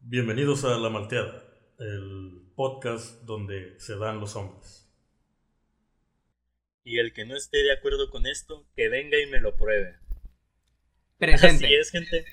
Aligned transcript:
Bienvenidos 0.00 0.64
a 0.64 0.78
La 0.78 0.88
Malteada, 0.88 1.44
el 1.78 2.52
podcast 2.54 3.24
donde 3.24 3.78
se 3.78 3.96
dan 3.98 4.20
los 4.20 4.36
hombres. 4.36 4.88
Y 6.84 6.98
el 6.98 7.12
que 7.12 7.26
no 7.26 7.36
esté 7.36 7.58
de 7.58 7.72
acuerdo 7.72 8.08
con 8.08 8.26
esto, 8.26 8.64
que 8.74 8.88
venga 8.88 9.20
y 9.20 9.26
me 9.26 9.40
lo 9.40 9.56
pruebe. 9.56 9.98
Presente. 11.18 11.66
Así 11.66 11.74
es, 11.74 11.90
gente. 11.90 12.24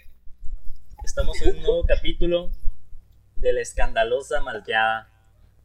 Estamos 1.04 1.42
en 1.42 1.58
un 1.58 1.64
nuevo 1.64 1.86
capítulo 1.86 2.52
de 3.36 3.52
la 3.52 3.62
escandalosa 3.62 4.40
malteada. 4.42 5.12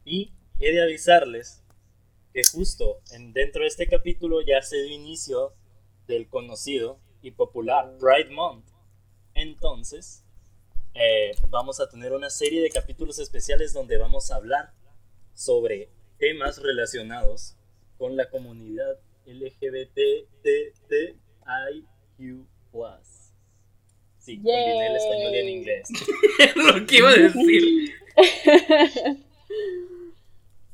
Y 0.03 0.33
he 0.59 0.73
de 0.73 0.81
avisarles 0.81 1.63
que 2.33 2.41
justo 2.43 2.99
en, 3.11 3.31
dentro 3.31 3.61
de 3.61 3.67
este 3.67 3.87
capítulo 3.87 4.41
ya 4.41 4.61
se 4.63 4.81
dio 4.83 4.95
inicio 4.95 5.53
del 6.07 6.27
conocido 6.27 6.99
y 7.21 7.31
popular 7.31 7.95
Pride 7.99 8.33
Month. 8.33 8.65
Entonces, 9.33 10.25
eh, 10.93 11.31
vamos 11.49 11.79
a 11.79 11.89
tener 11.89 12.13
una 12.13 12.29
serie 12.29 12.61
de 12.61 12.69
capítulos 12.69 13.19
especiales 13.19 13.73
donde 13.73 13.97
vamos 13.97 14.31
a 14.31 14.35
hablar 14.35 14.73
sobre 15.33 15.89
temas 16.17 16.61
relacionados 16.61 17.55
con 17.97 18.15
la 18.17 18.29
comunidad 18.29 18.99
LGBTTIQ+. 19.25 20.35
Sí, 24.19 24.35
combiné 24.35 24.87
el 24.87 24.95
español 24.95 25.33
y 25.33 25.37
el 25.37 25.49
inglés. 25.49 25.89
Lo 26.55 26.85
que 26.85 26.97
iba 26.97 27.09
a 27.09 27.15
decir. 27.15 27.93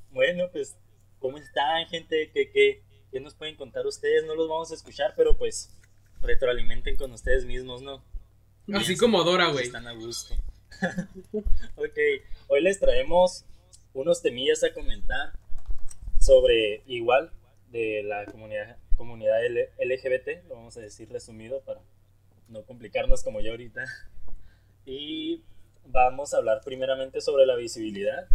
Bueno, 0.10 0.50
pues, 0.52 0.76
¿cómo 1.20 1.38
están, 1.38 1.86
gente? 1.90 2.32
¿Qué, 2.34 2.50
qué, 2.50 2.82
qué 3.12 3.20
nos 3.20 3.36
pueden 3.36 3.56
contar 3.56 3.86
ustedes? 3.86 4.26
No 4.26 4.34
los 4.34 4.50
vamos 4.50 4.72
a 4.72 4.74
escuchar, 4.74 5.14
pero 5.16 5.38
pues 5.38 5.78
retroalimenten 6.22 6.96
con 6.96 7.12
ustedes 7.12 7.46
mismos, 7.46 7.84
¿no? 7.84 8.04
Así 8.74 8.98
como 8.98 9.24
Dora, 9.24 9.48
güey. 9.48 9.66
Están 9.66 9.88
a 9.88 9.94
gusto. 9.94 10.36
ok, 11.76 11.98
hoy 12.48 12.62
les 12.62 12.80
traemos 12.80 13.46
unos 13.94 14.22
temillas 14.22 14.64
a 14.64 14.74
comentar 14.74 15.34
sobre 16.20 16.84
igual 16.86 17.32
de 17.72 18.04
la 18.04 18.26
comunidad, 18.26 18.78
comunidad 18.96 19.40
LGBT, 19.80 20.48
lo 20.50 20.56
vamos 20.56 20.78
a 20.78 20.82
decir 20.82 21.10
resumido 21.10 21.62
para 21.62 21.82
no 22.50 22.64
complicarnos 22.64 23.24
como 23.24 23.40
yo 23.40 23.52
ahorita. 23.52 23.86
Y 24.86 25.44
vamos 25.86 26.34
a 26.34 26.38
hablar 26.38 26.62
primeramente 26.64 27.22
sobre 27.22 27.46
la 27.46 27.56
visibilidad 27.56 28.28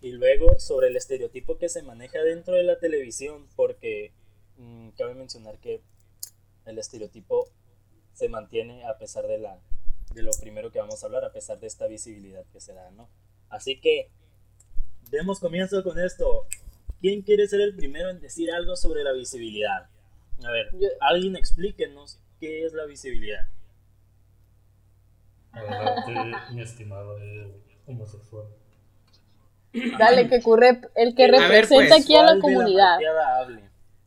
y 0.00 0.12
luego 0.12 0.58
sobre 0.58 0.88
el 0.88 0.96
estereotipo 0.96 1.58
que 1.58 1.68
se 1.68 1.82
maneja 1.82 2.22
dentro 2.22 2.54
de 2.54 2.62
la 2.62 2.78
televisión, 2.78 3.46
porque 3.56 4.12
mm, 4.56 4.90
cabe 4.90 5.14
mencionar 5.14 5.58
que 5.58 5.82
el 6.64 6.78
estereotipo 6.78 7.48
se 8.16 8.28
mantiene 8.28 8.84
a 8.86 8.96
pesar 8.98 9.26
de 9.26 9.38
la 9.38 9.58
de 10.14 10.22
lo 10.22 10.30
primero 10.40 10.70
que 10.70 10.78
vamos 10.78 11.02
a 11.02 11.06
hablar, 11.06 11.24
a 11.24 11.32
pesar 11.32 11.60
de 11.60 11.66
esta 11.66 11.86
visibilidad 11.86 12.42
que 12.50 12.58
se 12.60 12.72
da, 12.72 12.90
¿no? 12.92 13.08
Así 13.50 13.78
que 13.78 14.10
demos 15.10 15.40
comienzo 15.40 15.82
con 15.84 15.98
esto. 16.00 16.46
¿Quién 17.02 17.20
quiere 17.20 17.46
ser 17.46 17.60
el 17.60 17.76
primero 17.76 18.08
en 18.08 18.20
decir 18.20 18.50
algo 18.50 18.74
sobre 18.76 19.04
la 19.04 19.12
visibilidad? 19.12 19.90
A 20.42 20.50
ver, 20.50 20.70
Yo- 20.72 20.88
alguien 21.00 21.36
explíquenos 21.36 22.18
qué 22.40 22.64
es 22.64 22.72
la 22.72 22.86
visibilidad. 22.86 23.46
Adelante, 25.52 26.36
mi 26.54 26.62
estimado 26.62 27.18
homosexual. 27.86 28.46
Dale, 29.98 30.28
que 30.28 30.38
ocurre 30.38 30.80
el 30.94 31.14
que 31.14 31.24
A 31.24 31.30
ver, 31.30 31.40
representa 31.40 31.94
pues, 31.94 32.04
aquí 32.04 32.16
a 32.16 32.22
la 32.22 32.26
¿Cuál 32.28 32.36
de 32.36 32.40
comunidad. 32.40 32.98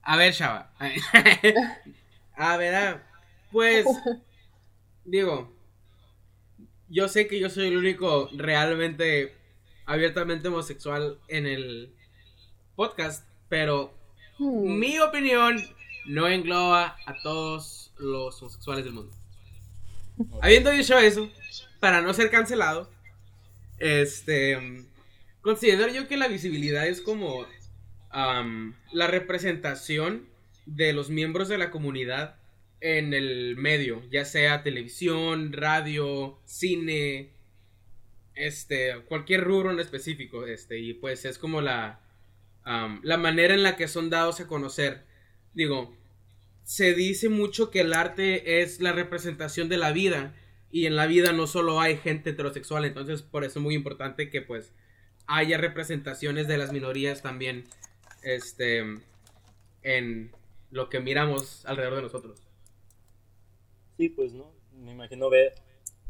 A 0.01 0.17
ver, 0.17 0.33
chava. 0.33 0.71
A 2.35 2.57
ver, 2.57 2.73
ah, 2.73 3.03
pues. 3.51 3.85
Digo. 5.05 5.53
Yo 6.91 7.07
sé 7.07 7.27
que 7.27 7.39
yo 7.39 7.49
soy 7.51 7.67
el 7.67 7.77
único 7.77 8.29
realmente 8.33 9.35
abiertamente 9.85 10.47
homosexual 10.47 11.19
en 11.27 11.45
el 11.45 11.93
podcast, 12.75 13.27
pero 13.47 13.93
Hmm. 14.39 14.79
mi 14.79 14.97
opinión 14.99 15.61
no 16.05 16.27
engloba 16.27 16.95
a 17.05 17.13
todos 17.21 17.91
los 17.97 18.41
homosexuales 18.41 18.85
del 18.85 18.93
mundo. 18.93 19.13
Habiendo 20.41 20.71
dicho 20.71 20.97
eso, 20.97 21.29
para 21.81 22.01
no 22.01 22.13
ser 22.13 22.31
cancelado, 22.31 22.89
este, 23.77 24.85
considero 25.41 25.91
yo 25.91 26.07
que 26.07 26.17
la 26.17 26.27
visibilidad 26.29 26.87
es 26.87 27.01
como 27.01 27.45
la 28.11 29.07
representación 29.07 30.27
de 30.65 30.93
los 30.93 31.09
miembros 31.09 31.47
de 31.49 31.57
la 31.57 31.69
comunidad 31.69 32.35
en 32.81 33.13
el 33.13 33.55
medio, 33.57 34.01
ya 34.09 34.25
sea 34.25 34.63
televisión, 34.63 35.51
radio, 35.53 36.39
cine, 36.45 37.31
este, 38.35 38.95
cualquier 39.07 39.43
rubro 39.43 39.71
en 39.71 39.79
específico, 39.79 40.45
este, 40.45 40.79
y 40.79 40.93
pues 40.93 41.25
es 41.25 41.37
como 41.37 41.61
la, 41.61 42.01
la 43.03 43.17
manera 43.17 43.53
en 43.53 43.63
la 43.63 43.75
que 43.75 43.87
son 43.87 44.09
dados 44.09 44.39
a 44.39 44.47
conocer. 44.47 45.03
Digo, 45.53 45.95
se 46.63 46.93
dice 46.93 47.29
mucho 47.29 47.71
que 47.71 47.81
el 47.81 47.93
arte 47.93 48.61
es 48.61 48.79
la 48.79 48.93
representación 48.93 49.69
de 49.69 49.77
la 49.77 49.91
vida 49.91 50.35
y 50.71 50.85
en 50.85 50.95
la 50.95 51.07
vida 51.07 51.33
no 51.33 51.47
solo 51.47 51.81
hay 51.81 51.97
gente 51.97 52.29
heterosexual, 52.29 52.85
entonces 52.85 53.23
por 53.23 53.43
eso 53.43 53.59
es 53.59 53.63
muy 53.63 53.75
importante 53.75 54.29
que 54.29 54.41
pues 54.41 54.71
haya 55.25 55.57
representaciones 55.57 56.47
de 56.47 56.57
las 56.57 56.71
minorías 56.71 57.21
también 57.21 57.65
este 58.23 58.83
en 59.81 60.31
lo 60.71 60.89
que 60.89 60.99
miramos 60.99 61.65
alrededor 61.65 61.95
de 61.97 62.01
nosotros. 62.03 62.48
Sí, 63.99 64.07
pues 64.07 64.31
no. 64.31 64.49
Me 64.71 64.93
imagino 64.93 65.29
ver, 65.29 65.55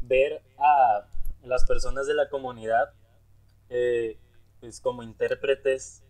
ver 0.00 0.40
a 0.58 1.08
las 1.42 1.64
personas 1.66 2.06
de 2.06 2.14
la 2.14 2.28
comunidad 2.28 2.92
eh, 3.68 4.16
pues 4.60 4.80
como 4.80 5.02
intérpretes 5.02 6.04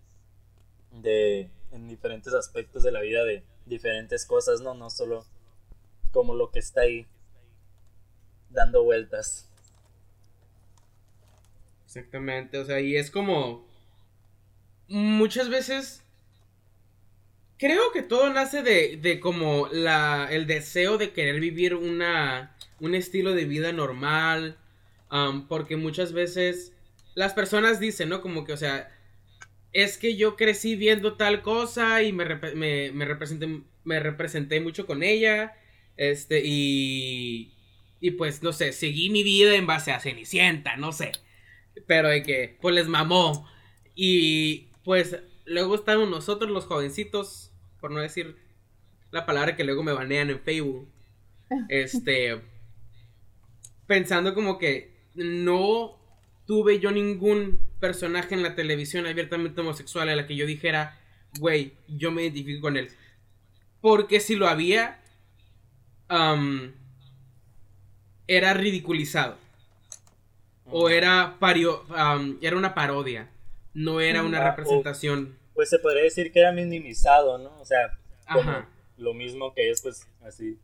de 0.91 1.51
en 1.73 1.89
diferentes 1.89 2.35
aspectos 2.35 2.83
de 2.83 2.93
la 2.93 3.01
vida 3.01 3.25
de 3.25 3.45
diferentes 3.65 4.27
cosas, 4.27 4.61
no, 4.61 4.75
no 4.75 4.91
solo 4.91 5.25
como 6.13 6.35
lo 6.35 6.51
que 6.51 6.59
está 6.59 6.83
ahí 6.83 7.07
dando 8.51 8.85
vueltas. 8.85 9.49
Exactamente, 11.87 12.59
o 12.59 12.65
sea, 12.67 12.81
y 12.81 12.97
es 12.97 13.11
como 13.11 13.67
muchas 14.87 15.49
veces 15.49 16.05
creo 17.61 17.93
que 17.93 18.03
todo 18.03 18.33
nace 18.33 18.63
de, 18.63 18.97
de 18.97 19.21
como 19.21 19.69
la, 19.71 20.29
el 20.31 20.47
deseo 20.47 20.99
de 20.99 21.13
querer 21.13 21.41
vivir 21.41 21.75
una, 21.77 22.57
un 22.81 22.95
estilo 22.95 23.35
de 23.35 23.45
vida 23.45 23.73
normal, 23.73 24.57
am, 25.11 25.47
porque 25.47 25.77
muchas 25.77 26.13
veces 26.15 26.73
las 27.15 27.35
personas 27.35 27.79
dicen, 27.79 28.09
¿no? 28.09 28.23
Como 28.23 28.45
que, 28.45 28.55
o 28.55 28.57
sea, 28.57 28.91
es 29.73 29.99
que 29.99 30.17
yo 30.17 30.37
crecí 30.37 30.77
viendo 30.77 31.17
tal 31.17 31.43
cosa 31.43 32.03
y 32.03 32.13
me, 32.13 32.25
me, 32.55 32.93
me 32.93 33.05
representé, 33.05 33.63
me 33.85 34.01
representé 34.01 34.61
mucho 34.61 34.87
con 34.87 35.03
ella, 35.03 35.55
este, 35.99 36.43
y, 36.45 37.53
y 38.01 38.13
pues, 38.13 38.43
no 38.43 38.55
sé, 38.55 38.73
seguí 38.73 39.11
mi 39.11 39.23
vida 39.23 39.55
en 39.55 39.67
base 39.67 39.93
a 39.93 40.01
Cenicienta, 40.01 40.77
no 40.79 40.93
sé, 40.93 41.13
pero 41.87 42.09
de 42.09 42.23
que, 42.23 42.57
pues 42.61 42.75
les 42.75 42.89
mamó, 42.89 43.47
y 43.95 44.69
pues 44.85 45.19
luego 45.45 45.75
estamos 45.75 46.09
nosotros 46.09 46.51
los 46.51 46.65
jovencitos, 46.67 47.50
por 47.81 47.91
no 47.91 48.01
decir 48.01 48.37
la 49.11 49.27
palabra 49.27 49.57
que 49.57 49.65
luego 49.65 49.83
me 49.83 49.93
banean 49.93 50.31
en 50.31 50.41
Facebook, 50.41 50.89
este, 51.69 52.41
pensando 53.87 54.35
como 54.35 54.59
que 54.59 54.95
no 55.15 55.97
tuve 56.47 56.79
yo 56.81 56.91
ningún 56.91 57.61
personaje 57.81 58.35
en 58.35 58.43
la 58.43 58.55
televisión 58.55 59.07
abiertamente 59.07 59.61
homosexual 59.61 60.09
a 60.09 60.17
la 60.17 60.27
que 60.27 60.37
yo 60.37 60.47
dijera, 60.47 60.99
güey, 61.39 61.73
yo 61.89 62.11
me 62.11 62.23
identifico 62.23 62.61
con 62.63 62.77
él. 62.77 62.89
Porque 63.81 64.21
si 64.21 64.37
lo 64.37 64.47
había, 64.49 65.01
era 68.27 68.55
ridiculizado. 68.55 69.39
O 70.67 70.89
era, 70.89 71.37
pario, 71.41 71.85
era 72.41 72.57
una 72.57 72.75
parodia. 72.75 73.29
No 73.75 74.01
era 74.01 74.23
una 74.23 74.41
o- 74.41 74.45
representación. 74.45 75.37
Pues 75.61 75.69
se 75.69 75.79
podría 75.79 76.05
decir 76.05 76.33
que 76.33 76.41
era 76.41 76.53
minimizado, 76.53 77.37
¿no? 77.37 77.61
O 77.61 77.67
sea, 77.67 77.93
como 78.33 78.51
Ajá. 78.51 78.69
lo 78.97 79.13
mismo 79.13 79.53
que 79.53 79.71
es, 79.71 79.83
pues 79.83 80.09
así. 80.23 80.59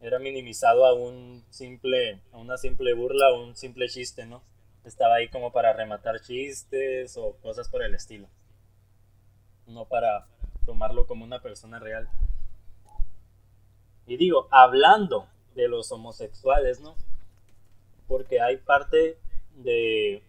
Era 0.00 0.20
minimizado 0.20 0.86
a 0.86 0.94
un 0.94 1.44
simple, 1.50 2.20
a 2.30 2.38
una 2.38 2.56
simple 2.58 2.94
burla, 2.94 3.26
a 3.26 3.34
un 3.34 3.56
simple 3.56 3.88
chiste, 3.88 4.24
¿no? 4.24 4.44
Estaba 4.84 5.16
ahí 5.16 5.28
como 5.30 5.50
para 5.50 5.72
rematar 5.72 6.20
chistes 6.20 7.16
o 7.16 7.38
cosas 7.42 7.68
por 7.68 7.82
el 7.82 7.92
estilo. 7.92 8.28
No 9.66 9.84
para 9.86 10.28
tomarlo 10.64 11.08
como 11.08 11.24
una 11.24 11.42
persona 11.42 11.80
real. 11.80 12.08
Y 14.06 14.16
digo, 14.16 14.46
hablando 14.52 15.26
de 15.56 15.66
los 15.66 15.90
homosexuales, 15.90 16.78
¿no? 16.78 16.94
Porque 18.06 18.40
hay 18.40 18.58
parte 18.58 19.18
de... 19.56 20.22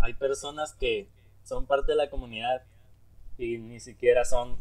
Hay 0.00 0.14
personas 0.14 0.74
que 0.74 1.06
son 1.48 1.66
parte 1.66 1.92
de 1.92 1.96
la 1.96 2.10
comunidad 2.10 2.64
y 3.38 3.58
ni 3.58 3.80
siquiera 3.80 4.24
son 4.24 4.58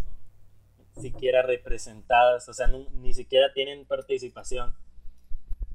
siquiera 0.99 1.43
representadas, 1.43 2.49
o 2.49 2.53
sea, 2.53 2.67
nu- 2.67 2.89
ni 2.91 3.13
siquiera 3.13 3.53
tienen 3.53 3.85
participación. 3.85 4.75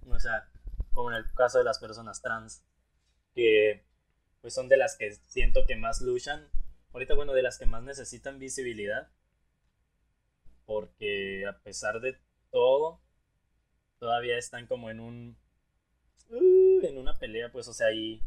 O 0.08 0.18
sea, 0.18 0.48
como 0.92 1.10
en 1.10 1.16
el 1.18 1.32
caso 1.34 1.58
de 1.58 1.64
las 1.64 1.78
personas 1.78 2.22
trans, 2.22 2.64
que 3.34 3.84
pues 4.40 4.54
son 4.54 4.68
de 4.68 4.76
las 4.76 4.96
que 4.96 5.12
siento 5.12 5.64
que 5.66 5.76
más 5.76 6.00
luchan, 6.00 6.48
ahorita 6.92 7.14
bueno, 7.14 7.32
de 7.34 7.42
las 7.42 7.58
que 7.58 7.66
más 7.66 7.82
necesitan 7.84 8.38
visibilidad, 8.40 9.08
porque 10.66 11.46
a 11.46 11.58
pesar 11.58 12.00
de 12.00 12.18
todo, 12.50 13.00
todavía 13.98 14.38
están 14.38 14.66
como 14.66 14.90
en 14.90 15.00
un, 15.00 15.36
uh, 16.30 16.86
en 16.86 16.98
una 16.98 17.18
pelea, 17.18 17.52
pues, 17.52 17.68
o 17.68 17.72
sea, 17.72 17.88
ahí 17.88 18.22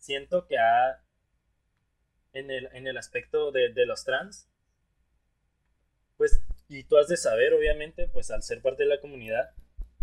siento 0.00 0.46
que 0.48 0.58
ha, 0.58 1.00
en 2.32 2.50
el, 2.50 2.68
en 2.72 2.88
el 2.88 2.98
aspecto 2.98 3.52
de, 3.52 3.72
de 3.72 3.86
los 3.86 4.04
trans, 4.04 4.48
pues, 6.16 6.42
y 6.68 6.84
tú 6.84 6.98
has 6.98 7.08
de 7.08 7.16
saber, 7.16 7.54
obviamente, 7.54 8.08
pues 8.08 8.30
al 8.30 8.42
ser 8.42 8.60
parte 8.60 8.82
de 8.82 8.88
la 8.88 9.00
comunidad, 9.00 9.50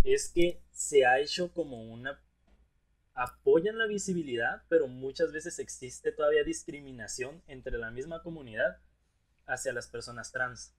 es 0.04 0.32
que 0.34 0.62
se 0.72 1.06
ha 1.06 1.20
hecho 1.20 1.54
como 1.54 1.84
una 1.84 2.22
apoyan 3.18 3.80
la 3.80 3.88
visibilidad, 3.88 4.62
pero 4.70 4.88
muchas 4.88 5.32
veces 5.32 5.58
existe 5.58 6.12
todavía 6.12 6.44
discriminación 6.44 7.42
entre 7.48 7.78
la 7.78 7.90
misma 7.90 8.22
comunidad 8.22 8.78
hacia 9.48 9.74
las 9.74 9.88
personas 9.88 10.32
trans. 10.32 10.76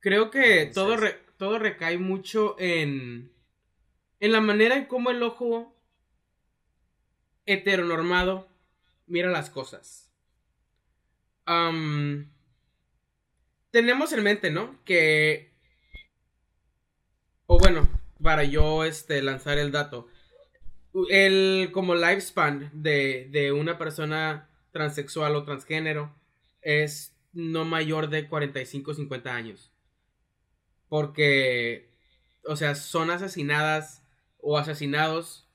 Creo 0.00 0.30
que 0.30 0.70
todo, 0.72 0.96
todo 1.36 1.58
recae 1.58 1.98
mucho 1.98 2.56
en, 2.58 3.30
en 4.20 4.32
la 4.32 4.40
manera 4.40 4.76
en 4.76 4.86
cómo 4.86 5.10
el 5.10 5.22
ojo 5.22 5.77
heteronormado 7.48 8.46
mira 9.08 9.30
las 9.30 9.50
cosas. 9.50 10.10
tenemos 13.70 14.12
en 14.12 14.22
mente, 14.22 14.50
¿no? 14.50 14.78
Que... 14.84 15.56
O 17.46 17.58
bueno, 17.58 17.88
para 18.22 18.44
yo 18.44 18.84
este, 18.84 19.22
lanzar 19.22 19.58
el 19.58 19.72
dato. 19.72 20.06
El 21.08 21.70
como 21.72 21.94
lifespan 21.94 22.70
de, 22.74 23.28
de 23.30 23.52
una 23.52 23.78
persona 23.78 24.50
transexual 24.70 25.34
o 25.34 25.44
transgénero 25.44 26.14
es 26.60 27.16
no 27.32 27.64
mayor 27.64 28.10
de 28.10 28.28
45 28.28 28.90
o 28.90 28.94
50 28.94 29.34
años. 29.34 29.72
Porque, 30.88 31.90
o 32.44 32.56
sea, 32.56 32.74
son 32.74 33.10
asesinadas 33.10 34.02
o 34.38 34.58
asesinados 34.58 35.48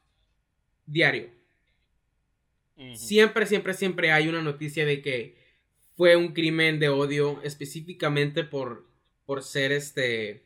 diario. 0.85 1.42
Siempre, 2.95 3.45
siempre, 3.45 3.73
siempre 3.73 4.11
hay 4.11 4.27
una 4.27 4.41
noticia 4.41 4.85
de 4.85 5.01
que 5.01 5.37
fue 5.95 6.15
un 6.15 6.33
crimen 6.33 6.79
de 6.79 6.89
odio 6.89 7.39
específicamente 7.43 8.43
por, 8.43 8.87
por 9.25 9.43
ser 9.43 9.71
este 9.71 10.45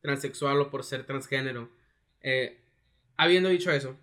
transexual 0.00 0.60
o 0.60 0.70
por 0.70 0.84
ser 0.84 1.04
transgénero. 1.04 1.70
Eh, 2.22 2.60
habiendo 3.16 3.50
dicho 3.50 3.70
eso, 3.70 3.96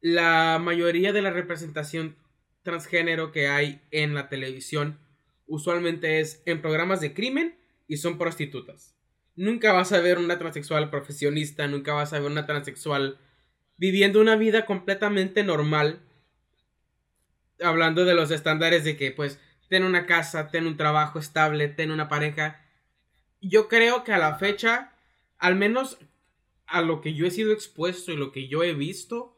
la 0.00 0.58
mayoría 0.60 1.12
de 1.12 1.22
la 1.22 1.30
representación 1.30 2.16
transgénero 2.62 3.32
que 3.32 3.48
hay 3.48 3.80
en 3.90 4.14
la 4.14 4.28
televisión 4.28 4.98
usualmente 5.46 6.20
es 6.20 6.42
en 6.46 6.62
programas 6.62 7.00
de 7.00 7.14
crimen 7.14 7.56
y 7.86 7.98
son 7.98 8.18
prostitutas. 8.18 8.96
Nunca 9.34 9.72
vas 9.72 9.92
a 9.92 10.00
ver 10.00 10.18
una 10.18 10.38
transexual 10.38 10.90
profesionista, 10.90 11.66
nunca 11.66 11.92
vas 11.92 12.12
a 12.12 12.20
ver 12.20 12.30
una 12.30 12.46
transexual 12.46 13.18
viviendo 13.76 14.20
una 14.20 14.36
vida 14.36 14.64
completamente 14.64 15.44
normal. 15.44 16.00
Hablando 17.62 18.04
de 18.04 18.14
los 18.14 18.30
estándares 18.30 18.84
de 18.84 18.96
que 18.96 19.10
pues 19.10 19.38
ten 19.68 19.84
una 19.84 20.06
casa, 20.06 20.50
ten 20.50 20.66
un 20.66 20.76
trabajo 20.76 21.18
estable, 21.18 21.68
ten 21.68 21.90
una 21.90 22.08
pareja 22.08 22.62
yo 23.42 23.68
creo 23.68 24.04
que 24.04 24.12
a 24.12 24.18
la 24.18 24.36
fecha, 24.36 24.92
al 25.36 25.56
menos 25.56 25.98
a 26.66 26.80
lo 26.80 27.00
que 27.00 27.12
yo 27.12 27.26
he 27.26 27.30
sido 27.30 27.52
expuesto 27.52 28.12
y 28.12 28.16
lo 28.16 28.32
que 28.32 28.48
yo 28.48 28.62
he 28.62 28.72
visto, 28.72 29.36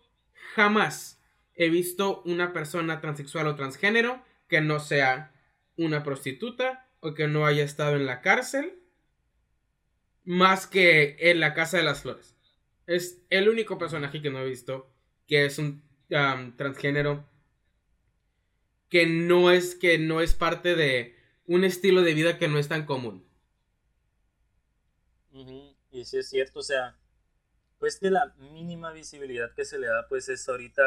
jamás 0.55 1.21
he 1.55 1.71
visto 1.71 2.23
una 2.25 2.53
persona 2.53 3.01
transexual 3.01 3.47
o 3.49 3.57
transgénero 3.57 4.23
que 4.47 4.61
no 4.61 4.79
sea 4.79 5.33
una 5.77 6.03
prostituta 6.03 6.87
o 7.01 7.15
que 7.15 7.27
no 7.27 7.47
haya 7.47 7.65
estado 7.65 7.97
en 7.97 8.07
la 8.07 8.21
cárcel 8.21 8.79
más 10.25 10.67
que 10.67 11.17
en 11.19 11.41
la 11.41 11.55
Casa 11.55 11.79
de 11.79 11.83
las 11.83 12.03
Flores. 12.03 12.37
Es 12.87 13.23
el 13.31 13.49
único 13.49 13.79
personaje 13.79 14.23
que 14.23 14.31
no 14.31 14.41
he 14.41 14.49
visto 14.49 14.91
que 15.27 15.47
es 15.47 15.59
un 15.59 15.83
transgénero 16.57 17.27
que 18.95 19.09
no 19.09 19.51
es 19.51 19.75
que 19.75 19.99
no 19.99 20.21
es 20.21 20.35
parte 20.35 20.77
de 20.77 21.17
un 21.49 21.65
estilo 21.65 22.03
de 22.03 22.15
vida 22.15 22.39
que 22.39 22.47
no 22.47 22.61
es 22.61 22.69
tan 22.69 22.87
común. 22.87 23.27
Y 25.91 26.05
sí 26.05 26.19
es 26.19 26.29
cierto, 26.29 26.61
o 26.61 26.63
sea, 26.63 26.97
pues 27.81 27.99
que 27.99 28.09
la 28.09 28.33
mínima 28.39 28.93
visibilidad 28.93 29.53
que 29.53 29.65
se 29.65 29.81
le 29.81 29.89
da, 29.89 30.07
pues 30.09 30.29
es 30.29 30.49
ahorita, 30.49 30.85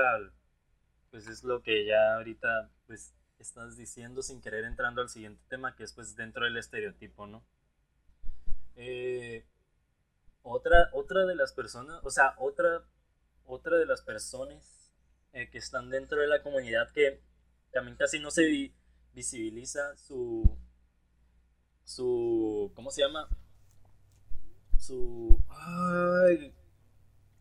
pues 1.12 1.28
es 1.28 1.44
lo 1.44 1.62
que 1.62 1.86
ya 1.86 2.16
ahorita, 2.16 2.72
pues 2.86 3.14
estás 3.40 3.76
diciendo 3.76 4.22
sin 4.22 4.42
querer 4.42 4.64
entrando 4.64 5.02
al 5.02 5.10
siguiente 5.10 5.44
tema, 5.50 5.76
que 5.76 5.84
es 5.84 5.92
pues 5.92 6.16
dentro 6.16 6.46
del 6.46 6.56
estereotipo, 6.56 7.28
¿no? 7.28 7.44
Eh, 8.78 9.44
otra, 10.44 10.92
otra 10.94 11.26
de 11.26 11.36
las 11.36 11.52
personas, 11.52 12.00
o 12.04 12.10
sea, 12.10 12.36
otra, 12.38 12.86
otra 13.44 13.76
de 13.78 13.86
las 13.86 14.02
personas 14.02 14.94
eh, 15.34 15.50
que 15.50 15.58
están 15.58 15.90
dentro 15.90 16.22
de 16.22 16.28
la 16.28 16.42
comunidad 16.42 16.90
que 16.94 17.28
también 17.78 17.96
casi 17.96 18.20
no 18.20 18.32
se 18.32 18.72
visibiliza 19.14 19.96
su, 19.98 20.58
su, 21.84 22.72
¿cómo 22.74 22.90
se 22.90 23.04
llama? 23.04 23.30
su 24.80 25.40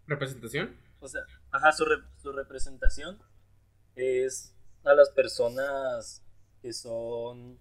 representación. 0.07 0.77
O 1.01 1.09
sea, 1.09 1.23
ajá, 1.51 1.73
su, 1.73 1.87
su 2.21 2.33
representación 2.33 3.19
es 3.95 4.55
a 4.85 4.93
las 4.93 5.09
personas 5.09 6.23
que 6.61 6.75
son 6.75 7.59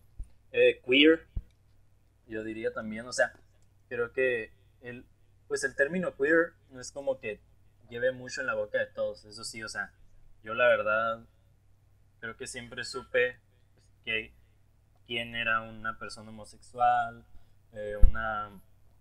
eh, 0.52 0.82
queer, 0.86 1.28
yo 2.28 2.44
diría 2.44 2.74
también, 2.74 3.06
o 3.08 3.14
sea, 3.14 3.32
creo 3.88 4.12
que 4.12 4.52
el, 4.82 5.06
pues 5.48 5.64
el 5.64 5.76
término 5.76 6.14
queer 6.18 6.54
no 6.72 6.82
es 6.82 6.92
como 6.92 7.20
que 7.20 7.40
lleve 7.90 8.12
mucho 8.12 8.42
en 8.42 8.48
la 8.48 8.54
boca 8.54 8.80
de 8.80 8.88
todos, 8.88 9.24
eso 9.24 9.46
sí, 9.46 9.64
o 9.64 9.70
sea, 9.70 9.94
yo 10.44 10.54
la 10.54 10.68
verdad 10.68 11.26
creo 12.26 12.38
que 12.38 12.48
siempre 12.48 12.84
supe 12.84 13.38
pues, 14.04 14.32
quién 15.06 15.36
era 15.36 15.62
una 15.62 16.00
persona 16.00 16.32
homosexual, 16.32 17.24
eh, 17.74 17.96
una 18.10 18.50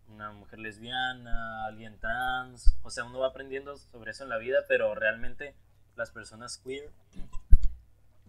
una 0.06 0.32
mujer 0.32 0.58
lesbiana, 0.58 1.64
alguien 1.64 1.98
trans, 1.98 2.76
o 2.82 2.90
sea, 2.90 3.04
uno 3.04 3.20
va 3.20 3.28
aprendiendo 3.28 3.78
sobre 3.78 4.10
eso 4.10 4.24
en 4.24 4.28
la 4.28 4.36
vida, 4.36 4.58
pero 4.68 4.94
realmente 4.94 5.54
las 5.96 6.10
personas 6.10 6.58
queer 6.58 6.90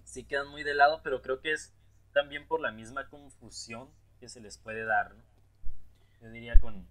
sí 0.05 0.23
quedan 0.23 0.47
muy 0.47 0.63
de 0.63 0.73
lado, 0.73 1.01
pero 1.03 1.21
creo 1.21 1.41
que 1.41 1.51
es 1.51 1.73
también 2.13 2.47
por 2.47 2.61
la 2.61 2.71
misma 2.71 3.09
confusión 3.09 3.89
que 4.21 4.29
se 4.29 4.39
les 4.39 4.57
puede 4.57 4.85
dar, 4.85 5.13
¿no? 5.13 5.23
Yo 6.21 6.29
diría 6.29 6.57
con, 6.61 6.87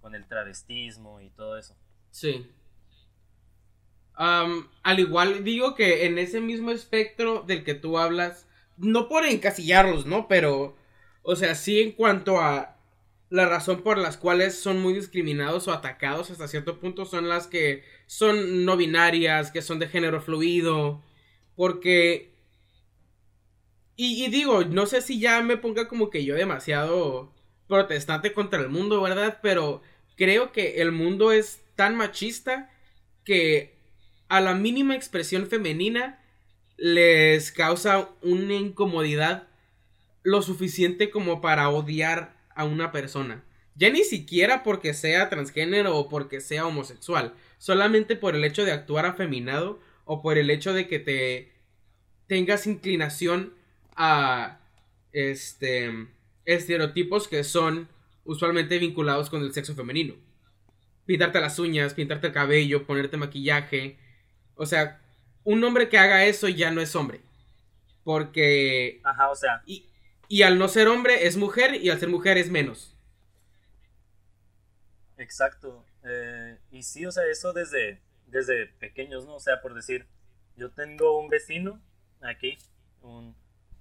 con 0.00 0.16
el 0.16 0.26
travestismo 0.26 1.20
y 1.20 1.30
todo 1.30 1.56
eso. 1.56 1.76
Sí. 2.10 2.52
Al 4.16 5.00
igual 5.00 5.44
digo 5.44 5.74
que 5.74 6.06
en 6.06 6.18
ese 6.18 6.40
mismo 6.40 6.70
espectro 6.70 7.42
del 7.46 7.64
que 7.64 7.74
tú 7.74 7.98
hablas, 7.98 8.46
no 8.76 9.08
por 9.08 9.24
encasillarlos, 9.24 10.06
¿no? 10.06 10.28
Pero, 10.28 10.76
o 11.22 11.36
sea, 11.36 11.54
sí 11.54 11.80
en 11.80 11.92
cuanto 11.92 12.40
a 12.40 12.76
la 13.30 13.46
razón 13.46 13.82
por 13.82 13.98
las 13.98 14.16
cuales 14.16 14.56
son 14.58 14.80
muy 14.80 14.94
discriminados 14.94 15.66
o 15.66 15.72
atacados 15.72 16.30
hasta 16.30 16.46
cierto 16.46 16.78
punto 16.78 17.04
son 17.04 17.28
las 17.28 17.48
que 17.48 17.82
son 18.06 18.64
no 18.64 18.76
binarias, 18.76 19.50
que 19.50 19.62
son 19.62 19.78
de 19.78 19.88
género 19.88 20.20
fluido, 20.20 21.02
porque... 21.56 22.32
Y, 23.96 24.28
digo, 24.28 24.64
no 24.64 24.86
sé 24.86 25.00
si 25.02 25.20
ya 25.20 25.40
me 25.42 25.56
ponga 25.56 25.86
como 25.86 26.10
que 26.10 26.24
yo 26.24 26.34
demasiado 26.34 27.32
protestante 27.68 28.32
contra 28.32 28.60
el 28.60 28.68
mundo, 28.68 29.00
¿verdad? 29.00 29.38
Pero 29.42 29.82
creo 30.16 30.52
que 30.52 30.82
el 30.82 30.90
mundo 30.92 31.30
es 31.32 31.62
tan 31.76 31.96
machista 31.96 32.70
que 33.24 33.73
a 34.36 34.40
la 34.40 34.54
mínima 34.54 34.96
expresión 34.96 35.46
femenina 35.46 36.18
les 36.76 37.52
causa 37.52 38.10
una 38.20 38.54
incomodidad 38.54 39.46
lo 40.24 40.42
suficiente 40.42 41.08
como 41.08 41.40
para 41.40 41.68
odiar 41.68 42.34
a 42.56 42.64
una 42.64 42.90
persona. 42.90 43.44
Ya 43.76 43.90
ni 43.90 44.02
siquiera 44.02 44.64
porque 44.64 44.92
sea 44.92 45.28
transgénero 45.28 45.96
o 45.96 46.08
porque 46.08 46.40
sea 46.40 46.66
homosexual. 46.66 47.34
Solamente 47.58 48.16
por 48.16 48.34
el 48.34 48.44
hecho 48.44 48.64
de 48.64 48.72
actuar 48.72 49.06
afeminado 49.06 49.78
o 50.04 50.20
por 50.20 50.36
el 50.36 50.50
hecho 50.50 50.72
de 50.72 50.88
que 50.88 50.98
te 50.98 51.52
tengas 52.26 52.66
inclinación 52.66 53.54
a 53.94 54.58
este 55.12 56.08
estereotipos 56.44 57.28
que 57.28 57.44
son 57.44 57.88
usualmente 58.24 58.80
vinculados 58.80 59.30
con 59.30 59.42
el 59.42 59.52
sexo 59.52 59.76
femenino. 59.76 60.14
Pintarte 61.06 61.40
las 61.40 61.60
uñas, 61.60 61.94
pintarte 61.94 62.26
el 62.26 62.32
cabello, 62.32 62.84
ponerte 62.84 63.16
maquillaje. 63.16 64.02
O 64.56 64.66
sea, 64.66 65.00
un 65.44 65.62
hombre 65.64 65.88
que 65.88 65.98
haga 65.98 66.24
eso 66.24 66.48
ya 66.48 66.70
no 66.70 66.80
es 66.80 66.94
hombre. 66.94 67.20
Porque... 68.04 69.00
Ajá, 69.04 69.30
o 69.30 69.36
sea... 69.36 69.62
Y 70.26 70.42
al 70.42 70.58
no 70.58 70.68
ser 70.68 70.88
hombre 70.88 71.26
es 71.26 71.36
mujer 71.36 71.74
y 71.74 71.90
al 71.90 72.00
ser 72.00 72.08
mujer 72.08 72.38
es 72.38 72.50
menos. 72.50 72.94
Exacto. 75.18 75.84
Eh, 76.02 76.58
y 76.70 76.82
sí, 76.82 77.06
o 77.06 77.12
sea, 77.12 77.24
eso 77.26 77.52
desde, 77.52 78.00
desde 78.26 78.66
pequeños, 78.66 79.26
¿no? 79.26 79.36
O 79.36 79.40
sea, 79.40 79.60
por 79.60 79.74
decir, 79.74 80.06
yo 80.56 80.70
tengo 80.70 81.18
un 81.18 81.28
vecino 81.28 81.80
aquí, 82.20 82.58
un, 83.02 83.36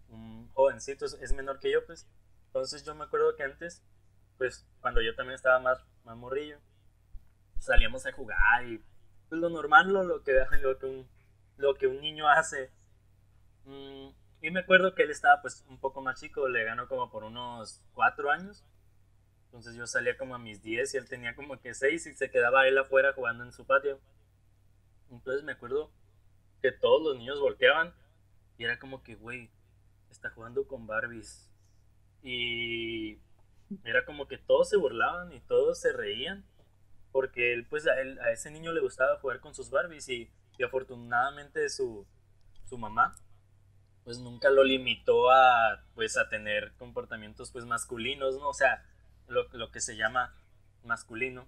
un 0.10 0.50
jovencito, 0.53 1.06
es, 1.06 1.13
es 1.22 1.34
menor 1.34 1.60
que 1.60 1.72
yo, 1.72 1.86
pues. 1.86 2.08
Entonces 2.48 2.86
yo 2.86 2.94
me 2.96 3.06
acuerdo 3.06 3.36
que 3.36 3.44
antes, 3.44 3.82
pues, 4.38 4.65
cuando 4.80 5.01
yo 5.01 5.15
también 5.15 5.36
estaba 5.36 5.60
más, 5.60 5.80
más 6.03 6.18
morrillo, 6.18 6.60
salíamos 7.60 8.06
a 8.06 8.12
jugar 8.12 8.65
y 8.65 8.82
lo 9.38 9.50
normal, 9.50 9.92
lo, 9.92 10.04
lo, 10.04 10.24
que, 10.24 10.34
lo, 10.62 10.78
que, 10.78 10.86
un, 10.86 11.08
lo 11.58 11.75
que 11.75 11.88
un 11.88 12.02
niño 12.02 12.28
hace. 12.28 12.72
Mm, 13.66 14.10
y 14.42 14.52
me 14.52 14.60
acuerdo 14.60 14.94
que 14.94 15.04
él 15.04 15.12
estaba 15.12 15.42
pues 15.42 15.63
un 15.70 15.80
poco 15.80 16.02
más 16.02 16.20
chico, 16.20 16.48
le 16.50 16.63
ganó 16.63 16.88
como 16.88 17.10
por 17.10 17.24
unos 17.24 17.82
cuatro 17.94 18.30
años. 18.30 18.63
Entonces 19.46 19.75
yo 19.75 19.86
salía 19.86 20.18
como 20.18 20.36
a 20.36 20.40
mis 20.40 20.62
10 20.63 20.94
y 20.94 20.98
él 20.98 21.08
tenía 21.08 21.36
como 21.36 21.60
que 21.60 21.74
6 21.74 22.08
y 22.08 22.13
se 22.13 22.32
quedaba 22.32 22.68
él 22.68 22.78
afuera 22.78 23.13
jugando 23.13 23.44
en 23.44 23.54
su 23.54 23.66
patio. 23.66 24.00
Entonces 25.12 25.44
me 25.44 25.52
acuerdo 25.52 25.92
que 26.62 26.72
todos 26.72 27.04
los 27.04 27.18
niños 27.18 27.40
volteaban 27.40 27.94
y 28.58 28.63
era 28.66 28.80
como 28.80 29.04
que, 29.04 29.16
güey, 29.16 29.50
está 30.10 30.30
jugando 30.32 30.68
con 30.68 30.88
Barbies. 30.88 31.50
Y 32.22 33.20
era 33.84 34.06
como 34.06 34.28
que 34.28 34.38
todos 34.38 34.70
se 34.70 34.78
burlaban 34.78 35.32
y 35.34 35.40
todos 35.42 35.80
se 35.80 35.94
reían 35.94 36.46
porque 37.13 37.53
él, 37.53 37.65
pues 37.70 37.88
a, 37.88 38.01
ese 38.32 38.51
niño 38.51 38.74
le 38.74 38.82
gustaba 38.82 39.20
jugar 39.20 39.39
con 39.39 39.55
sus 39.55 39.70
Barbies 39.70 40.10
y, 40.10 40.29
y 40.58 40.63
afortunadamente 40.63 41.70
su, 41.70 42.05
su 42.65 42.77
mamá 42.77 43.15
pues 44.03 44.20
nunca 44.20 44.50
lo 44.50 44.63
limitó 44.63 45.32
a 45.32 45.82
pues 45.96 46.17
a 46.17 46.27
tener 46.27 46.74
comportamientos 46.77 47.51
pues 47.51 47.65
masculinos, 47.65 48.36
¿no? 48.36 48.50
O 48.50 48.53
sea, 48.53 48.86
lo, 49.27 49.48
lo, 49.53 49.72
que 49.72 49.79
se 49.79 49.96
llama 49.96 50.36
masculino. 50.84 51.48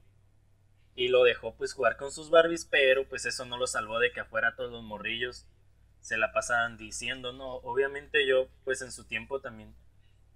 Y 0.96 1.10
lo 1.10 1.24
dejó 1.24 1.56
pues 1.56 1.74
jugar 1.74 1.98
con 1.98 2.12
sus 2.12 2.30
Barbies, 2.30 2.66
pero 2.66 3.06
pues 3.10 3.26
eso 3.26 3.44
no 3.44 3.58
lo 3.58 3.68
salvó 3.68 4.00
de 4.00 4.14
que 4.14 4.22
afuera 4.22 4.56
todos 4.56 4.72
los 4.72 4.84
morrillos 4.84 5.46
se 6.00 6.18
la 6.18 6.32
pasaban 6.32 6.78
diciendo, 6.78 7.34
¿no? 7.34 7.56
Obviamente 7.56 8.26
yo 8.26 8.48
pues 8.64 8.82
en 8.82 8.94
su 8.94 9.06
tiempo 9.06 9.42
también 9.42 9.76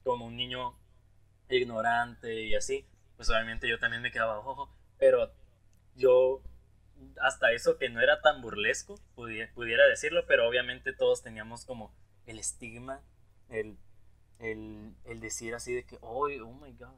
como 0.04 0.26
un 0.26 0.36
niño 0.36 0.78
ignorante 1.50 2.44
y 2.44 2.56
así, 2.56 2.86
pues 3.16 3.30
obviamente 3.30 3.70
yo 3.70 3.80
también 3.80 4.02
me 4.02 4.12
quedaba, 4.12 4.40
ojo, 4.40 4.70
pero 5.00 5.32
yo 5.96 6.44
hasta 7.22 7.52
eso 7.52 7.78
que 7.78 7.90
no 7.90 8.02
era 8.02 8.22
tan 8.22 8.42
burlesco, 8.42 9.00
pudiera, 9.16 9.52
pudiera 9.54 9.86
decirlo, 9.88 10.26
pero 10.28 10.48
obviamente 10.48 10.94
todos 10.94 11.24
teníamos 11.24 11.66
como 11.66 11.94
el 12.26 12.40
estigma, 12.40 13.02
el, 13.50 13.78
el, 14.40 14.94
el 15.06 15.20
decir 15.20 15.56
así 15.56 15.74
de 15.74 15.86
que, 15.86 15.98
oh, 16.02 16.28
my 16.28 16.74
gosh, 16.74 16.90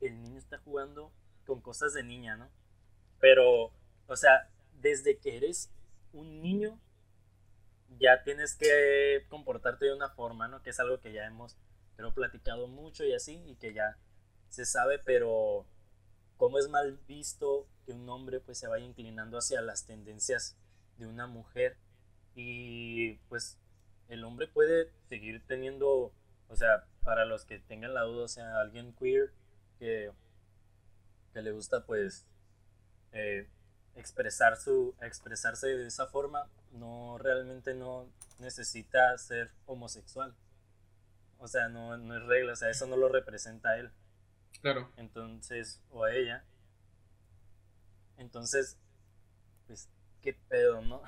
el 0.00 0.20
niño 0.22 0.38
está 0.38 0.58
jugando 0.58 1.12
con 1.46 1.60
cosas 1.60 1.92
de 1.94 2.02
niña, 2.02 2.36
¿no? 2.36 2.50
Pero, 3.20 3.72
o 4.06 4.16
sea, 4.16 4.50
desde 4.80 5.18
que 5.18 5.36
eres 5.36 5.70
un 6.12 6.42
niño, 6.42 6.80
ya 7.98 8.22
tienes 8.24 8.56
que 8.56 9.26
comportarte 9.28 9.86
de 9.86 9.94
una 9.94 10.08
forma, 10.08 10.48
¿no? 10.48 10.62
Que 10.62 10.70
es 10.70 10.80
algo 10.80 11.00
que 11.00 11.12
ya 11.12 11.26
hemos, 11.26 11.56
pero 11.96 12.14
platicado 12.14 12.66
mucho 12.66 13.04
y 13.04 13.14
así, 13.14 13.42
y 13.46 13.56
que 13.56 13.74
ya 13.74 13.98
se 14.48 14.64
sabe, 14.64 14.98
pero 14.98 15.66
cómo 16.36 16.58
es 16.58 16.68
mal 16.68 16.98
visto 17.06 17.66
que 17.84 17.92
un 17.92 18.08
hombre 18.08 18.40
pues 18.40 18.58
se 18.58 18.68
vaya 18.68 18.84
inclinando 18.84 19.38
hacia 19.38 19.60
las 19.60 19.86
tendencias 19.86 20.56
de 20.98 21.06
una 21.06 21.26
mujer 21.26 21.76
y 22.34 23.14
pues 23.28 23.58
el 24.08 24.24
hombre 24.24 24.46
puede 24.46 24.90
seguir 25.08 25.42
teniendo, 25.46 26.12
o 26.48 26.56
sea, 26.56 26.84
para 27.02 27.24
los 27.24 27.44
que 27.44 27.58
tengan 27.58 27.94
la 27.94 28.02
duda, 28.02 28.24
o 28.24 28.28
sea, 28.28 28.60
alguien 28.60 28.94
queer 28.94 29.32
que, 29.78 30.12
que 31.32 31.42
le 31.42 31.52
gusta 31.52 31.84
pues 31.84 32.26
eh, 33.12 33.46
expresar 33.96 34.56
su, 34.56 34.94
expresarse 35.00 35.68
de 35.68 35.86
esa 35.86 36.06
forma, 36.06 36.48
no 36.72 37.18
realmente 37.18 37.74
no 37.74 38.06
necesita 38.38 39.16
ser 39.18 39.50
homosexual. 39.66 40.34
O 41.38 41.48
sea, 41.48 41.68
no, 41.68 41.96
no 41.96 42.16
es 42.16 42.22
regla, 42.24 42.52
o 42.52 42.56
sea, 42.56 42.70
eso 42.70 42.86
no 42.86 42.96
lo 42.96 43.08
representa 43.08 43.70
a 43.70 43.78
él. 43.78 43.90
Claro. 44.60 44.88
Entonces, 44.96 45.80
o 45.90 46.04
a 46.04 46.14
ella. 46.14 46.44
Entonces, 48.16 48.78
pues, 49.66 49.88
qué 50.20 50.34
pedo, 50.48 50.80
¿no? 50.82 51.02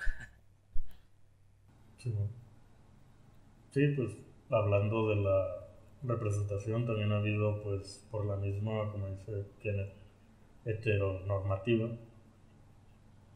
Sí, 1.99 2.15
sí, 3.71 3.89
pues, 3.97 4.17
hablando 4.51 5.09
de 5.09 5.17
la 5.17 5.65
representación, 6.03 6.87
también 6.87 7.13
ha 7.13 7.19
habido, 7.19 7.63
pues, 7.63 8.07
por 8.11 8.27
la 8.27 8.37
misma, 8.37 8.91
como 8.93 9.09
dice 9.09 9.47
Kenneth, 9.61 9.95
heteronormativa, 10.65 11.89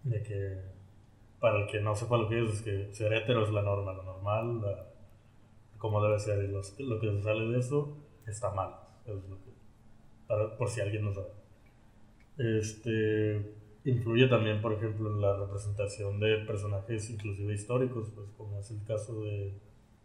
de 0.05 0.23
que, 0.23 0.61
para 1.41 1.63
el 1.63 1.71
que 1.71 1.81
no 1.81 1.95
sepa 1.95 2.19
lo 2.19 2.29
que 2.29 2.45
es, 2.45 2.51
es 2.55 2.63
que 2.63 2.95
ser 2.95 3.13
hetero 3.13 3.45
es 3.45 3.51
la 3.51 3.63
norma, 3.63 3.93
lo 3.93 4.03
normal, 4.03 4.61
la, 4.61 4.87
como 5.79 6.03
debe 6.03 6.19
ser, 6.19 6.45
y 6.45 6.49
los, 6.49 6.79
lo 6.81 7.01
que 7.01 7.23
sale 7.23 7.47
de 7.47 7.59
eso 7.59 7.97
está 8.27 8.51
mal, 8.51 8.75
es 9.07 9.15
lo 9.29 9.43
que 9.43 9.48
para, 10.29 10.57
por 10.57 10.69
si 10.69 10.81
alguien 10.81 11.05
no 11.05 11.13
sabe. 11.13 11.33
Este, 12.39 13.55
influye 13.85 14.29
también, 14.29 14.61
por 14.61 14.73
ejemplo, 14.73 15.11
en 15.11 15.21
la 15.21 15.37
representación 15.37 16.21
de 16.21 16.39
personajes 16.47 17.11
inclusive 17.11 17.55
históricos, 17.55 18.13
pues 18.15 18.29
como 18.37 18.61
es 18.61 18.71
el 18.71 18.85
caso 18.85 19.23
de 19.23 19.55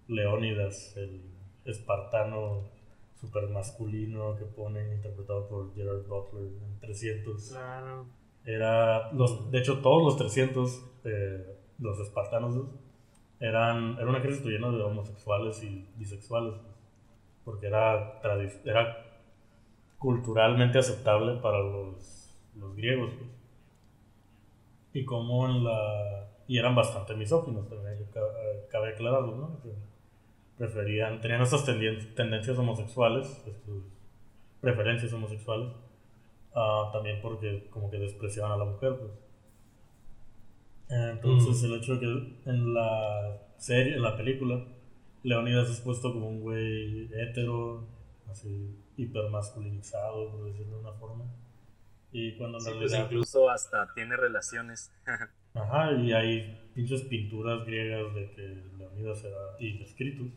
Leónidas, 0.07 0.97
el 0.97 1.21
espartano 1.65 2.63
super 3.19 3.47
masculino 3.49 4.35
que 4.35 4.45
ponen 4.45 4.91
interpretado 4.93 5.47
por 5.47 5.73
Gerard 5.75 6.05
Butler 6.07 6.43
en 6.43 6.79
300. 6.79 7.49
Claro. 7.51 8.05
Era, 8.45 9.11
los, 9.13 9.49
de 9.49 9.59
hecho, 9.59 9.79
todos 9.79 10.03
los 10.03 10.17
300, 10.17 10.85
eh, 11.05 11.57
los 11.79 11.99
espartanos, 11.99 12.57
eran, 13.39 13.97
era 13.97 14.07
un 14.07 14.15
ejército 14.15 14.49
lleno 14.49 14.71
de 14.71 14.83
homosexuales 14.83 15.63
y 15.63 15.87
bisexuales, 15.95 16.55
porque 17.45 17.67
era, 17.67 18.19
era 18.65 19.02
culturalmente 20.03 20.79
aceptable 20.79 21.39
para 21.41 21.59
los, 21.59 22.37
los 22.59 22.75
griegos. 22.75 23.13
Pues. 23.17 23.31
Y 24.91 25.05
como 25.05 25.47
en 25.47 25.63
la... 25.63 26.29
Y 26.45 26.57
eran 26.57 26.75
bastante 26.75 27.15
misóginos 27.15 27.69
también, 27.69 28.05
cabe 28.69 28.89
aclararlo, 28.89 29.37
¿no? 29.37 29.59
Preferían, 30.57 31.21
tenían 31.21 31.41
esas 31.41 31.63
tendencias 31.63 32.57
homosexuales, 32.57 33.45
preferencias 34.59 35.13
homosexuales, 35.13 35.69
uh, 36.53 36.91
también 36.91 37.21
porque 37.21 37.69
como 37.69 37.89
que 37.89 37.97
despreciaban 37.97 38.51
a 38.51 38.57
la 38.57 38.65
mujer, 38.65 38.99
pues. 38.99 39.11
Entonces 40.89 41.63
el 41.63 41.75
hecho 41.75 41.93
de 41.95 41.99
que 42.01 42.49
en 42.49 42.73
la 42.73 43.41
serie, 43.57 43.95
en 43.95 44.01
la 44.01 44.17
película, 44.17 44.65
Leonidas 45.23 45.69
es 45.69 45.79
puesto 45.79 46.11
como 46.11 46.27
un 46.27 46.41
güey 46.41 47.09
hetero, 47.13 47.87
así 48.29 48.82
hipermasculinizado, 48.97 50.31
por 50.31 50.45
decirlo 50.45 50.77
de 50.77 50.81
una 50.81 50.93
forma. 50.93 51.25
Y 52.11 52.37
cuando 52.37 52.59
sí, 52.59 52.71
pues 52.77 52.93
incluso 52.93 53.49
hasta 53.49 53.91
tiene 53.93 54.15
relaciones. 54.15 54.91
Ajá, 55.55 55.91
y 55.93 56.13
hay 56.13 56.69
pinches 56.73 57.01
pinturas 57.03 57.65
griegas 57.65 58.13
de 58.13 58.31
que 58.31 58.63
Leonidas 58.77 59.23
era, 59.23 59.37
y 59.59 59.81
escritos, 59.81 60.27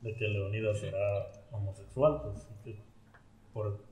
de 0.00 0.14
que 0.14 0.28
Leonidas 0.28 0.82
era 0.82 1.30
homosexual, 1.52 2.22
pues, 2.22 2.76
por, 3.52 3.84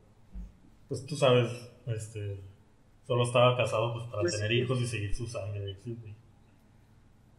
pues 0.89 1.07
tú 1.07 1.17
sabes, 1.17 1.51
este, 1.87 2.41
solo 3.07 3.25
estaba 3.25 3.57
casado 3.57 3.93
pues 3.95 4.05
para 4.07 4.21
pues 4.23 4.37
tener 4.37 4.53
hijos 4.53 4.81
y 4.81 4.87
seguir 4.87 5.15
su 5.15 5.27
sangre, 5.27 5.77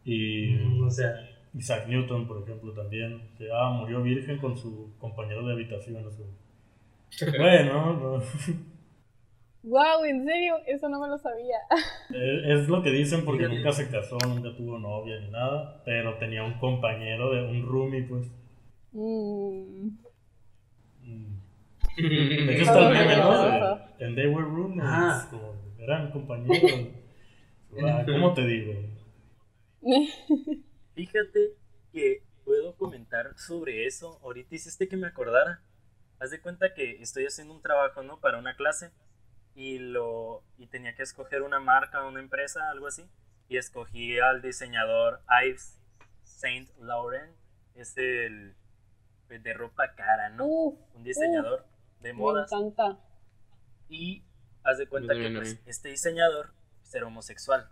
Y, 0.04 0.54
mm, 0.54 0.86
o 0.86 0.90
sea, 0.90 1.30
Isaac 1.54 1.88
Newton, 1.88 2.26
por 2.26 2.42
ejemplo, 2.42 2.72
también, 2.72 3.30
que 3.36 3.48
ah, 3.52 3.70
murió 3.70 4.02
virgen 4.02 4.38
con 4.38 4.56
su 4.56 4.92
compañero 4.98 5.46
de 5.46 5.52
habitación. 5.52 6.04
O 6.06 6.10
bueno, 7.38 7.94
no. 7.94 8.22
Wow, 9.62 10.04
¿en 10.06 10.24
serio? 10.24 10.56
Eso 10.66 10.88
no 10.88 11.00
me 11.00 11.08
lo 11.08 11.18
sabía. 11.18 11.58
Es, 12.10 12.68
lo 12.68 12.82
que 12.82 12.90
dicen 12.90 13.24
porque 13.24 13.46
nunca 13.46 13.72
se 13.72 13.90
casó, 13.90 14.16
nunca 14.26 14.56
tuvo 14.56 14.78
novia 14.78 15.20
ni 15.20 15.30
nada, 15.30 15.82
pero 15.84 16.16
tenía 16.18 16.42
un 16.42 16.58
compañero, 16.58 17.30
de 17.30 17.44
un 17.44 17.66
roomie, 17.66 18.02
pues. 18.02 18.26
Mm. 18.92 19.88
mm. 21.02 21.40
De 21.96 22.54
hecho 22.54 22.62
está 22.62 22.88
el 22.88 22.94
meme, 22.94 23.16
¿no? 23.16 23.42
And 24.00 24.16
they 24.16 24.26
were 24.26 24.46
roommates, 24.46 24.90
ah. 24.90 25.28
como, 25.30 25.54
eran 25.78 26.10
compañeros. 26.10 26.88
¿Cómo 28.06 28.34
te 28.34 28.46
digo? 28.46 28.72
Fíjate 30.94 31.54
que 31.92 32.22
puedo 32.44 32.74
comentar 32.76 33.36
sobre 33.36 33.86
eso. 33.86 34.18
Ahorita 34.22 34.54
hiciste 34.54 34.88
que 34.88 34.96
me 34.96 35.06
acordara 35.06 35.60
haz 36.20 36.30
de 36.30 36.40
cuenta 36.40 36.74
que 36.74 37.02
estoy 37.02 37.26
haciendo 37.26 37.54
un 37.54 37.62
trabajo, 37.62 38.02
¿no? 38.02 38.20
Para 38.20 38.38
una 38.38 38.54
clase 38.54 38.92
y, 39.54 39.78
lo, 39.78 40.44
y 40.58 40.66
tenía 40.68 40.94
que 40.94 41.02
escoger 41.02 41.42
una 41.42 41.58
marca, 41.58 42.04
una 42.06 42.20
empresa, 42.20 42.70
algo 42.70 42.86
así. 42.86 43.08
Y 43.48 43.56
escogí 43.56 44.18
al 44.20 44.42
diseñador 44.42 45.22
Yves 45.28 45.78
Saint 46.22 46.70
Laurent. 46.78 47.34
Es 47.74 47.96
el 47.96 48.54
de 49.28 49.54
ropa 49.54 49.94
cara, 49.94 50.28
¿no? 50.30 50.46
un 50.46 51.04
diseñador 51.04 51.64
de 52.00 52.12
modas. 52.12 52.50
Me 52.52 52.58
encanta. 52.58 52.98
Y 53.88 54.24
haz 54.64 54.78
de 54.78 54.86
cuenta 54.88 55.14
que 55.14 55.30
pues, 55.30 55.60
este 55.66 55.88
diseñador 55.88 56.52
pues, 56.80 56.94
era 56.94 57.06
homosexual. 57.06 57.68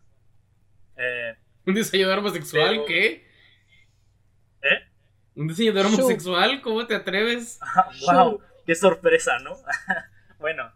Eh, 0.96 1.36
¿Un 1.66 1.74
diseñador 1.74 2.18
homosexual? 2.20 2.70
Pero- 2.70 2.86
¿Qué? 2.86 3.28
¿Eh? 4.62 4.87
¿Un 5.38 5.46
diseñador 5.46 5.86
homosexual? 5.86 6.60
¿Cómo 6.62 6.84
te 6.88 6.96
atreves? 6.96 7.60
wow, 8.06 8.40
qué 8.66 8.74
sorpresa, 8.74 9.38
¿no? 9.38 9.56
bueno, 10.40 10.72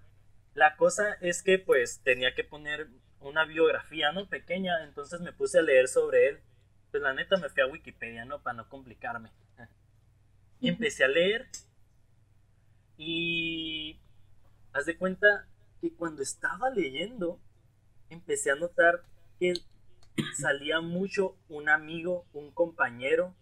la 0.54 0.76
cosa 0.76 1.14
es 1.20 1.42
que 1.42 1.58
pues 1.58 2.00
tenía 2.04 2.32
que 2.36 2.44
poner 2.44 2.86
una 3.18 3.44
biografía, 3.44 4.12
¿no? 4.12 4.28
Pequeña, 4.28 4.84
entonces 4.84 5.20
me 5.20 5.32
puse 5.32 5.58
a 5.58 5.62
leer 5.62 5.88
sobre 5.88 6.28
él. 6.28 6.40
Pues 6.92 7.02
la 7.02 7.12
neta 7.12 7.38
me 7.38 7.48
fui 7.48 7.60
a 7.60 7.66
Wikipedia, 7.66 8.24
¿no? 8.24 8.40
Para 8.40 8.58
no 8.58 8.68
complicarme. 8.68 9.32
Y 10.60 10.68
empecé 10.68 11.02
a 11.02 11.08
leer 11.08 11.48
y 12.96 13.98
haz 14.72 14.86
de 14.86 14.96
cuenta 14.96 15.48
que 15.80 15.92
cuando 15.92 16.22
estaba 16.22 16.70
leyendo 16.70 17.40
empecé 18.10 18.52
a 18.52 18.54
notar 18.54 19.02
que 19.40 19.54
salía 20.40 20.80
mucho 20.80 21.36
un 21.48 21.68
amigo, 21.68 22.26
un 22.32 22.52
compañero, 22.52 23.34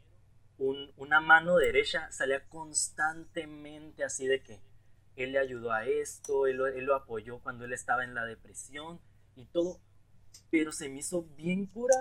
un- 0.60 0.92
una 0.96 1.20
mano 1.20 1.56
derecha, 1.56 2.10
salía 2.12 2.46
constantemente 2.48 4.04
así 4.04 4.26
de 4.26 4.42
que 4.42 4.60
él 5.16 5.32
le 5.32 5.38
ayudó 5.38 5.72
a 5.72 5.86
esto, 5.86 6.46
él, 6.46 6.56
lo- 6.58 6.66
él 6.66 6.84
lo 6.84 6.94
apoyó 6.94 7.40
cuando 7.40 7.64
él 7.64 7.72
estaba 7.72 8.04
en 8.04 8.14
la 8.14 8.24
depresión 8.24 9.00
y 9.36 9.46
todo, 9.46 9.80
pero 10.50 10.70
se 10.72 10.88
me 10.88 10.98
hizo 11.00 11.22
bien 11.36 11.66
cura 11.66 11.94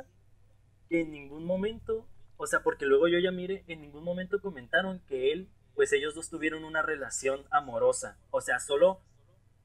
que 0.90 1.02
en 1.02 1.12
ningún 1.12 1.46
momento, 1.46 2.06
o 2.38 2.48
sea, 2.48 2.62
porque 2.62 2.86
luego 2.86 3.08
yo 3.08 3.20
ya 3.20 3.32
mire, 3.32 3.64
en 3.68 3.82
ningún 3.82 4.04
momento 4.04 4.42
comentaron 4.42 5.00
que 5.08 5.32
él, 5.32 5.50
pues 5.76 5.94
ellos 5.94 6.14
dos 6.14 6.30
tuvieron 6.30 6.66
una 6.66 6.82
relación 6.82 7.46
amorosa, 7.52 8.18
o 8.32 8.42
sea, 8.42 8.60
solo 8.60 9.00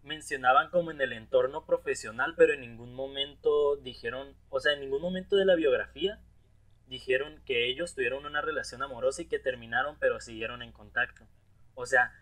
mencionaban 0.05 0.71
como 0.71 0.91
en 0.93 1.01
el 1.01 1.13
entorno 1.13 1.65
profesional, 1.67 2.35
pero 2.37 2.53
en 2.53 2.61
ningún 2.61 2.95
momento 2.95 3.77
dijeron, 3.77 4.37
o 4.51 4.61
sea, 4.61 4.75
en 4.75 4.81
ningún 4.81 5.01
momento 5.03 5.35
de 5.37 5.47
la 5.47 5.55
biografía 5.57 6.21
dijeron 6.87 7.41
que 7.45 7.69
ellos 7.69 7.95
tuvieron 7.95 8.27
una 8.27 8.41
relación 8.41 8.83
amorosa 8.83 9.23
y 9.23 9.27
que 9.27 9.39
terminaron, 9.39 9.97
pero 9.99 10.21
siguieron 10.21 10.63
en 10.63 10.73
contacto. 10.73 11.27
O 11.75 11.87
sea, 11.87 12.13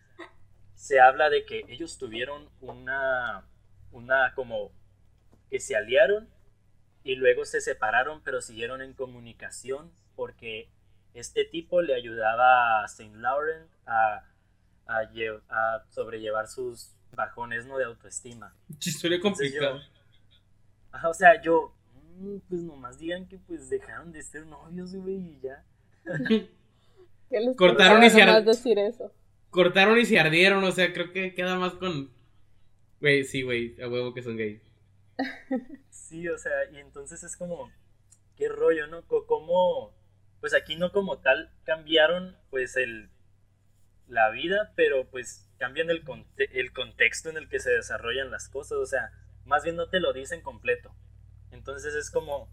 se 0.74 1.00
habla 1.00 1.30
de 1.30 1.44
que 1.44 1.64
ellos 1.68 1.98
tuvieron 1.98 2.48
una, 2.60 3.44
una 3.90 4.34
como 4.34 4.72
que 5.50 5.60
se 5.60 5.76
aliaron 5.76 6.28
y 7.04 7.16
luego 7.16 7.44
se 7.44 7.60
separaron, 7.60 8.22
pero 8.22 8.40
siguieron 8.40 8.80
en 8.82 8.94
comunicación 8.94 9.92
porque 10.14 10.68
este 11.14 11.44
tipo 11.44 11.82
le 11.82 11.94
ayudaba 11.94 12.82
a 12.82 12.88
Saint 12.88 13.16
Laurent 13.16 13.70
a, 13.86 14.24
a, 14.86 15.00
a 15.48 15.84
sobrellevar 15.90 16.48
sus 16.48 16.92
bajones 17.12 17.66
¿no? 17.66 17.78
de 17.78 17.84
autoestima. 17.84 18.54
Historia 18.80 19.20
complicada. 19.20 19.82
Ajá, 20.90 21.08
o 21.08 21.14
sea, 21.14 21.40
yo, 21.40 21.74
pues 22.48 22.62
nomás 22.62 22.98
digan 22.98 23.26
que 23.28 23.38
pues 23.38 23.68
dejaron 23.70 24.12
de 24.12 24.22
ser 24.22 24.46
novios, 24.46 24.94
güey, 24.94 25.16
y 25.16 25.40
ya. 25.40 25.64
¿Qué 26.28 27.40
les 27.40 27.56
Cortaron 27.56 28.02
y 28.04 28.10
se 28.10 28.22
ar- 28.22 28.44
decir 28.44 28.78
eso? 28.78 29.12
Cortaron 29.50 29.98
y 29.98 30.04
se 30.04 30.18
ardieron, 30.18 30.62
o 30.64 30.72
sea, 30.72 30.92
creo 30.92 31.12
que 31.12 31.34
queda 31.34 31.58
más 31.58 31.74
con... 31.74 32.10
Güey, 33.00 33.24
sí, 33.24 33.42
güey, 33.42 33.80
a 33.82 33.88
huevo 33.88 34.14
que 34.14 34.22
son 34.22 34.36
gays. 34.36 34.62
Sí, 35.90 36.28
o 36.28 36.38
sea, 36.38 36.52
y 36.72 36.78
entonces 36.78 37.22
es 37.22 37.36
como, 37.36 37.70
qué 38.36 38.48
rollo, 38.48 38.86
¿no? 38.86 39.02
Co- 39.06 39.26
Como, 39.26 39.94
pues 40.40 40.54
aquí 40.54 40.76
no 40.76 40.92
como 40.92 41.18
tal 41.18 41.50
cambiaron, 41.64 42.36
pues, 42.50 42.76
el, 42.76 43.10
la 44.08 44.30
vida, 44.30 44.72
pero 44.76 45.06
pues 45.10 45.48
cambian 45.58 45.90
el, 45.90 46.04
conte- 46.04 46.48
el 46.58 46.72
contexto 46.72 47.28
en 47.30 47.36
el 47.36 47.48
que 47.48 47.60
se 47.60 47.70
desarrollan 47.70 48.30
las 48.30 48.48
cosas, 48.48 48.78
o 48.78 48.86
sea, 48.86 49.10
más 49.44 49.64
bien 49.64 49.76
no 49.76 49.88
te 49.88 50.00
lo 50.00 50.12
dicen 50.12 50.40
completo. 50.42 50.94
Entonces 51.52 51.94
es 51.94 52.10
como, 52.10 52.50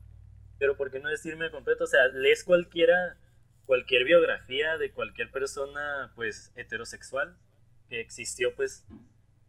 pero 0.59 0.77
¿por 0.77 0.91
qué 0.91 0.99
no 0.99 1.09
decirme 1.09 1.49
completo? 1.49 1.85
O 1.85 1.87
sea, 1.87 2.07
lees 2.09 2.43
cualquiera, 2.43 3.17
cualquier 3.65 4.03
biografía 4.03 4.77
de 4.77 4.91
cualquier 4.91 5.31
persona, 5.31 6.11
pues, 6.15 6.51
heterosexual 6.55 7.35
que 7.89 7.99
existió, 7.99 8.55
pues, 8.55 8.85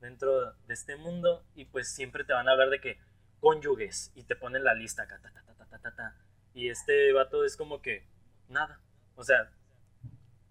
dentro 0.00 0.52
de 0.66 0.74
este 0.74 0.96
mundo 0.96 1.44
y 1.54 1.66
pues 1.66 1.92
siempre 1.92 2.24
te 2.24 2.32
van 2.32 2.48
a 2.48 2.52
hablar 2.52 2.70
de 2.70 2.80
que 2.80 2.98
cónyuges 3.38 4.12
y 4.14 4.24
te 4.24 4.36
ponen 4.36 4.64
la 4.64 4.74
lista 4.74 5.02
acá, 5.02 5.20
ta, 5.20 5.30
ta, 5.30 5.42
ta, 5.42 5.66
ta, 5.66 5.78
ta, 5.78 5.94
ta, 5.94 6.16
y 6.54 6.68
este 6.68 7.12
vato 7.12 7.44
es 7.44 7.56
como 7.56 7.80
que 7.80 8.06
nada, 8.48 8.80
o 9.14 9.24
sea, 9.24 9.50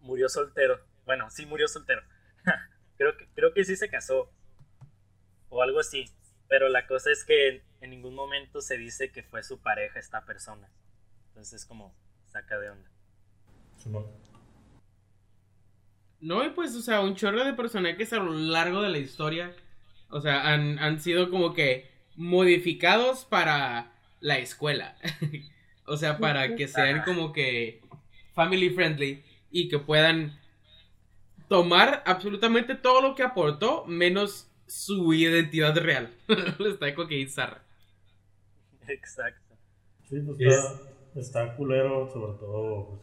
murió 0.01 0.29
soltero, 0.29 0.79
bueno, 1.05 1.29
sí 1.29 1.45
murió 1.45 1.67
soltero, 1.67 2.01
creo 2.97 3.17
que, 3.17 3.27
creo 3.33 3.53
que 3.53 3.63
sí 3.63 3.75
se 3.75 3.89
casó 3.89 4.31
o 5.49 5.61
algo 5.61 5.79
así, 5.79 6.05
pero 6.49 6.67
la 6.67 6.85
cosa 6.87 7.11
es 7.11 7.23
que 7.23 7.47
en, 7.47 7.63
en 7.79 7.89
ningún 7.91 8.15
momento 8.15 8.59
se 8.59 8.77
dice 8.77 9.11
que 9.11 9.23
fue 9.23 9.43
su 9.43 9.61
pareja 9.61 9.99
esta 9.99 10.25
persona, 10.25 10.69
entonces 11.29 11.61
es 11.61 11.65
como 11.65 11.95
saca 12.27 12.59
de 12.59 12.71
onda. 12.71 12.89
Simón. 13.77 14.05
No, 16.19 16.43
y 16.43 16.49
pues, 16.49 16.75
o 16.75 16.81
sea, 16.81 16.99
un 16.99 17.15
chorro 17.15 17.45
de 17.45 17.53
personajes 17.53 18.11
a 18.11 18.17
lo 18.17 18.33
largo 18.33 18.81
de 18.81 18.89
la 18.89 18.97
historia, 18.97 19.55
o 20.09 20.19
sea, 20.19 20.51
han, 20.51 20.77
han 20.79 20.99
sido 20.99 21.29
como 21.29 21.53
que 21.53 21.89
modificados 22.15 23.23
para 23.23 23.93
la 24.19 24.37
escuela. 24.37 24.97
o 25.85 25.95
sea, 25.95 26.17
para 26.17 26.55
que 26.55 26.67
sean 26.67 27.03
como 27.03 27.31
que 27.31 27.81
family 28.33 28.69
friendly 28.69 29.23
y 29.49 29.69
que 29.69 29.79
puedan 29.79 30.37
tomar 31.47 32.03
absolutamente 32.05 32.75
todo 32.75 33.01
lo 33.01 33.15
que 33.15 33.23
aportó, 33.23 33.85
menos 33.85 34.48
su 34.69 35.13
identidad 35.13 35.75
real. 35.77 36.09
Está 36.65 36.93
como 36.95 37.07
que 37.07 37.27
zarra. 37.27 37.61
Exacto. 38.87 39.55
Sí, 40.09 40.19
pues 40.21 40.39
Es- 40.39 40.55
está, 41.13 41.19
está 41.45 41.55
culero, 41.55 42.07
sobre 42.11 42.33
todo, 42.39 42.87
pues, 42.89 43.01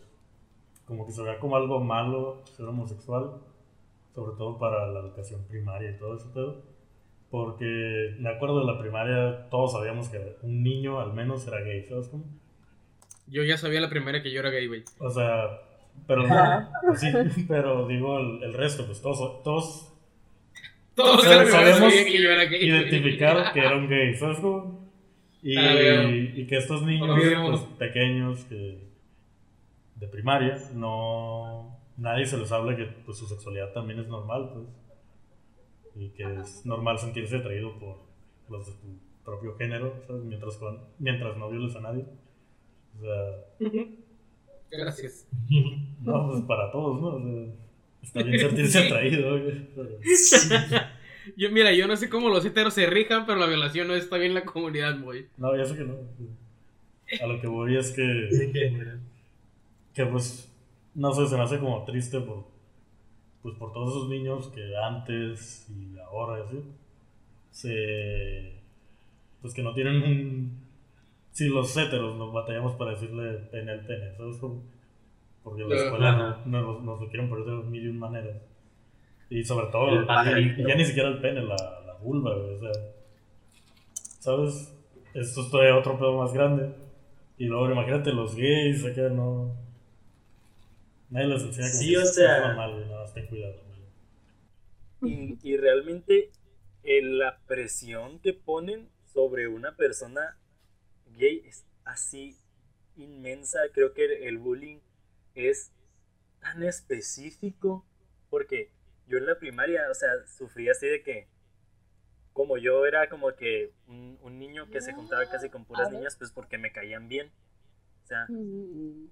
como 0.86 1.06
que 1.06 1.12
se 1.12 1.22
vea 1.22 1.38
como 1.38 1.56
algo 1.56 1.80
malo 1.80 2.42
ser 2.56 2.66
homosexual, 2.66 3.40
sobre 4.14 4.36
todo 4.36 4.58
para 4.58 4.88
la 4.88 5.00
educación 5.00 5.44
primaria 5.48 5.90
y 5.90 5.98
todo 5.98 6.16
ese 6.16 6.28
pedo. 6.28 6.62
Porque 7.30 8.14
me 8.20 8.30
acuerdo 8.30 8.60
de 8.60 8.72
la 8.72 8.78
primaria, 8.78 9.48
todos 9.50 9.72
sabíamos 9.72 10.08
que 10.08 10.36
un 10.42 10.62
niño 10.62 11.00
al 11.00 11.12
menos 11.12 11.46
era 11.46 11.60
gay, 11.60 11.84
¿sabes 11.84 12.08
cómo? 12.08 12.24
Yo 13.26 13.42
ya 13.42 13.56
sabía 13.58 13.80
la 13.80 13.90
primera 13.90 14.22
que 14.22 14.30
yo 14.30 14.38
era 14.40 14.50
gay, 14.50 14.68
güey. 14.68 14.84
O 15.00 15.10
sea, 15.10 15.60
pero 16.06 16.24
no, 16.26 16.70
pues 16.86 17.00
sí, 17.00 17.08
pero 17.48 17.86
digo 17.88 18.18
el, 18.20 18.44
el 18.44 18.54
resto, 18.54 18.86
pues 18.86 19.02
todos, 19.02 19.42
todos 19.42 19.92
Todos 20.96 21.24
Pero 21.24 21.46
sabemos 21.50 21.92
que 21.92 22.22
yo 22.22 22.30
era 22.30 22.44
gay. 22.46 22.58
güey. 22.58 22.68
identificar 22.70 23.52
que 23.52 23.60
era 23.60 23.76
un 23.76 23.88
gay, 23.88 24.14
¿sabes 24.14 24.38
cómo? 24.40 24.88
Y, 25.42 25.56
Ah, 25.56 26.04
y 26.10 26.46
que 26.46 26.56
estos 26.56 26.82
niños 26.82 27.18
pues, 27.46 27.60
pequeños 27.78 28.44
que 28.46 28.88
de 29.96 30.08
primaria, 30.08 30.58
no 30.74 31.78
nadie 31.96 32.26
se 32.26 32.36
les 32.38 32.50
habla 32.50 32.76
que 32.76 32.84
pues, 33.04 33.16
su 33.18 33.26
sexualidad 33.26 33.72
también 33.72 34.00
es 34.00 34.08
normal, 34.08 34.50
pues. 34.54 34.66
Y 35.94 36.10
que 36.10 36.24
es 36.40 36.64
normal 36.66 36.98
sentirse 36.98 37.36
atraído 37.36 37.78
por 37.78 37.98
los 38.50 38.66
de 38.66 38.72
tu 38.72 38.98
propio 39.24 39.54
género, 39.56 40.02
¿sabes? 40.06 40.22
Mientras, 40.24 40.58
mientras 40.98 41.36
no 41.36 41.48
violes 41.50 41.74
a 41.76 41.80
nadie. 41.80 42.04
O 42.98 43.00
sea, 43.02 43.70
Gracias. 44.70 45.28
no, 46.00 46.28
pues 46.28 46.42
para 46.42 46.70
todos, 46.72 47.00
¿no? 47.00 47.08
O 47.08 47.20
sea, 47.22 47.54
está 48.06 48.22
bien 48.22 48.38
sentirse 48.40 48.78
atraído, 48.86 49.38
pero- 49.74 49.90
Yo, 51.36 51.50
mira, 51.50 51.72
yo 51.72 51.88
no 51.88 51.96
sé 51.96 52.08
cómo 52.08 52.28
los 52.28 52.44
heteros 52.44 52.72
se 52.74 52.86
rijan, 52.86 53.26
pero 53.26 53.38
la 53.38 53.46
violación 53.46 53.88
no 53.88 53.94
está 53.94 54.16
bien 54.16 54.30
en 54.30 54.34
la 54.36 54.44
comunidad, 54.44 55.00
güey. 55.00 55.26
No, 55.36 55.56
ya 55.56 55.64
sé 55.64 55.76
que 55.76 55.84
no. 55.84 55.94
A 57.20 57.26
lo 57.26 57.40
que 57.40 57.46
voy 57.48 57.76
es 57.76 57.90
que, 57.92 58.02
En 58.02 58.52
general. 58.52 59.00
que 59.92 60.06
pues, 60.06 60.48
no 60.94 61.12
sé, 61.12 61.26
se 61.26 61.36
me 61.36 61.42
hace 61.42 61.58
como 61.58 61.84
triste 61.84 62.20
por, 62.20 62.44
pues, 63.42 63.56
por 63.56 63.72
todos 63.72 63.90
esos 63.90 64.08
niños 64.08 64.48
que 64.54 64.76
antes 64.76 65.66
y 65.70 65.98
ahora, 65.98 66.44
así, 66.44 66.62
se, 67.50 68.52
pues 69.42 69.52
que 69.52 69.62
no 69.62 69.74
tienen 69.74 69.96
un, 70.02 70.60
si 71.32 71.48
los 71.48 71.76
héteros 71.76 72.16
nos 72.16 72.32
batallamos 72.32 72.76
para 72.76 72.92
decirle 72.92 73.32
pene 73.50 73.72
al 73.72 73.80
pene, 73.86 74.14
¿sabes? 74.16 74.36
cómo? 74.38 74.62
Porque 75.46 75.62
en 75.62 75.68
la 75.68 75.76
escuela 75.76 76.12
no- 76.44 76.60
nos, 76.60 76.82
nos 76.82 77.00
lo 77.00 77.08
quieren 77.08 77.28
poner 77.28 77.44
de 77.46 77.52
mil 77.70 77.84
y 77.84 77.88
un 77.88 77.98
maneras. 78.00 78.42
Y 79.30 79.44
sobre 79.44 79.66
todo, 79.68 79.90
El 80.00 80.04
pajarito. 80.04 80.60
y 80.60 80.66
ya 80.66 80.74
ni 80.74 80.84
siquiera 80.84 81.08
el 81.08 81.20
pene, 81.20 81.40
la, 81.42 81.54
la 81.86 81.94
vulva, 82.02 82.34
güey, 82.34 82.54
o 82.56 82.58
sea, 82.60 82.72
¿sabes? 84.18 84.74
Esto 85.14 85.42
es 85.42 85.50
todavía 85.50 85.76
otro 85.78 85.96
pedo 85.98 86.18
más 86.18 86.32
grande. 86.32 86.74
Y 87.38 87.44
luego 87.46 87.70
imagínate 87.70 88.12
los 88.12 88.34
gays, 88.34 88.84
acá 88.84 89.08
no. 89.08 89.54
Nadie 91.10 91.28
les 91.28 91.42
enseña 91.44 91.68
como 91.70 91.80
Sí, 91.80 91.90
que 91.92 91.98
o 91.98 92.04
sea- 92.06 92.48
normal, 92.48 92.72
güey, 92.74 92.86
nada 92.86 93.02
más 93.02 93.14
ten 93.14 93.26
cuidado. 93.28 93.54
Y, 95.02 95.38
y 95.42 95.56
realmente 95.58 96.30
eh, 96.82 97.02
la 97.02 97.38
presión 97.46 98.18
que 98.18 98.32
ponen 98.32 98.88
sobre 99.12 99.46
una 99.46 99.76
persona 99.76 100.36
gay 101.16 101.42
es 101.46 101.64
así 101.84 102.34
inmensa. 102.96 103.60
Creo 103.72 103.92
que 103.92 104.26
el 104.26 104.38
bullying 104.38 104.78
es 105.36 105.72
tan 106.40 106.62
específico 106.64 107.86
porque 108.30 108.70
yo 109.06 109.18
en 109.18 109.26
la 109.26 109.38
primaria, 109.38 109.90
o 109.90 109.94
sea, 109.94 110.10
sufrí 110.26 110.68
así 110.68 110.86
de 110.88 111.02
que 111.02 111.28
como 112.32 112.58
yo 112.58 112.84
era 112.86 113.08
como 113.08 113.34
que 113.34 113.72
un, 113.86 114.18
un 114.22 114.38
niño 114.38 114.70
que 114.70 114.80
se 114.80 114.92
juntaba 114.92 115.26
casi 115.28 115.48
con 115.50 115.64
puras 115.64 115.90
niñas, 115.90 116.16
pues 116.16 116.30
porque 116.32 116.58
me 116.58 116.72
caían 116.72 117.08
bien. 117.08 117.32
O 118.04 118.06
sea, 118.06 118.30
Mm, 118.30 119.08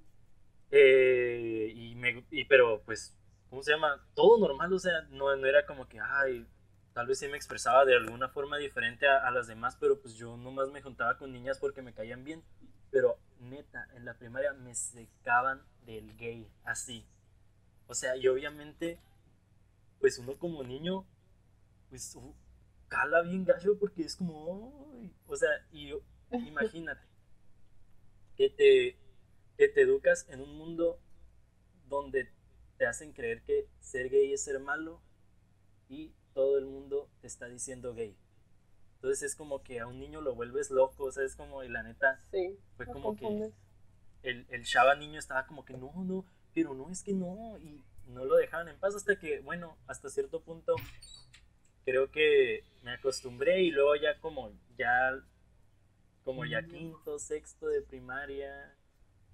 eh, 0.71 1.73
y 1.75 1.95
me, 1.97 2.25
y, 2.31 2.45
pero 2.47 2.83
pues, 2.85 3.17
¿cómo 3.51 3.63
se 3.63 3.73
llama? 3.73 4.05
Todo 4.15 4.39
normal, 4.39 4.73
o 4.73 4.79
sea, 4.79 5.03
no, 5.11 5.35
no 5.37 5.47
era 5.47 5.67
como 5.67 5.89
que, 5.89 5.99
ay, 6.01 6.47
tal 6.93 7.07
vez 7.07 7.19
sí 7.19 7.29
me 7.29 7.37
expresaba 7.37 7.85
de 7.85 7.95
alguna 7.97 8.29
forma 8.29 8.59
diferente 8.59 9.07
a, 9.07 9.19
a 9.27 9.31
las 9.31 9.47
demás, 9.47 9.77
pero 9.81 10.01
pues 10.01 10.15
yo 10.15 10.37
nomás 10.37 10.71
me 10.71 10.83
juntaba 10.83 11.17
con 11.19 11.33
niñas 11.33 11.59
porque 11.59 11.83
me 11.83 11.95
caían 11.95 12.25
bien. 12.25 12.43
Pero 12.91 13.19
neta, 13.45 13.89
en 13.95 14.05
la 14.05 14.15
primaria 14.15 14.53
me 14.53 14.75
secaban 14.75 15.63
del 15.87 16.17
gay, 16.17 16.51
así. 16.65 17.07
O 17.87 17.95
sea, 17.95 18.17
y 18.17 18.27
obviamente, 18.29 18.99
pues 20.01 20.19
uno 20.19 20.39
como 20.39 20.63
niño, 20.63 21.07
pues 21.91 22.15
uh, 22.17 22.35
cala 22.89 23.23
bien 23.23 23.45
gacho 23.45 23.79
porque 23.79 24.03
es 24.03 24.17
como, 24.17 24.91
o 25.27 25.37
sea, 25.37 25.51
y 25.73 25.93
imagínate 26.31 27.07
que 28.37 28.51
te, 28.51 28.99
que 29.57 29.69
te 29.69 29.83
educas 29.83 30.27
en 30.29 30.41
un 30.41 30.57
mundo 30.57 30.99
donde 31.89 32.29
te 32.79 32.87
hacen 32.87 33.13
creer 33.13 33.43
que 33.43 33.69
ser 33.81 34.11
gay 34.11 34.33
es 34.33 34.43
ser 34.43 34.59
malo 34.59 35.01
y 35.89 36.13
todo 36.33 36.59
el 36.59 36.67
mundo 36.67 37.09
te 37.21 37.27
está 37.27 37.49
diciendo 37.49 37.95
gay. 37.95 38.17
Entonces 39.05 39.33
es 39.33 39.37
como 39.37 39.63
que 39.63 39.81
a 39.81 39.87
un 39.87 39.99
niño 39.99 40.23
lo 40.23 40.35
vuelves 40.35 40.71
loco, 40.71 41.05
o 41.05 41.13
sea, 41.13 41.25
es 41.25 41.37
como, 41.37 41.63
y 41.63 41.69
la 41.69 41.83
neta, 41.83 42.19
Sí, 42.31 42.59
fue 42.75 42.87
como 42.87 43.15
que 43.15 43.53
el, 44.23 44.47
el 44.49 44.65
chava 44.65 44.95
niño 44.95 45.19
estaba 45.19 45.47
como 45.47 45.63
que 45.63 45.75
no, 45.75 45.93
no, 46.07 46.25
pero 46.55 46.73
no, 46.73 46.91
es 46.91 47.03
que 47.03 47.13
no, 47.13 47.59
y 47.59 47.85
no 48.07 48.25
lo 48.25 48.37
dejaban 48.37 48.69
en 48.69 48.79
paz 48.79 48.95
hasta 48.95 49.19
que, 49.19 49.41
bueno, 49.41 49.77
hasta 49.89 50.09
cierto 50.09 50.41
punto 50.41 50.75
creo 51.85 52.11
que 52.11 52.65
me 52.83 52.93
acostumbré 52.93 53.61
y 53.61 53.71
luego 53.73 53.95
ya 53.95 54.19
como 54.21 54.51
ya, 54.79 55.23
como 56.25 56.47
ya 56.47 56.63
quinto, 56.63 57.19
sexto 57.19 57.67
de 57.67 57.83
primaria, 57.83 58.75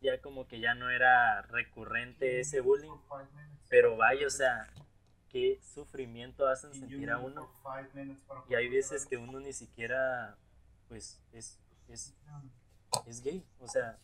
ya 0.01 0.21
como 0.21 0.49
que 0.49 0.59
ya 0.59 0.75
no 0.75 0.91
era 0.91 1.43
recurrente 1.43 2.41
ese 2.41 2.59
bullying, 2.59 2.91
pero 3.69 3.97
vaya, 3.97 4.27
o 4.27 4.31
sea, 4.31 4.69
qué 5.31 5.61
sufrimiento 5.75 6.47
hacen 6.47 6.75
sentir 6.75 7.11
a 7.11 7.19
uno. 7.19 7.49
Y 8.49 8.55
hay 8.55 8.69
veces 8.69 9.07
que 9.07 9.17
uno 9.17 9.41
ni 9.41 9.53
siquiera, 9.53 10.37
pues, 10.89 11.21
es, 11.33 11.59
es, 11.89 12.15
es 13.07 13.23
gay. 13.23 13.45
O 13.61 13.69
sea, 13.69 13.99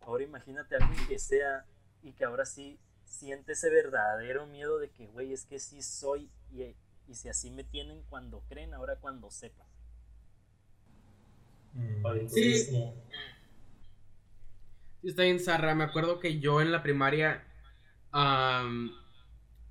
ahora 0.00 0.24
imagínate 0.24 0.76
a 0.76 0.78
alguien 0.78 1.06
que 1.08 1.18
sea 1.18 1.64
y 2.02 2.12
que 2.12 2.24
ahora 2.24 2.44
sí 2.44 2.78
siente 3.04 3.52
ese 3.52 3.70
verdadero 3.70 4.46
miedo 4.46 4.78
de 4.78 4.90
que, 4.90 5.06
güey, 5.06 5.32
es 5.32 5.44
que 5.44 5.58
sí 5.58 5.82
soy 5.82 6.30
y, 6.52 6.74
y 7.08 7.14
si 7.14 7.28
así 7.28 7.50
me 7.50 7.64
tienen 7.64 8.02
cuando 8.08 8.40
creen, 8.48 8.74
ahora 8.74 8.96
cuando 8.96 9.30
sepan. 9.30 9.66
Mm. 11.74 12.28
Sí. 12.28 12.56
Sí, 12.64 12.92
Está 15.02 15.22
bien, 15.22 15.40
Sarra. 15.40 15.74
Me 15.74 15.84
acuerdo 15.84 16.20
que 16.20 16.40
yo 16.40 16.60
en 16.60 16.72
la 16.72 16.82
primaria. 16.82 17.46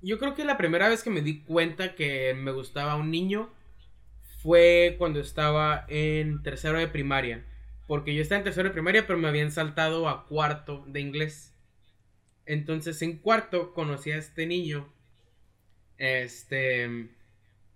Yo 0.02 0.18
creo 0.18 0.34
que 0.34 0.44
la 0.44 0.58
primera 0.58 0.88
vez 0.88 1.02
que 1.02 1.10
me 1.10 1.22
di 1.22 1.40
cuenta 1.42 1.94
que 1.94 2.34
me 2.34 2.52
gustaba 2.52 2.96
un 2.96 3.10
niño 3.10 3.50
fue 4.42 4.96
cuando 4.98 5.20
estaba 5.20 5.84
en 5.88 6.42
tercero 6.42 6.78
de 6.78 6.88
primaria. 6.88 7.44
Porque 7.86 8.14
yo 8.14 8.22
estaba 8.22 8.38
en 8.38 8.44
tercero 8.44 8.68
de 8.68 8.72
primaria, 8.72 9.06
pero 9.06 9.18
me 9.18 9.28
habían 9.28 9.50
saltado 9.50 10.08
a 10.08 10.26
cuarto 10.26 10.84
de 10.86 11.00
inglés. 11.00 11.54
Entonces 12.46 13.02
en 13.02 13.18
cuarto 13.18 13.74
conocí 13.74 14.12
a 14.12 14.16
este 14.16 14.46
niño. 14.46 14.92
Este. 15.98 17.08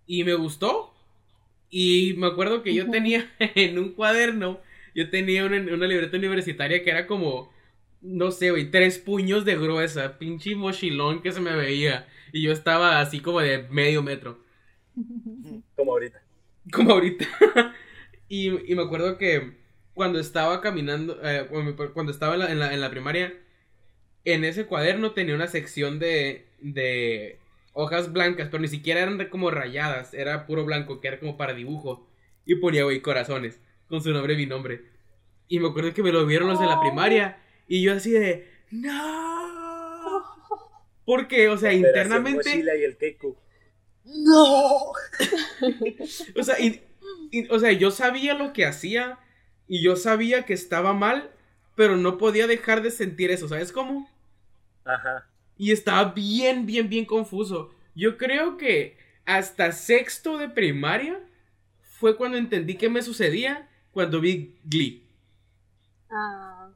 Y 0.06 0.24
me 0.24 0.34
gustó. 0.34 0.94
Y 1.68 2.14
me 2.16 2.28
acuerdo 2.28 2.62
que 2.62 2.74
yo 2.74 2.88
tenía 2.90 3.30
en 3.38 3.78
un 3.78 3.92
cuaderno 3.92 4.60
yo 4.94 5.10
tenía 5.10 5.44
una, 5.44 5.56
una 5.56 5.86
libreta 5.86 6.16
universitaria 6.16 6.82
que 6.82 6.90
era 6.90 7.06
como, 7.06 7.52
no 8.00 8.30
sé, 8.30 8.50
güey, 8.50 8.70
tres 8.70 8.98
puños 8.98 9.44
de 9.44 9.56
gruesa, 9.56 10.18
pinche 10.18 10.54
mochilón 10.54 11.20
que 11.20 11.32
se 11.32 11.40
me 11.40 11.54
veía. 11.56 12.06
Y 12.34 12.42
yo 12.42 12.52
estaba 12.52 13.00
así 13.00 13.20
como 13.22 13.40
de 13.40 13.66
medio 13.70 14.02
metro, 14.02 14.38
Como 15.76 15.92
ahorita. 15.92 16.20
como 16.72 16.92
ahorita. 16.92 17.26
y, 18.28 18.72
y 18.72 18.74
me 18.76 18.82
acuerdo 18.82 19.18
que 19.18 19.58
cuando 19.94 20.18
estaba 20.18 20.60
caminando, 20.60 21.18
eh, 21.22 21.48
cuando 21.94 22.12
estaba 22.12 22.34
en 22.34 22.40
la, 22.40 22.52
en 22.52 22.58
la- 22.58 22.74
en 22.74 22.80
la 22.80 22.90
primaria, 22.90 23.34
en 24.24 24.44
ese 24.44 24.66
cuaderno 24.66 25.12
tenía 25.12 25.34
una 25.36 25.48
sección 25.48 25.98
de, 26.00 26.46
de 26.60 27.40
hojas 27.74 28.12
blancas, 28.12 28.48
pero 28.50 28.62
ni 28.62 28.68
siquiera 28.68 29.00
eran 29.02 29.24
como 29.28 29.50
rayadas, 29.50 30.14
era 30.14 30.46
puro 30.46 30.64
blanco, 30.66 31.00
que 31.00 31.08
era 31.08 31.20
como 31.20 31.36
para 31.38 31.54
dibujo. 31.54 32.08
Y 32.46 32.56
ponía, 32.56 32.84
güey, 32.84 33.02
corazones, 33.02 33.60
con 33.88 34.02
su 34.02 34.12
nombre 34.12 34.34
y 34.34 34.38
mi 34.38 34.46
nombre. 34.46 34.82
Y 35.48 35.60
me 35.60 35.68
acuerdo 35.68 35.94
que 35.94 36.02
me 36.02 36.12
lo 36.12 36.26
vieron 36.26 36.48
los 36.48 36.60
de 36.60 36.66
la 36.66 36.80
primaria, 36.80 37.38
y 37.68 37.82
yo 37.82 37.94
así 37.94 38.12
de, 38.12 38.48
no. 38.70 39.53
Porque, 41.04 41.48
o 41.48 41.58
sea, 41.58 41.72
internamente... 41.72 42.56
Y 42.56 42.84
el 42.84 42.96
Keiku. 42.96 43.36
O 46.36 46.42
sea, 46.42 46.58
y- 46.60 46.82
y- 47.30 47.48
o 47.48 47.58
sea, 47.58 47.72
yo 47.72 47.90
sabía 47.90 48.34
lo 48.34 48.52
que 48.52 48.66
hacía 48.66 49.18
y 49.68 49.82
yo 49.82 49.96
sabía 49.96 50.44
que 50.44 50.52
estaba 50.52 50.92
mal, 50.92 51.30
pero 51.74 51.96
no 51.96 52.18
podía 52.18 52.46
dejar 52.46 52.82
de 52.82 52.90
sentir 52.90 53.30
eso, 53.30 53.48
¿sabes 53.48 53.72
cómo? 53.72 54.08
Ajá. 54.84 55.26
Y 55.56 55.72
estaba 55.72 56.12
bien, 56.12 56.66
bien, 56.66 56.88
bien 56.88 57.04
confuso. 57.04 57.70
Yo 57.94 58.16
creo 58.18 58.56
que 58.56 58.96
hasta 59.24 59.72
sexto 59.72 60.36
de 60.38 60.48
primaria 60.48 61.20
fue 61.98 62.16
cuando 62.16 62.36
entendí 62.36 62.76
qué 62.76 62.88
me 62.88 63.02
sucedía 63.02 63.68
cuando 63.92 64.20
vi 64.20 64.56
Glee. 64.64 65.02
Ah. 66.10 66.68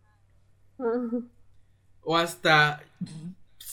O 2.02 2.16
hasta 2.16 2.82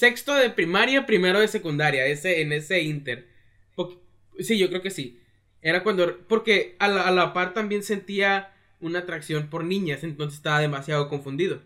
sexto 0.02 0.34
de 0.36 0.50
primaria, 0.50 1.06
primero 1.06 1.40
de 1.40 1.48
secundaria, 1.48 2.06
ese, 2.08 2.42
en 2.42 2.52
ese 2.54 2.82
inter. 2.84 3.28
Po- 3.76 4.02
sí, 4.40 4.58
yo 4.60 4.70
creo 4.70 4.82
que 4.82 4.92
sí. 4.92 5.20
Era 5.62 5.84
cuando, 5.84 6.20
porque 6.28 6.76
a 6.80 6.88
la, 6.88 7.04
a 7.08 7.12
la 7.12 7.34
par 7.34 7.54
también 7.54 7.84
sentía 7.84 8.54
una 8.82 9.00
atracción 9.00 9.50
por 9.50 9.64
niñas, 9.64 10.04
entonces 10.04 10.38
estaba 10.38 10.60
demasiado 10.60 11.10
confundido. 11.10 11.62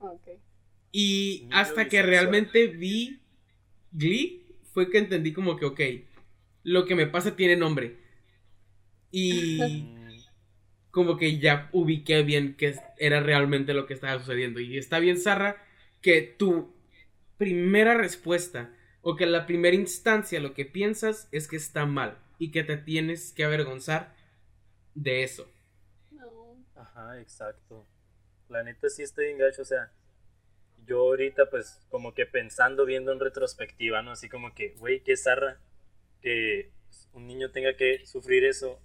ok. 0.00 0.26
Y 0.92 1.46
Niño 1.46 1.50
hasta 1.50 1.88
que 1.88 2.02
realmente 2.02 2.66
vi 2.68 3.20
Glee, 3.92 4.46
fue 4.72 4.90
que 4.90 4.98
entendí 4.98 5.32
como 5.32 5.56
que, 5.56 5.66
ok, 5.66 5.80
lo 6.64 6.86
que 6.86 6.94
me 6.96 7.06
pasa 7.06 7.36
tiene 7.36 7.56
nombre. 7.56 7.98
Y 9.10 9.94
como 10.90 11.16
que 11.16 11.38
ya 11.38 11.68
ubiqué 11.72 12.22
bien 12.22 12.56
que 12.56 12.76
era 12.98 13.20
realmente 13.20 13.74
lo 13.74 13.86
que 13.86 13.94
estaba 13.94 14.20
sucediendo. 14.20 14.60
Y 14.60 14.78
está 14.78 14.98
bien, 14.98 15.18
Sarra, 15.18 15.56
que 16.02 16.22
tu 16.22 16.72
primera 17.42 17.94
respuesta 17.94 18.72
o 19.00 19.16
que 19.16 19.26
la 19.26 19.46
primera 19.46 19.74
instancia 19.74 20.38
lo 20.38 20.54
que 20.54 20.64
piensas 20.64 21.26
es 21.32 21.48
que 21.48 21.56
está 21.56 21.86
mal 21.86 22.18
y 22.38 22.52
que 22.52 22.62
te 22.62 22.76
tienes 22.76 23.32
que 23.32 23.42
avergonzar 23.42 24.14
de 24.94 25.24
eso. 25.24 25.50
No. 26.12 26.56
Ajá, 26.76 27.20
exacto. 27.20 27.84
La 28.48 28.62
neta 28.62 28.88
sí 28.88 29.02
estoy 29.02 29.26
en 29.26 29.38
gacho, 29.38 29.62
o 29.62 29.64
sea, 29.64 29.90
yo 30.86 31.00
ahorita 31.00 31.50
pues 31.50 31.84
como 31.90 32.14
que 32.14 32.26
pensando, 32.26 32.84
viendo 32.86 33.10
en 33.10 33.18
retrospectiva, 33.18 34.02
¿no? 34.02 34.12
Así 34.12 34.28
como 34.28 34.54
que, 34.54 34.76
güey, 34.78 35.02
qué 35.02 35.16
zarra 35.16 35.58
que 36.20 36.70
un 37.12 37.26
niño 37.26 37.50
tenga 37.50 37.74
que 37.74 38.06
sufrir 38.06 38.44
eso 38.44 38.78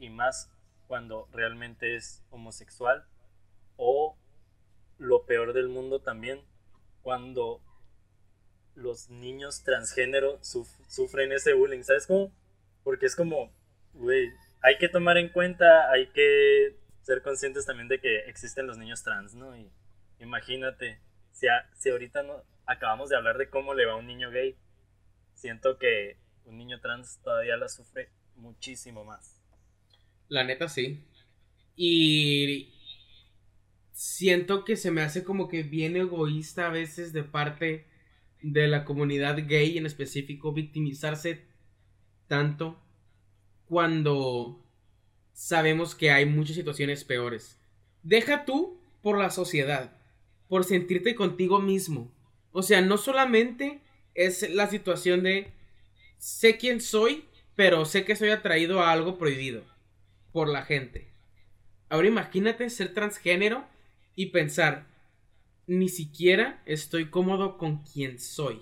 y 0.00 0.10
más 0.10 0.50
cuando 0.88 1.28
realmente 1.30 1.94
es 1.94 2.24
homosexual 2.30 3.06
o 3.76 4.18
lo 4.98 5.26
peor 5.26 5.52
del 5.52 5.68
mundo 5.68 6.00
también 6.00 6.40
cuando 7.02 7.62
los 8.80 9.10
niños 9.10 9.62
transgénero 9.62 10.38
suf- 10.42 10.78
sufren 10.88 11.32
ese 11.32 11.54
bullying, 11.54 11.82
¿sabes 11.82 12.06
cómo? 12.06 12.32
Porque 12.84 13.06
es 13.06 13.16
como, 13.16 13.52
güey, 13.94 14.30
hay 14.62 14.78
que 14.78 14.88
tomar 14.88 15.18
en 15.18 15.28
cuenta, 15.30 15.90
hay 15.90 16.08
que 16.08 16.76
ser 17.02 17.22
conscientes 17.22 17.66
también 17.66 17.88
de 17.88 18.00
que 18.00 18.20
existen 18.20 18.66
los 18.66 18.78
niños 18.78 19.02
trans, 19.02 19.34
¿no? 19.34 19.56
Y 19.56 19.70
imagínate, 20.18 21.00
si, 21.32 21.48
a- 21.48 21.68
si 21.78 21.90
ahorita 21.90 22.24
acabamos 22.66 23.10
de 23.10 23.16
hablar 23.16 23.38
de 23.38 23.50
cómo 23.50 23.74
le 23.74 23.86
va 23.86 23.92
a 23.92 23.96
un 23.96 24.06
niño 24.06 24.30
gay, 24.30 24.56
siento 25.34 25.78
que 25.78 26.16
un 26.44 26.58
niño 26.58 26.80
trans 26.80 27.20
todavía 27.22 27.56
la 27.56 27.68
sufre 27.68 28.10
muchísimo 28.36 29.04
más. 29.04 29.40
La 30.28 30.44
neta 30.44 30.68
sí. 30.68 31.04
Y 31.76 32.72
siento 33.92 34.64
que 34.64 34.76
se 34.76 34.90
me 34.90 35.02
hace 35.02 35.24
como 35.24 35.48
que 35.48 35.62
bien 35.62 35.96
egoísta 35.96 36.66
a 36.66 36.70
veces 36.70 37.12
de 37.12 37.22
parte 37.24 37.86
de 38.42 38.68
la 38.68 38.84
comunidad 38.84 39.38
gay 39.46 39.78
en 39.78 39.86
específico 39.86 40.52
victimizarse 40.52 41.44
tanto 42.26 42.80
cuando 43.66 44.64
sabemos 45.32 45.94
que 45.94 46.10
hay 46.10 46.26
muchas 46.26 46.56
situaciones 46.56 47.04
peores. 47.04 47.58
Deja 48.02 48.44
tú 48.44 48.80
por 49.02 49.18
la 49.18 49.30
sociedad, 49.30 49.96
por 50.48 50.64
sentirte 50.64 51.14
contigo 51.14 51.60
mismo. 51.60 52.12
O 52.52 52.62
sea, 52.62 52.80
no 52.80 52.98
solamente 52.98 53.80
es 54.14 54.50
la 54.50 54.68
situación 54.68 55.22
de 55.22 55.52
sé 56.18 56.56
quién 56.58 56.80
soy, 56.80 57.24
pero 57.54 57.84
sé 57.84 58.04
que 58.04 58.16
soy 58.16 58.30
atraído 58.30 58.80
a 58.80 58.92
algo 58.92 59.18
prohibido 59.18 59.64
por 60.32 60.48
la 60.48 60.62
gente. 60.62 61.12
Ahora 61.88 62.08
imagínate 62.08 62.70
ser 62.70 62.94
transgénero 62.94 63.66
y 64.14 64.26
pensar, 64.26 64.86
ni 65.70 65.88
siquiera 65.88 66.60
estoy 66.66 67.10
cómodo 67.10 67.56
con 67.56 67.84
quien 67.84 68.18
soy. 68.18 68.60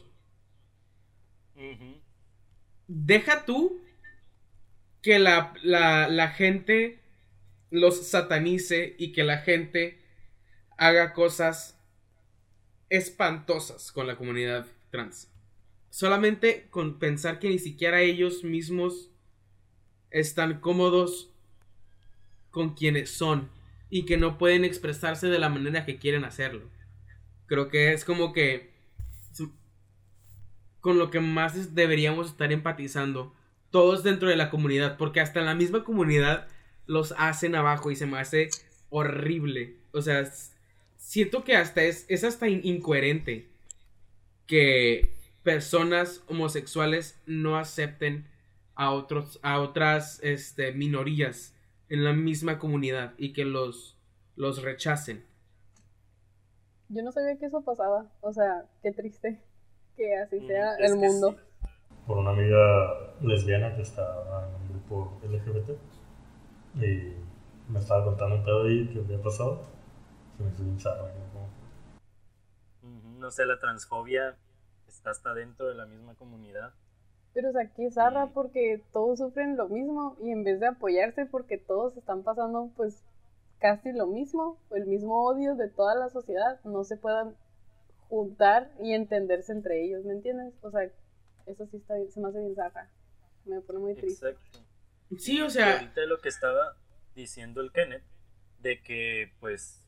Deja 2.86 3.46
tú 3.46 3.80
que 5.00 5.18
la, 5.18 5.54
la, 5.62 6.08
la 6.08 6.28
gente 6.28 7.00
los 7.70 8.06
satanice 8.06 8.94
y 8.98 9.12
que 9.12 9.24
la 9.24 9.38
gente 9.38 10.02
haga 10.76 11.14
cosas 11.14 11.80
espantosas 12.90 13.90
con 13.90 14.06
la 14.06 14.16
comunidad 14.16 14.66
trans. 14.90 15.32
Solamente 15.88 16.68
con 16.68 16.98
pensar 16.98 17.38
que 17.38 17.48
ni 17.48 17.58
siquiera 17.58 18.02
ellos 18.02 18.44
mismos 18.44 19.10
están 20.10 20.60
cómodos 20.60 21.30
con 22.50 22.74
quienes 22.74 23.10
son 23.10 23.48
y 23.88 24.04
que 24.04 24.18
no 24.18 24.36
pueden 24.36 24.66
expresarse 24.66 25.28
de 25.28 25.38
la 25.38 25.48
manera 25.48 25.86
que 25.86 25.96
quieren 25.96 26.24
hacerlo. 26.26 26.68
Creo 27.48 27.68
que 27.68 27.92
es 27.92 28.04
como 28.04 28.32
que 28.32 28.70
con 30.80 30.98
lo 30.98 31.10
que 31.10 31.18
más 31.20 31.74
deberíamos 31.74 32.28
estar 32.28 32.52
empatizando 32.52 33.34
todos 33.70 34.04
dentro 34.04 34.28
de 34.28 34.36
la 34.36 34.48
comunidad, 34.48 34.96
porque 34.96 35.20
hasta 35.20 35.40
en 35.40 35.46
la 35.46 35.54
misma 35.54 35.82
comunidad 35.84 36.46
los 36.86 37.12
hacen 37.18 37.54
abajo 37.56 37.90
y 37.90 37.96
se 37.96 38.06
me 38.06 38.18
hace 38.18 38.48
horrible. 38.88 39.76
O 39.92 40.00
sea, 40.00 40.30
siento 40.96 41.42
que 41.44 41.56
hasta 41.56 41.82
es, 41.82 42.06
es 42.08 42.22
hasta 42.24 42.48
in- 42.48 42.60
incoherente 42.64 43.48
que 44.46 45.12
personas 45.42 46.22
homosexuales 46.28 47.18
no 47.26 47.58
acepten 47.58 48.26
a 48.74 48.92
otros 48.92 49.40
a 49.42 49.58
otras 49.58 50.20
este, 50.22 50.72
minorías 50.72 51.54
en 51.88 52.04
la 52.04 52.12
misma 52.12 52.58
comunidad 52.58 53.14
y 53.18 53.32
que 53.32 53.44
los 53.44 53.96
los 54.36 54.62
rechacen. 54.62 55.24
Yo 56.88 57.02
no 57.02 57.12
sabía 57.12 57.36
que 57.36 57.46
eso 57.46 57.60
pasaba. 57.62 58.06
O 58.20 58.32
sea, 58.32 58.64
qué 58.82 58.92
triste 58.92 59.40
que 59.96 60.16
así 60.16 60.40
sea 60.46 60.76
Mm, 60.78 60.82
es 60.82 60.90
el 60.92 60.98
mundo. 60.98 61.30
sí. 61.32 61.38
por 62.06 62.16
una 62.16 62.30
amiga 62.30 63.12
lesbiana 63.20 63.74
que 63.76 63.82
estaba 63.82 64.48
en 64.48 64.54
un 64.62 64.68
grupo 64.70 65.18
LGBT 65.22 65.76
y 66.76 67.12
me 67.70 67.78
estaba 67.80 68.02
contando 68.06 68.36
un 68.36 68.44
pedo 68.44 68.62
ahí 68.64 68.88
que 68.88 69.00
había 69.00 69.20
pasado. 69.22 69.60
Se 70.38 70.42
me 70.42 70.48
hizo 70.50 70.62
bien 70.64 70.80
zarra, 70.80 71.02
¿no? 71.02 72.88
Ujú. 72.88 73.18
No 73.20 73.30
sé, 73.30 73.44
la 73.44 73.58
transfobia 73.58 74.36
está 74.88 75.10
hasta 75.10 75.34
dentro 75.34 75.66
de 75.66 75.74
la 75.74 75.84
misma 75.84 76.14
comunidad. 76.14 76.72
Pero 77.34 77.50
o 77.50 77.52
sea, 77.52 77.68
qué 77.76 77.90
zarra 77.90 78.24
Mm. 78.26 78.32
porque 78.32 78.82
todos 78.92 79.18
sufren 79.18 79.56
lo 79.58 79.68
mismo 79.68 80.16
y 80.22 80.30
en 80.30 80.44
vez 80.44 80.60
de 80.60 80.68
apoyarse 80.68 81.26
porque 81.26 81.58
todos 81.58 81.94
están 81.98 82.22
pasando 82.22 82.70
pues 82.74 83.04
casi 83.58 83.92
lo 83.92 84.06
mismo, 84.06 84.58
el 84.70 84.86
mismo 84.86 85.24
odio 85.24 85.54
de 85.54 85.68
toda 85.68 85.94
la 85.94 86.08
sociedad, 86.08 86.60
no 86.64 86.84
se 86.84 86.96
puedan 86.96 87.36
juntar 88.08 88.70
y 88.80 88.94
entenderse 88.94 89.52
entre 89.52 89.84
ellos, 89.84 90.04
¿me 90.04 90.12
entiendes? 90.12 90.54
O 90.62 90.70
sea, 90.70 90.90
eso 91.46 91.66
sí 91.66 91.76
está, 91.76 91.94
se 92.08 92.20
me 92.20 92.28
hace 92.28 92.40
bien 92.40 92.54
zarra. 92.54 92.90
Me 93.44 93.60
pone 93.60 93.78
muy 93.78 93.94
triste. 93.94 94.30
Exacto. 94.30 94.58
Sí, 95.18 95.40
o 95.40 95.48
sea, 95.48 95.74
ahorita 95.74 96.02
lo 96.02 96.20
que 96.20 96.28
estaba 96.28 96.76
diciendo 97.14 97.60
el 97.60 97.72
Kenneth, 97.72 98.04
de 98.60 98.82
que 98.82 99.32
pues 99.40 99.82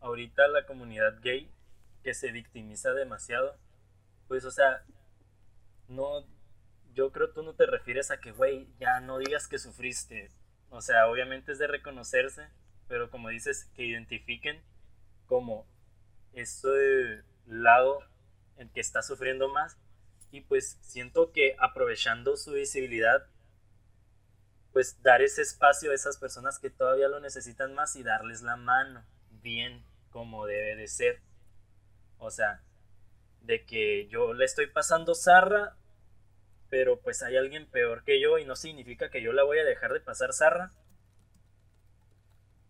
ahorita 0.00 0.48
la 0.48 0.66
comunidad 0.66 1.20
gay 1.20 1.50
que 2.02 2.14
se 2.14 2.32
victimiza 2.32 2.92
demasiado, 2.92 3.56
pues 4.28 4.44
o 4.44 4.50
sea, 4.50 4.84
no, 5.88 6.24
yo 6.94 7.12
creo 7.12 7.30
tú 7.32 7.42
no 7.42 7.54
te 7.54 7.66
refieres 7.66 8.10
a 8.10 8.20
que, 8.20 8.32
güey, 8.32 8.68
ya 8.78 9.00
no 9.00 9.18
digas 9.18 9.46
que 9.46 9.58
sufriste. 9.58 10.30
O 10.70 10.80
sea, 10.80 11.08
obviamente 11.08 11.52
es 11.52 11.58
de 11.58 11.66
reconocerse, 11.68 12.48
pero 12.88 13.10
como 13.10 13.28
dices, 13.28 13.70
que 13.74 13.84
identifiquen 13.84 14.60
como 15.26 15.66
ese 16.32 17.22
lado 17.46 18.00
en 18.56 18.68
que 18.70 18.80
está 18.80 19.02
sufriendo 19.02 19.48
más. 19.48 19.76
Y 20.30 20.42
pues 20.42 20.78
siento 20.82 21.32
que 21.32 21.56
aprovechando 21.58 22.36
su 22.36 22.52
visibilidad, 22.52 23.26
pues 24.72 25.00
dar 25.02 25.22
ese 25.22 25.42
espacio 25.42 25.90
a 25.90 25.94
esas 25.94 26.18
personas 26.18 26.58
que 26.58 26.70
todavía 26.70 27.08
lo 27.08 27.20
necesitan 27.20 27.74
más 27.74 27.96
y 27.96 28.02
darles 28.02 28.42
la 28.42 28.56
mano 28.56 29.04
bien 29.42 29.84
como 30.10 30.46
debe 30.46 30.76
de 30.76 30.88
ser. 30.88 31.20
O 32.18 32.30
sea, 32.30 32.62
de 33.40 33.64
que 33.64 34.08
yo 34.08 34.34
le 34.34 34.44
estoy 34.44 34.66
pasando 34.66 35.14
zarra, 35.14 35.76
pero 36.68 37.00
pues 37.00 37.22
hay 37.22 37.36
alguien 37.36 37.66
peor 37.66 38.04
que 38.04 38.20
yo 38.20 38.38
y 38.38 38.44
no 38.44 38.56
significa 38.56 39.08
que 39.08 39.22
yo 39.22 39.32
la 39.32 39.44
voy 39.44 39.58
a 39.58 39.64
dejar 39.64 39.92
de 39.92 40.00
pasar 40.00 40.32
zarra, 40.32 40.72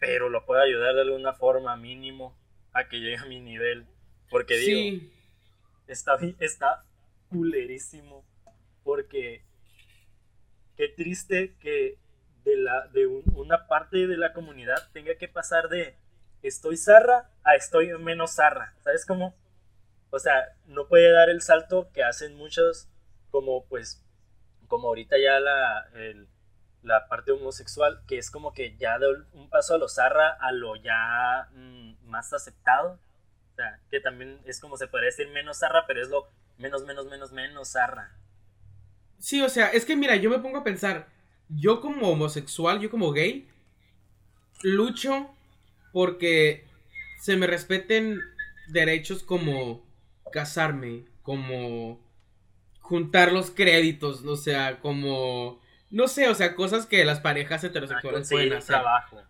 pero 0.07 0.29
lo 0.29 0.45
puedo 0.47 0.61
ayudar 0.62 0.95
de 0.95 1.01
alguna 1.03 1.33
forma 1.35 1.77
mínimo 1.77 2.37
a 2.73 2.88
que 2.88 2.99
llegue 3.01 3.16
a 3.16 3.27
mi 3.27 3.40
nivel. 3.40 3.87
Porque 4.31 4.57
digo, 4.57 4.81
sí, 4.81 5.12
está, 5.88 6.16
bi- 6.16 6.37
está 6.40 6.85
culerísimo. 7.29 8.25
Porque 8.85 9.42
qué 10.77 10.88
triste 10.88 11.55
que 11.61 11.99
de, 12.45 12.57
la, 12.57 12.87
de 12.88 13.07
un- 13.07 13.25
una 13.35 13.66
parte 13.66 14.07
de 14.07 14.16
la 14.16 14.33
comunidad 14.33 14.77
tenga 14.92 15.16
que 15.16 15.29
pasar 15.29 15.69
de 15.69 15.97
estoy 16.42 16.77
zarra 16.77 17.31
a 17.45 17.57
estoy 17.57 17.88
menos 17.99 18.35
zarra. 18.37 18.75
¿Sabes 18.83 19.05
cómo? 19.07 19.35
O 20.11 20.19
sea, 20.19 20.55
no 20.66 20.87
puede 20.87 21.11
dar 21.11 21.29
el 21.29 21.42
salto 21.42 21.90
que 21.92 22.05
hacen 22.05 22.37
muchos, 22.37 22.88
como 23.31 23.64
pues, 23.66 24.05
como 24.69 24.88
ahorita 24.88 25.16
ya 25.19 25.40
la, 25.40 25.88
el- 25.95 26.29
la 26.87 27.09
parte 27.09 27.33
homosexual, 27.33 28.01
que 28.07 28.16
es 28.16 28.31
como 28.31 28.55
que 28.55 28.77
ya 28.79 28.99
da 28.99 29.07
un 29.33 29.51
paso 29.51 29.75
a 29.75 29.79
lo 29.79 29.88
zarra, 29.88 30.31
a 30.40 30.53
lo 30.53 30.77
ya 30.77 31.49
mm, 31.53 32.09
más 32.09 32.33
aceptado. 32.33 32.99
O 33.53 33.57
sea, 33.57 33.81
que 33.90 34.01
también 34.01 34.40
es 34.44 34.61
como 34.61 34.77
se 34.77 34.87
podría 34.87 35.07
decir 35.07 35.29
menos 35.29 35.59
zarra, 35.59 35.85
pero 35.87 36.01
es 36.03 36.09
lo 36.09 36.29
menos, 36.59 36.85
menos, 36.85 37.07
menos, 37.07 37.33
menos 37.33 37.72
zarra. 37.72 38.14
sí, 39.18 39.42
o 39.42 39.49
sea, 39.49 39.68
es 39.68 39.85
que 39.85 39.96
mira, 39.96 40.16
yo 40.16 40.31
me 40.31 40.38
pongo 40.38 40.59
a 40.59 40.64
pensar, 40.64 41.09
yo 41.49 41.81
como 41.81 42.11
homosexual, 42.11 42.81
yo 42.81 42.90
como 42.90 43.12
gay, 43.12 43.49
lucho 44.62 45.31
porque 45.92 46.66
se 47.20 47.37
me 47.37 47.46
respeten 47.46 48.20
derechos 48.68 49.22
como 49.22 49.83
casarme, 50.33 51.07
como 51.22 52.01
juntar 52.81 53.33
los 53.33 53.51
créditos, 53.51 54.25
o 54.25 54.37
sea, 54.37 54.81
como 54.81 55.61
no 55.97 56.09
sé, 56.09 56.29
o 56.29 56.35
sea, 56.35 56.55
cosas 56.55 56.85
que 56.87 57.05
las 57.05 57.21
parejas 57.21 57.65
heterosexuales 57.65 58.21
conseguir 58.21 58.49
pueden 58.49 58.59
hacer. 58.59 58.75
trabajo. 58.77 59.23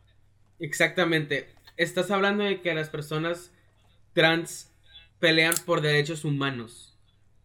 Exactamente. 0.58 1.48
Estás 1.76 2.10
hablando 2.10 2.42
de 2.44 2.60
que 2.60 2.74
las 2.74 2.88
personas 2.88 3.52
trans 4.14 4.72
pelean 5.20 5.54
por 5.64 5.80
derechos 5.80 6.24
humanos, 6.24 6.96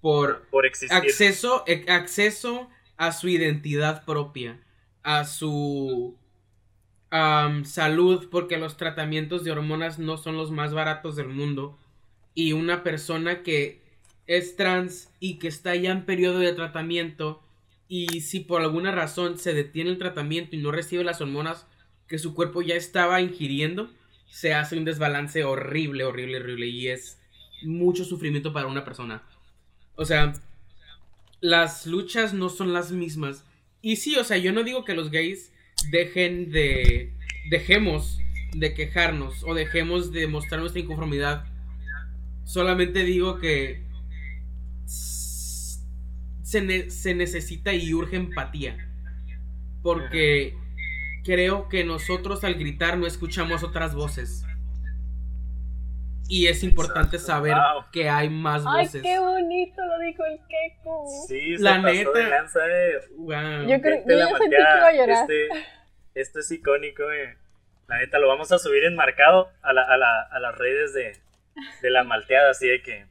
por 0.02 0.48
Por 0.48 0.66
existir. 0.66 0.98
acceso, 0.98 1.64
e- 1.68 1.86
acceso 1.90 2.70
a 2.98 3.12
su 3.12 3.28
identidad 3.30 4.06
propia, 4.06 4.60
a 5.04 5.26
su 5.26 6.16
salud, 7.66 8.30
porque 8.32 8.58
los 8.58 8.78
tratamientos 8.78 9.44
de 9.44 9.52
hormonas 9.52 10.00
no 10.00 10.18
son 10.18 10.38
los 10.38 10.50
más 10.52 10.74
baratos 10.74 11.16
del 11.16 11.28
mundo. 11.28 11.78
Y 12.34 12.54
una 12.54 12.84
persona 12.84 13.44
que 13.44 13.82
es 14.28 14.56
trans 14.56 15.10
y 15.20 15.38
que 15.38 15.50
está 15.50 15.76
ya 15.76 15.92
en 15.92 16.06
periodo 16.06 16.40
de 16.40 16.54
tratamiento 16.54 17.44
y 17.94 18.22
si 18.22 18.40
por 18.40 18.62
alguna 18.62 18.92
razón 18.92 19.38
se 19.38 19.54
detiene 19.54 19.90
el 19.90 19.98
tratamiento 19.98 20.56
y 20.56 20.60
no 20.60 20.72
recibe 20.72 21.04
las 21.04 21.20
hormonas 21.20 21.68
que 22.08 22.20
su 22.20 22.34
cuerpo 22.34 22.62
ya 22.62 22.76
estaba 22.76 23.20
ingiriendo, 23.20 23.92
se 24.30 24.54
hace 24.54 24.78
un 24.78 24.86
desbalance 24.86 25.44
horrible, 25.44 26.06
horrible, 26.06 26.38
horrible 26.38 26.68
y 26.68 26.88
es 26.88 27.20
mucho 27.64 28.06
sufrimiento 28.06 28.54
para 28.54 28.68
una 28.68 28.86
persona. 28.86 29.24
O 29.96 30.06
sea, 30.06 30.32
las 31.42 31.86
luchas 31.86 32.34
no 32.34 32.48
son 32.48 32.72
las 32.72 32.94
mismas. 32.94 33.44
Y 33.82 33.98
sí, 33.98 34.16
o 34.16 34.24
sea, 34.24 34.38
yo 34.38 34.54
no 34.54 34.64
digo 34.64 34.86
que 34.86 34.94
los 34.94 35.12
gays 35.12 35.52
dejen 35.92 36.50
de... 36.50 37.14
dejemos 37.50 38.20
de 38.54 38.74
quejarnos 38.74 39.44
o 39.44 39.54
dejemos 39.54 40.14
de 40.14 40.28
mostrar 40.28 40.62
nuestra 40.62 40.80
inconformidad. 40.80 41.44
Solamente 42.46 43.04
digo 43.04 43.38
que 43.38 43.84
se, 46.52 46.62
ne- 46.62 46.90
se 46.90 47.16
necesita 47.16 47.74
y 47.74 47.94
urge 47.94 48.18
empatía. 48.18 48.78
Porque 49.82 50.54
creo 51.24 51.70
que 51.70 51.84
nosotros 51.84 52.44
al 52.44 52.56
gritar 52.56 52.98
no 52.98 53.08
escuchamos 53.08 53.64
otras 53.64 53.96
voces. 53.96 54.44
Y 56.28 56.48
es 56.48 56.64
importante 56.64 57.18
Exacto. 57.18 57.34
saber 57.34 57.54
Wow. 57.54 57.86
que 57.92 58.10
hay 58.10 58.30
más 58.30 58.64
Ay, 58.68 58.86
voces. 58.86 59.02
qué 59.02 59.20
bonito 59.20 59.82
lo 59.86 60.00
dijo 60.00 60.24
el 60.26 60.40
Keiko. 60.48 61.06
Sí, 61.28 61.58
se 61.58 61.64
La 61.64 61.82
pasó 61.82 61.94
neta. 61.94 62.12
de 62.20 62.30
lanza, 62.30 62.60
eh. 62.70 62.94
Wow. 63.18 63.68
Yo 63.68 63.82
creo- 63.82 64.04
sentí 64.04 64.50
que 64.50 64.56
iba 64.62 64.88
a 64.88 64.94
llorar. 64.94 65.22
Este, 65.30 65.48
esto 66.16 66.40
es 66.40 66.52
icónico, 66.52 67.12
eh. 67.12 67.38
La 67.88 67.98
neta, 67.98 68.20
lo 68.20 68.28
vamos 68.30 68.52
a 68.54 68.60
subir 68.60 68.84
enmarcado 68.86 69.50
a, 69.62 69.74
la, 69.74 69.82
a, 69.84 69.98
la, 69.98 70.22
a 70.32 70.40
las 70.40 70.58
redes 70.58 70.94
de, 70.94 71.18
de 71.82 71.90
la 71.90 72.04
malteada, 72.06 72.52
así 72.52 72.68
de 72.68 72.82
que 72.82 73.06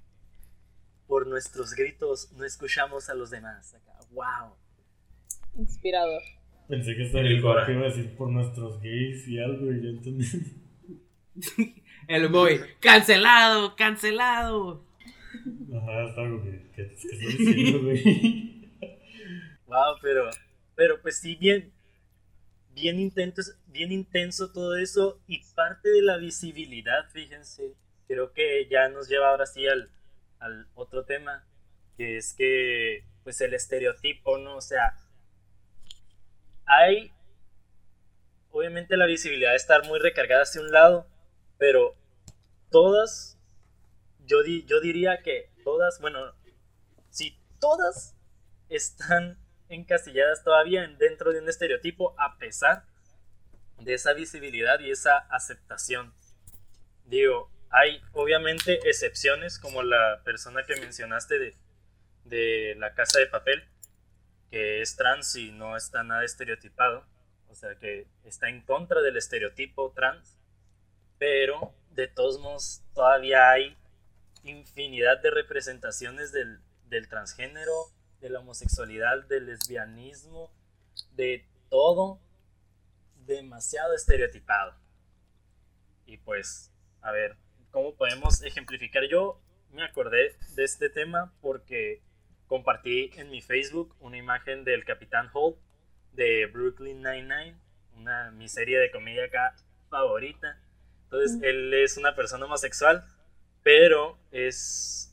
por 1.10 1.26
nuestros 1.26 1.74
gritos 1.74 2.30
no 2.36 2.44
escuchamos 2.44 3.10
a 3.10 3.14
los 3.14 3.30
demás. 3.30 3.74
Acá, 3.74 3.98
wow. 4.12 4.54
Inspirador. 5.56 6.22
Pensé 6.68 6.94
que 6.94 7.02
estaba 7.02 7.24
El 7.24 7.32
el 7.32 7.42
Cora. 7.42 7.66
que 7.66 7.72
iba 7.72 7.82
a 7.82 7.88
decir 7.88 8.16
por 8.16 8.30
nuestros 8.30 8.80
gays 8.80 9.26
y 9.26 9.40
algo 9.40 9.72
y 9.72 9.82
ya 9.82 9.88
entendí. 9.88 10.24
El 12.06 12.28
boy, 12.28 12.60
cancelado, 12.78 13.74
cancelado. 13.74 14.84
Ajá, 15.74 16.08
está 16.08 16.20
algo 16.20 16.44
que, 16.44 16.70
que, 16.76 16.86
que 16.86 16.94
estoy 16.94 17.18
diciendo, 17.18 17.82
güey. 17.82 18.70
Wow, 19.66 19.96
pero, 20.00 20.30
pero 20.76 21.02
pues 21.02 21.18
sí, 21.18 21.34
bien, 21.34 21.72
bien 22.72 23.00
intenso, 23.00 23.42
bien 23.66 23.90
intenso 23.90 24.52
todo 24.52 24.76
eso 24.76 25.20
y 25.26 25.42
parte 25.56 25.88
de 25.88 26.02
la 26.02 26.18
visibilidad, 26.18 27.08
fíjense, 27.12 27.74
creo 28.06 28.32
que 28.32 28.68
ya 28.70 28.88
nos 28.88 29.08
lleva 29.08 29.30
ahora 29.30 29.46
sí 29.46 29.66
al, 29.66 29.90
al 30.40 30.66
otro 30.74 31.04
tema, 31.04 31.46
que 31.96 32.16
es 32.16 32.34
que, 32.34 33.04
pues 33.24 33.40
el 33.40 33.54
estereotipo, 33.54 34.38
¿no? 34.38 34.56
O 34.56 34.60
sea, 34.60 34.96
hay, 36.66 37.12
obviamente 38.50 38.96
la 38.96 39.06
visibilidad 39.06 39.50
de 39.50 39.56
estar 39.56 39.86
muy 39.86 39.98
recargada 39.98 40.42
hacia 40.42 40.60
un 40.60 40.70
lado, 40.70 41.06
pero 41.58 41.94
todas, 42.70 43.38
yo, 44.26 44.42
di, 44.42 44.64
yo 44.64 44.80
diría 44.80 45.22
que 45.22 45.50
todas, 45.64 46.00
bueno, 46.00 46.32
si 47.10 47.38
todas 47.60 48.14
están 48.68 49.38
encasilladas 49.68 50.42
todavía 50.42 50.84
en- 50.84 50.98
dentro 50.98 51.32
de 51.32 51.40
un 51.40 51.48
estereotipo 51.48 52.14
a 52.18 52.38
pesar 52.38 52.84
de 53.78 53.94
esa 53.94 54.12
visibilidad 54.12 54.80
y 54.80 54.90
esa 54.90 55.18
aceptación. 55.30 56.12
Digo, 57.04 57.50
hay 57.70 58.02
obviamente 58.12 58.80
excepciones 58.88 59.58
como 59.58 59.82
la 59.82 60.22
persona 60.24 60.64
que 60.64 60.76
mencionaste 60.76 61.38
de, 61.38 61.56
de 62.24 62.74
la 62.78 62.94
casa 62.94 63.18
de 63.20 63.26
papel, 63.26 63.64
que 64.50 64.82
es 64.82 64.96
trans 64.96 65.36
y 65.36 65.52
no 65.52 65.76
está 65.76 66.02
nada 66.02 66.24
estereotipado, 66.24 67.04
o 67.48 67.54
sea 67.54 67.76
que 67.76 68.06
está 68.24 68.48
en 68.48 68.62
contra 68.62 69.00
del 69.00 69.16
estereotipo 69.16 69.92
trans, 69.94 70.36
pero 71.18 71.72
de 71.90 72.08
todos 72.08 72.40
modos 72.40 72.82
todavía 72.94 73.50
hay 73.50 73.76
infinidad 74.42 75.20
de 75.20 75.30
representaciones 75.30 76.32
del, 76.32 76.60
del 76.88 77.08
transgénero, 77.08 77.92
de 78.20 78.30
la 78.30 78.40
homosexualidad, 78.40 79.24
del 79.24 79.46
lesbianismo, 79.46 80.50
de 81.12 81.46
todo 81.68 82.20
demasiado 83.26 83.94
estereotipado. 83.94 84.74
Y 86.06 86.16
pues, 86.18 86.72
a 87.00 87.12
ver, 87.12 87.36
¿cómo 87.70 87.94
podemos 87.94 88.42
ejemplificar? 88.42 89.04
Yo 89.08 89.40
me 89.72 89.84
acordé 89.84 90.36
de 90.54 90.64
este 90.64 90.90
tema 90.90 91.32
porque 91.40 92.02
compartí 92.46 93.10
en 93.16 93.30
mi 93.30 93.40
Facebook 93.42 93.94
una 94.00 94.16
imagen 94.16 94.64
del 94.64 94.84
Capitán 94.84 95.30
Holt 95.32 95.56
de 96.12 96.46
Brooklyn 96.46 97.02
Nine-Nine, 97.02 97.56
una 97.96 98.30
mi 98.32 98.48
serie 98.48 98.78
de 98.78 98.90
comedia 98.90 99.24
acá 99.26 99.54
favorita. 99.88 100.60
Entonces, 101.04 101.38
Mm. 101.38 101.44
él 101.44 101.74
es 101.74 101.96
una 101.96 102.14
persona 102.14 102.46
homosexual, 102.46 103.04
pero 103.62 104.18
es, 104.32 105.12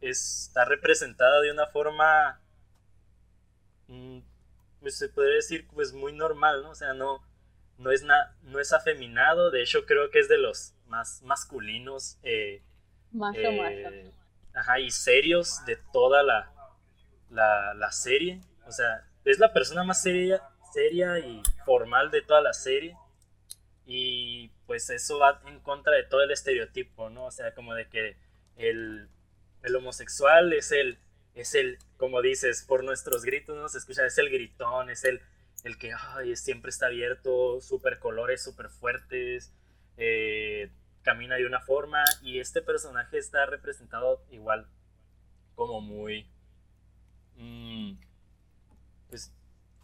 está 0.00 0.64
representada 0.64 1.40
de 1.42 1.50
una 1.50 1.66
forma, 1.66 2.40
mm, 3.88 4.20
pues 4.80 4.96
se 4.98 5.08
podría 5.08 5.34
decir, 5.36 5.66
pues 5.74 5.92
muy 5.92 6.12
normal, 6.12 6.62
¿no? 6.62 6.70
O 6.70 6.74
sea, 6.74 6.92
no, 6.94 7.22
no, 7.78 7.90
es, 7.90 8.02
na- 8.02 8.36
no 8.42 8.60
es 8.60 8.72
afeminado, 8.72 9.50
de 9.50 9.62
hecho 9.62 9.84
creo 9.86 10.10
que 10.10 10.20
es 10.20 10.28
de 10.28 10.38
los 10.38 10.74
más 10.88 11.22
masculinos 11.22 12.18
eh, 12.22 12.62
Macho, 13.12 13.40
eh, 13.40 13.82
macho. 13.84 14.12
ajá, 14.54 14.80
y 14.80 14.90
serios 14.90 15.64
de 15.66 15.76
toda 15.92 16.22
la, 16.22 16.52
la, 17.30 17.74
la 17.74 17.92
serie. 17.92 18.40
O 18.66 18.72
sea, 18.72 19.06
es 19.24 19.38
la 19.38 19.52
persona 19.52 19.84
más 19.84 20.02
seria, 20.02 20.42
seria 20.72 21.18
y 21.18 21.42
formal 21.64 22.10
de 22.10 22.22
toda 22.22 22.40
la 22.42 22.52
serie. 22.52 22.96
Y 23.86 24.50
pues 24.66 24.90
eso 24.90 25.18
va 25.18 25.40
en 25.46 25.60
contra 25.60 25.94
de 25.94 26.02
todo 26.02 26.22
el 26.22 26.30
estereotipo, 26.30 27.08
¿no? 27.10 27.26
O 27.26 27.30
sea, 27.30 27.54
como 27.54 27.74
de 27.74 27.88
que 27.88 28.16
el, 28.56 29.08
el 29.62 29.76
homosexual 29.76 30.52
es 30.52 30.72
el, 30.72 30.98
es 31.34 31.54
el, 31.54 31.78
como 31.96 32.20
dices, 32.20 32.62
por 32.68 32.84
nuestros 32.84 33.24
gritos, 33.24 33.56
¿no? 33.56 33.68
Se 33.68 33.78
escucha, 33.78 34.04
es 34.04 34.18
el 34.18 34.28
gritón, 34.28 34.90
es 34.90 35.04
el, 35.04 35.22
el 35.64 35.78
que 35.78 35.92
ay, 35.92 36.36
siempre 36.36 36.68
está 36.70 36.86
abierto, 36.86 37.60
super 37.62 37.98
colores, 37.98 38.42
super 38.42 38.68
fuertes, 38.68 39.52
eh, 39.98 40.70
camina 41.02 41.36
de 41.36 41.46
una 41.46 41.60
forma 41.60 42.04
y 42.22 42.40
este 42.40 42.62
personaje 42.62 43.18
está 43.18 43.46
representado 43.46 44.24
igual 44.30 44.68
como 45.56 45.80
muy 45.82 46.28
mm, 47.36 47.98
pues 49.10 49.32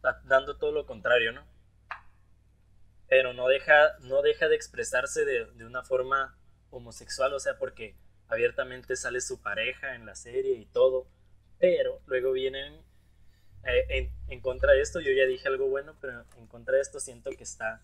da- 0.03 0.21
dando 0.25 0.57
todo 0.57 0.73
lo 0.73 0.87
contrario 0.87 1.33
no 1.33 1.45
pero 3.09 3.33
no 3.33 3.49
deja 3.49 3.97
no 4.01 4.23
deja 4.23 4.49
de 4.49 4.57
expresarse 4.57 5.25
de, 5.25 5.47
de 5.53 5.65
una 5.67 5.83
forma 5.83 6.37
homosexual 6.71 7.33
o 7.35 7.41
sea 7.41 7.59
porque 7.59 7.95
abiertamente 8.29 8.97
sale 8.97 9.21
su 9.21 9.41
pareja 9.41 9.95
en 9.95 10.07
la 10.07 10.15
serie 10.15 10.55
y 10.55 10.67
todo 10.67 11.07
pero 11.59 12.01
luego 12.07 12.33
vienen 12.33 12.75
eh, 13.65 13.87
en, 13.91 14.13
en 14.29 14.41
contra 14.41 14.73
de 14.73 14.81
esto 14.83 15.01
yo 15.01 15.13
ya 15.13 15.27
dije 15.27 15.49
algo 15.49 15.69
bueno 15.69 15.97
pero 16.01 16.25
en 16.39 16.47
contra 16.47 16.77
de 16.77 16.83
esto 16.83 17.01
siento 17.01 17.31
que 17.31 17.45
está 17.45 17.83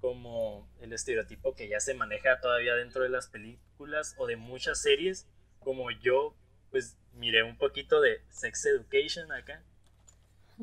como 0.00 0.68
el 0.80 0.92
estereotipo 0.92 1.54
que 1.54 1.68
ya 1.68 1.80
se 1.80 1.94
maneja 1.94 2.40
todavía 2.40 2.74
dentro 2.74 3.02
de 3.02 3.10
las 3.10 3.28
películas 3.28 4.14
o 4.18 4.26
de 4.26 4.36
muchas 4.36 4.80
series, 4.80 5.26
como 5.60 5.90
yo 5.90 6.34
pues 6.70 6.96
miré 7.14 7.42
un 7.42 7.56
poquito 7.56 8.00
de 8.00 8.22
Sex 8.30 8.66
Education 8.66 9.32
acá 9.32 9.62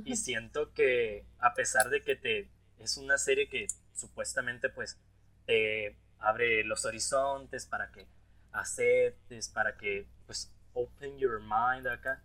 y 0.06 0.16
siento 0.16 0.74
que 0.74 1.26
a 1.40 1.54
pesar 1.54 1.90
de 1.90 2.02
que 2.02 2.16
te 2.16 2.50
es 2.80 2.98
una 2.98 3.18
serie 3.18 3.50
que 3.50 3.68
supuestamente 3.94 4.70
pues 4.70 4.98
te 5.46 5.96
abre 6.20 6.64
los 6.64 6.86
horizontes 6.86 7.66
para 7.66 7.92
que 7.92 8.06
aceptes, 8.52 9.50
para 9.50 9.78
que 9.78 10.08
pues 10.26 10.52
open 10.74 11.18
your 11.18 11.42
mind 11.42 11.88
acá, 11.88 12.22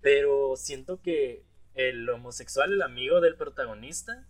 pero 0.00 0.56
siento 0.56 1.00
que 1.02 1.44
el 1.74 2.08
homosexual, 2.08 2.72
el 2.72 2.82
amigo 2.82 3.20
del 3.20 3.36
protagonista, 3.36 4.26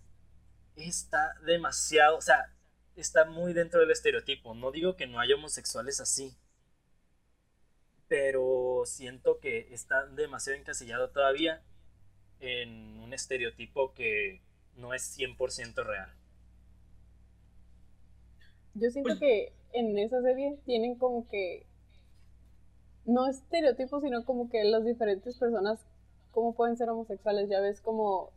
está 0.87 1.35
demasiado, 1.45 2.17
o 2.17 2.21
sea, 2.21 2.53
está 2.95 3.25
muy 3.25 3.53
dentro 3.53 3.79
del 3.79 3.91
estereotipo. 3.91 4.53
No 4.53 4.71
digo 4.71 4.95
que 4.95 5.07
no 5.07 5.19
haya 5.19 5.35
homosexuales 5.35 5.99
así, 5.99 6.35
pero 8.07 8.83
siento 8.85 9.39
que 9.39 9.73
está 9.73 10.05
demasiado 10.07 10.59
encasillado 10.59 11.09
todavía 11.09 11.63
en 12.39 12.99
un 12.99 13.13
estereotipo 13.13 13.93
que 13.93 14.41
no 14.75 14.93
es 14.93 15.17
100% 15.17 15.85
real. 15.85 16.13
Yo 18.73 18.89
siento 18.89 19.19
que 19.19 19.53
en 19.73 19.97
esa 19.97 20.21
serie 20.21 20.57
tienen 20.65 20.95
como 20.95 21.27
que 21.27 21.65
no 23.05 23.27
estereotipos, 23.27 24.01
sino 24.03 24.25
como 24.25 24.49
que 24.49 24.63
las 24.63 24.85
diferentes 24.85 25.37
personas 25.37 25.85
cómo 26.31 26.55
pueden 26.55 26.77
ser 26.77 26.89
homosexuales. 26.89 27.49
Ya 27.49 27.59
ves 27.59 27.81
como 27.81 28.31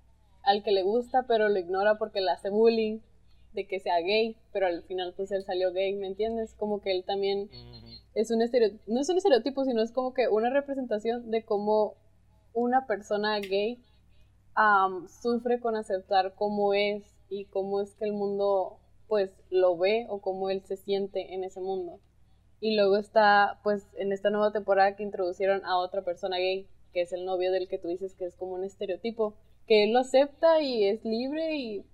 al 0.44 0.62
que 0.62 0.72
le 0.72 0.83
gusta 0.83 1.24
pero 1.26 1.48
lo 1.48 1.59
ignora 1.59 1.98
porque 1.98 2.20
le 2.20 2.30
hace 2.30 2.50
bullying 2.50 3.00
de 3.52 3.66
que 3.66 3.80
sea 3.80 4.00
gay, 4.00 4.37
pero 4.52 4.66
al 4.66 4.83
final 4.83 5.14
pues 5.16 5.30
él 5.30 5.44
salió 5.44 5.72
gay, 5.72 5.94
¿me 5.94 6.09
entiendes? 6.09 6.54
Como 6.54 6.80
que 6.80 6.90
él 6.90 7.04
también 7.04 7.48
es 8.14 8.30
un 8.30 8.42
estereotipo, 8.42 8.83
no 8.88 9.00
es 9.00 9.09
un 9.09 9.16
estereotipo, 9.16 9.64
sino 9.64 9.80
es 9.83 9.92
como 9.92 10.12
que 10.12 10.28
una 10.28 10.50
representación 10.50 11.30
de 11.30 11.44
cómo 11.44 11.94
una 12.52 12.87
persona 12.87 13.38
gay 13.38 13.80
sufre 15.09 15.61
con 15.61 15.76
aceptar 15.76 16.35
cómo 16.35 16.74
es 16.74 17.04
y 17.28 17.46
cómo 17.46 17.80
es 17.80 17.94
que 17.94 18.04
el 18.04 18.12
mundo 18.12 18.78
pues 19.09 19.30
lo 19.50 19.76
ve 19.76 20.07
o 20.09 20.20
cómo 20.20 20.50
él 20.50 20.62
se 20.64 20.76
siente 20.76 21.35
en 21.35 21.44
ese 21.44 21.61
mundo. 21.61 22.00
Y 22.61 22.74
luego 22.76 22.96
está 22.96 23.61
pues 23.62 23.87
en 23.98 24.12
esta 24.12 24.30
nueva 24.30 24.52
temporada 24.52 24.96
que 24.96 25.02
introducieron 25.02 25.64
a 25.64 25.78
otra 25.78 26.02
persona 26.02 26.38
gay, 26.38 26.66
que 26.92 27.02
es 27.02 27.12
el 27.12 27.24
novio 27.24 27.52
del 27.52 27.68
que 27.68 27.78
tú 27.78 27.88
dices 27.88 28.14
que 28.14 28.24
es 28.24 28.35
como 28.37 28.54
un 28.54 28.64
estereotipo, 28.64 29.34
que 29.66 29.84
él 29.84 29.92
lo 29.92 30.00
acepta 30.00 30.60
y 30.60 30.84
es 30.84 31.04
libre 31.04 31.56
y 31.56 31.84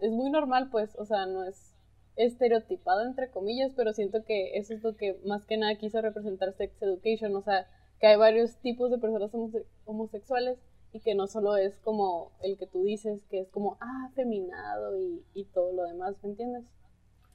es 0.00 0.10
muy 0.10 0.30
normal 0.30 0.68
pues, 0.70 0.96
o 0.98 1.04
sea, 1.04 1.26
no 1.26 1.44
es 1.44 1.74
estereotipado 2.16 3.02
entre 3.02 3.30
comillas, 3.30 3.72
pero 3.76 3.92
siento 3.92 4.24
que 4.24 4.58
eso 4.58 4.74
es 4.74 4.82
lo 4.82 4.96
que 4.96 5.18
más 5.24 5.44
que 5.46 5.56
nada 5.56 5.76
quiso 5.76 6.00
representar 6.02 6.52
Sex 6.52 6.80
Education, 6.82 7.34
o 7.36 7.42
sea, 7.42 7.66
que 8.00 8.08
hay 8.08 8.16
varios 8.16 8.56
tipos 8.56 8.90
de 8.90 8.98
personas 8.98 9.32
homose- 9.32 9.66
homosexuales 9.84 10.58
y 10.92 11.00
que 11.00 11.14
no 11.14 11.28
solo 11.28 11.56
es 11.56 11.78
como 11.78 12.32
el 12.42 12.58
que 12.58 12.66
tú 12.66 12.82
dices, 12.82 13.24
que 13.30 13.40
es 13.40 13.48
como, 13.50 13.78
ah, 13.80 14.06
afeminado 14.10 14.98
y, 14.98 15.24
y 15.34 15.44
todo 15.46 15.72
lo 15.72 15.84
demás, 15.84 16.16
¿me 16.22 16.30
entiendes? 16.30 16.64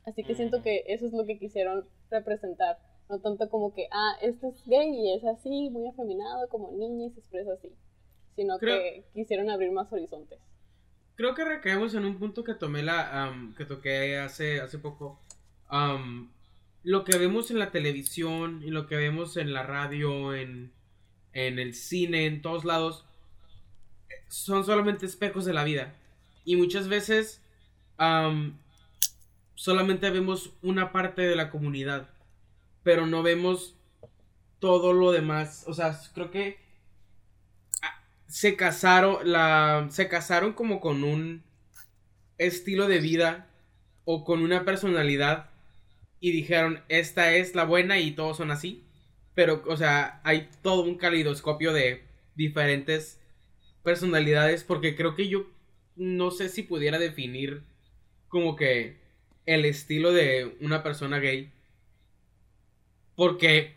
Así 0.05 0.23
que 0.23 0.35
siento 0.35 0.57
Ujú. 0.57 0.63
que 0.63 0.83
eso 0.87 1.05
es 1.07 1.13
lo 1.13 1.25
que 1.25 1.39
quisieron 1.39 1.87
representar, 2.09 2.77
no 3.09 3.19
tanto 3.19 3.49
como 3.49 3.73
que, 3.73 3.87
ah, 3.91 4.17
este 4.21 4.47
es 4.49 4.65
gay 4.67 4.89
y 4.93 5.13
es 5.13 5.23
así, 5.25 5.69
muy 5.69 5.87
afeminado, 5.87 6.47
como 6.49 6.71
niña 6.71 7.07
y 7.07 7.11
se 7.11 7.19
expresa 7.21 7.53
así, 7.53 7.71
sino 8.35 8.57
Creo- 8.59 8.77
que 8.79 9.03
quisieron 9.13 9.49
abrir 9.49 9.71
más 9.71 9.91
horizontes. 9.91 10.39
Creo 11.15 11.33
que 11.33 11.45
recaemos 11.45 11.93
en 11.93 12.03
un 12.05 12.17
punto 12.19 12.43
que 12.43 12.53
tomé 12.53 12.83
la 12.83 13.33
que 13.57 13.65
toqué 13.65 14.17
hace 14.17 14.59
hace 14.59 14.77
poco. 14.79 15.19
Lo 16.83 17.03
que 17.03 17.17
vemos 17.17 17.49
en 17.51 17.57
la 17.59 17.71
televisión 17.71 18.61
y 18.63 18.69
lo 18.69 18.85
que 18.87 18.95
vemos 18.97 19.37
en 19.37 19.53
la 19.53 19.63
radio, 19.63 20.35
en, 20.35 20.71
en 21.33 21.57
el 21.57 21.73
cine, 21.73 22.25
en 22.27 22.41
todos 22.41 22.65
lados, 22.65 23.05
son 24.27 24.65
solamente 24.65 25.05
espejos 25.05 25.45
de 25.45 25.53
la 25.53 25.63
vida. 25.63 25.95
Y 26.43 26.57
muchas 26.57 26.87
veces 26.89 27.41
solamente 29.55 30.09
vemos 30.09 30.51
una 30.61 30.91
parte 30.91 31.21
de 31.23 31.35
la 31.35 31.49
comunidad, 31.49 32.09
pero 32.83 33.07
no 33.07 33.23
vemos 33.23 33.73
todo 34.59 34.93
lo 34.93 35.11
demás. 35.11 35.63
O 35.67 35.73
sea, 35.73 35.97
creo 36.13 36.29
que 36.29 36.57
se 38.27 38.55
casaron, 38.55 39.31
la, 39.31 39.87
se 39.91 40.07
casaron 40.07 40.53
como 40.53 40.79
con 40.79 41.03
un 41.03 41.43
estilo 42.37 42.87
de 42.87 42.99
vida 42.99 43.47
o 44.05 44.23
con 44.23 44.41
una 44.41 44.65
personalidad 44.65 45.49
y 46.19 46.31
dijeron, 46.31 46.81
esta 46.89 47.33
es 47.35 47.55
la 47.55 47.65
buena 47.65 47.99
y 47.99 48.11
todos 48.11 48.37
son 48.37 48.51
así. 48.51 48.83
Pero, 49.35 49.63
o 49.67 49.77
sea, 49.77 50.21
hay 50.23 50.49
todo 50.61 50.83
un 50.83 50.97
calidoscopio 50.97 51.73
de 51.73 52.03
diferentes 52.35 53.19
personalidades 53.83 54.63
porque 54.63 54.95
creo 54.95 55.15
que 55.15 55.27
yo 55.27 55.47
no 55.95 56.31
sé 56.31 56.49
si 56.49 56.63
pudiera 56.63 56.99
definir 56.99 57.63
como 58.27 58.55
que 58.55 58.97
el 59.45 59.65
estilo 59.65 60.11
de 60.13 60.57
una 60.61 60.83
persona 60.83 61.19
gay. 61.19 61.51
Porque 63.15 63.75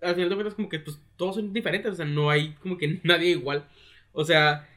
al 0.00 0.14
final 0.14 0.28
de 0.28 0.34
cuentas 0.34 0.54
como 0.54 0.68
que 0.68 0.80
pues, 0.80 0.98
todos 1.16 1.36
son 1.36 1.52
diferentes, 1.52 1.92
o 1.92 1.94
sea, 1.94 2.06
no 2.06 2.30
hay 2.30 2.54
como 2.54 2.78
que 2.78 3.00
nadie 3.04 3.30
igual. 3.30 3.68
O 4.12 4.24
sea, 4.24 4.68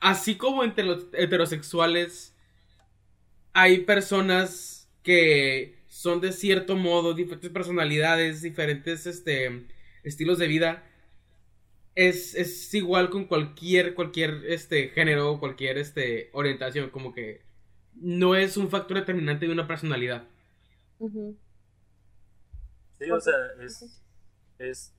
así 0.00 0.36
como 0.36 0.64
entre 0.64 0.84
los 0.84 1.06
heterosexuales 1.12 2.34
hay 3.52 3.78
personas 3.78 4.88
que 5.02 5.78
son 5.88 6.20
de 6.20 6.32
cierto 6.32 6.76
modo, 6.76 7.14
diferentes 7.14 7.50
personalidades, 7.50 8.42
diferentes 8.42 9.06
este, 9.06 9.66
estilos 10.04 10.38
de 10.38 10.46
vida. 10.46 10.84
Es, 11.94 12.36
es 12.36 12.72
igual 12.74 13.10
con 13.10 13.24
cualquier, 13.24 13.94
cualquier 13.94 14.44
este, 14.46 14.90
género, 14.90 15.40
cualquier 15.40 15.78
este, 15.78 16.30
orientación, 16.32 16.90
como 16.90 17.12
que 17.12 17.42
no 17.94 18.36
es 18.36 18.56
un 18.56 18.70
factor 18.70 18.98
determinante 18.98 19.46
de 19.46 19.52
una 19.52 19.66
personalidad. 19.66 20.24
Sí, 22.98 23.10
o 23.10 23.20
sea, 23.20 23.34
es, 23.60 24.00
es, 24.58 24.94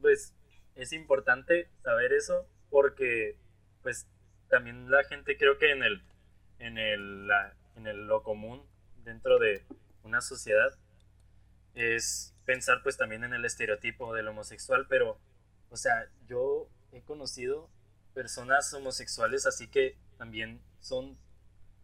pues, 0.00 0.34
es 0.74 0.92
importante 0.92 1.68
saber 1.82 2.12
eso 2.12 2.46
porque, 2.70 3.36
pues, 3.82 4.06
también 4.48 4.90
la 4.90 5.04
gente 5.04 5.36
creo 5.36 5.58
que 5.58 5.70
en 5.70 5.82
el, 5.82 6.02
en 6.58 6.78
el, 6.78 7.28
en 7.76 7.86
el 7.86 8.06
lo 8.06 8.22
común 8.22 8.64
dentro 9.04 9.38
de 9.38 9.64
una 10.02 10.20
sociedad 10.20 10.76
es 11.74 12.34
pensar 12.44 12.82
pues 12.82 12.96
también 12.96 13.24
en 13.24 13.34
el 13.34 13.44
estereotipo 13.44 14.14
del 14.14 14.28
homosexual, 14.28 14.86
pero, 14.88 15.18
o 15.70 15.76
sea, 15.76 16.08
yo 16.26 16.68
he 16.92 17.02
conocido 17.02 17.68
personas 18.12 18.72
homosexuales 18.74 19.46
así 19.46 19.68
que 19.68 19.96
también 20.18 20.60
son, 20.80 21.18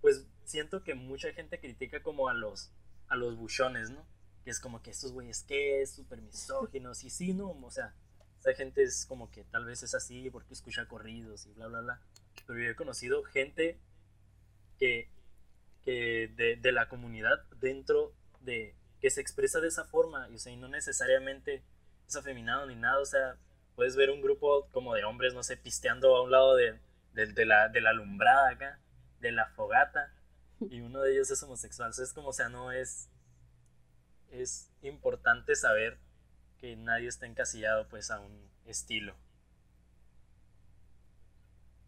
pues 0.00 0.26
siento 0.44 0.84
que 0.84 0.94
mucha 0.94 1.32
gente 1.32 1.58
critica 1.58 2.02
como 2.02 2.28
a 2.28 2.34
los, 2.34 2.72
a 3.08 3.16
los 3.16 3.36
buchones, 3.36 3.90
¿no? 3.90 4.06
Que 4.44 4.50
es 4.50 4.60
como 4.60 4.82
que 4.82 4.90
estos 4.90 5.12
güeyes 5.12 5.42
que 5.42 5.82
es 5.82 5.92
súper 5.92 6.20
misóginos 6.22 7.04
y 7.04 7.10
sí, 7.10 7.34
¿no? 7.34 7.50
O 7.50 7.70
sea, 7.70 7.94
esa 8.40 8.54
gente 8.54 8.82
es 8.82 9.04
como 9.06 9.30
que 9.30 9.44
tal 9.44 9.64
vez 9.64 9.82
es 9.82 9.94
así 9.94 10.30
porque 10.30 10.54
escucha 10.54 10.86
corridos 10.88 11.46
y 11.46 11.52
bla, 11.52 11.66
bla, 11.66 11.80
bla. 11.80 12.00
Pero 12.46 12.58
yo 12.58 12.70
he 12.70 12.74
conocido 12.74 13.22
gente 13.22 13.78
que 14.78 15.10
de, 15.84 16.72
la 16.72 16.88
comunidad 16.88 17.42
dentro 17.60 18.12
de 18.40 18.74
que 19.00 19.10
se 19.10 19.20
expresa 19.20 19.60
de 19.60 19.68
esa 19.68 19.84
forma 19.84 20.28
y, 20.30 20.36
o 20.36 20.38
sea, 20.38 20.54
no 20.56 20.68
necesariamente 20.68 21.62
es 22.06 22.16
afeminado 22.16 22.66
ni 22.66 22.76
nada, 22.76 23.00
o 23.00 23.04
sea, 23.04 23.36
puedes 23.76 23.96
ver 23.96 24.10
un 24.10 24.20
grupo 24.20 24.68
como 24.72 24.94
de 24.94 25.04
hombres, 25.04 25.34
no 25.34 25.42
sé, 25.42 25.56
pisteando 25.56 26.16
a 26.16 26.22
un 26.22 26.30
lado 26.30 26.54
de, 26.56 26.78
de, 27.14 27.46
la, 27.46 27.68
de 27.68 27.80
la 27.80 27.90
alumbrada 27.90 28.50
acá, 28.50 28.80
de 29.20 29.32
la 29.32 29.46
fogata, 29.46 30.12
y 30.60 30.80
uno 30.80 31.00
de 31.00 31.12
ellos 31.12 31.30
es 31.30 31.42
homosexual, 31.42 31.90
es 31.90 32.12
como, 32.12 32.28
o 32.28 32.32
sea, 32.32 32.48
no 32.48 32.72
es, 32.72 33.08
es 34.30 34.70
importante 34.82 35.54
saber 35.54 35.98
que 36.58 36.76
nadie 36.76 37.08
está 37.08 37.26
encasillado 37.26 37.88
pues 37.88 38.10
a 38.10 38.20
un 38.20 38.50
estilo. 38.66 39.14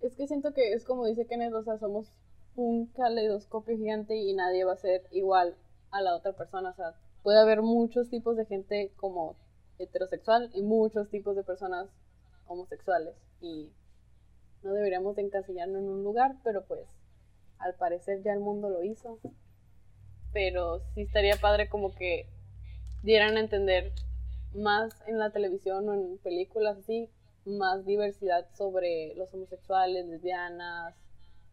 Es 0.00 0.14
que 0.16 0.26
siento 0.26 0.52
que 0.52 0.72
es 0.72 0.84
como 0.84 1.06
dice 1.06 1.26
Kenneth, 1.26 1.54
o 1.54 1.62
sea, 1.62 1.78
somos 1.78 2.18
un 2.56 2.86
caleidoscopio 2.86 3.76
gigante 3.76 4.16
y 4.16 4.34
nadie 4.34 4.64
va 4.64 4.72
a 4.72 4.76
ser 4.76 5.06
igual 5.10 5.56
a 5.90 6.00
la 6.00 6.16
otra 6.16 6.32
persona. 6.32 6.70
O 6.70 6.74
sea, 6.74 6.94
puede 7.22 7.38
haber 7.38 7.62
muchos 7.62 8.10
tipos 8.10 8.36
de 8.36 8.46
gente 8.46 8.92
como 8.96 9.36
heterosexual 9.78 10.50
y 10.54 10.62
muchos 10.62 11.08
tipos 11.08 11.36
de 11.36 11.44
personas 11.44 11.88
homosexuales. 12.46 13.14
Y 13.40 13.70
no 14.62 14.72
deberíamos 14.72 15.16
de 15.16 15.22
encasillarnos 15.22 15.82
en 15.82 15.88
un 15.88 16.04
lugar, 16.04 16.36
pero 16.44 16.64
pues 16.64 16.86
al 17.58 17.74
parecer 17.74 18.22
ya 18.22 18.32
el 18.32 18.40
mundo 18.40 18.68
lo 18.68 18.82
hizo. 18.82 19.18
Pero 20.32 20.80
sí 20.94 21.02
estaría 21.02 21.36
padre 21.36 21.68
como 21.68 21.94
que 21.94 22.26
dieran 23.02 23.36
a 23.36 23.40
entender 23.40 23.92
más 24.54 24.94
en 25.06 25.18
la 25.18 25.30
televisión 25.30 25.88
o 25.88 25.94
en 25.94 26.18
películas 26.18 26.78
así, 26.78 27.10
más 27.44 27.84
diversidad 27.84 28.46
sobre 28.54 29.14
los 29.16 29.32
homosexuales, 29.34 30.06
lesbianas, 30.06 30.94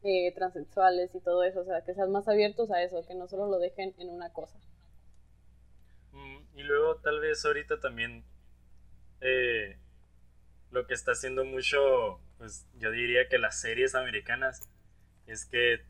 eh, 0.04 0.32
transexuales 0.36 1.14
y 1.16 1.20
todo 1.20 1.44
eso, 1.44 1.62
o 1.62 1.66
sea, 1.66 1.84
que 1.84 1.94
sean 1.94 2.12
más 2.12 2.28
abiertos 2.28 2.72
a 2.72 2.82
eso, 2.84 3.06
que 3.08 3.16
no 3.16 3.28
solo 3.28 3.48
lo 3.48 3.60
dejen 3.60 3.94
en 3.98 4.10
una 4.10 4.32
cosa. 4.32 4.58
Mm, 6.12 6.40
y 6.56 6.64
luego 6.64 6.98
tal 6.98 7.20
vez 7.20 7.44
ahorita 7.46 7.80
también 7.80 8.24
eh, 9.22 9.78
lo 10.72 10.86
que 10.88 10.94
está 10.94 11.12
haciendo 11.12 11.44
mucho, 11.44 12.20
pues 12.38 12.68
yo 12.78 12.92
diría 12.92 13.28
que 13.28 13.40
las 13.40 13.60
series 13.60 13.96
americanas 13.96 14.70
es 15.28 15.46
que 15.46 15.82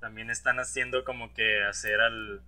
también 0.00 0.30
están 0.30 0.58
haciendo 0.58 1.04
como 1.04 1.32
que 1.34 1.62
hacer 1.62 2.00
al, 2.00 2.42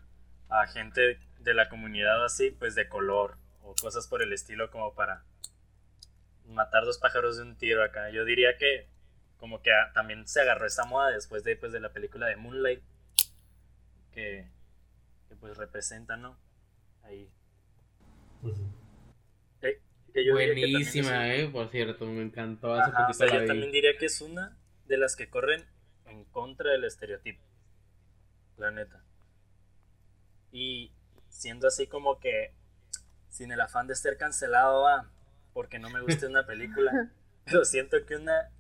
a 0.49 0.67
gente 0.67 1.19
de 1.39 1.55
la 1.55 1.69
comunidad 1.69 2.25
así, 2.25 2.51
pues 2.51 2.75
de 2.75 2.89
color 2.89 3.37
o 3.63 3.75
cosas 3.75 4.09
por 4.09 4.23
el 4.23 4.33
estilo 4.33 4.71
como 4.71 4.95
para 4.95 5.25
matar 6.47 6.85
dos 6.85 6.99
pájaros 6.99 7.37
de 7.37 7.43
un 7.43 7.57
tiro 7.57 7.83
acá. 7.85 8.11
Yo 8.11 8.25
diría 8.25 8.57
que 8.59 8.87
como 9.39 9.61
que 9.61 9.71
también 9.95 10.27
se 10.29 10.41
agarró 10.41 10.67
esta 10.67 10.85
moda 10.85 11.11
después 11.11 11.43
de, 11.43 11.57
pues, 11.57 11.73
de 11.73 11.81
la 11.81 11.93
película 11.93 12.27
de 12.29 12.37
Moonlight, 12.37 12.81
que, 14.13 14.47
pues 15.41 15.57
representa, 15.57 16.17
¿no? 16.17 16.39
Ahí. 17.03 17.29
Pues 18.41 18.55
Buenísima, 20.31 21.35
eh, 21.35 21.49
por 21.49 21.71
cierto, 21.71 22.07
me 22.07 22.23
encantó. 22.23 22.75
Hace 22.75 22.93
poquito 22.93 23.27
yo 23.27 23.47
también 23.47 23.73
diría 23.73 23.97
que 23.99 24.07
es 24.07 24.21
una 24.21 24.57
de 24.87 24.99
las 24.99 25.17
que 25.17 25.31
corren 25.31 25.65
en 26.13 26.25
contra 26.27 26.71
del 26.71 26.85
estereotipo. 26.85 27.43
La 28.59 28.71
neta. 28.71 29.03
Y 30.53 30.93
siendo 31.29 31.67
así 31.67 31.87
como 31.87 32.21
que 32.21 32.55
sin 33.29 33.51
el 33.51 33.61
afán 33.61 33.87
de 33.87 33.97
ser 33.97 34.19
cancelado, 34.19 34.83
va, 34.83 35.11
porque 35.55 35.79
no 35.79 35.89
me 35.89 36.03
guste 36.03 36.27
una 36.27 36.47
película, 36.47 37.11
pero 37.45 37.65
siento 37.65 37.97
que 38.07 38.17
una 38.17 38.51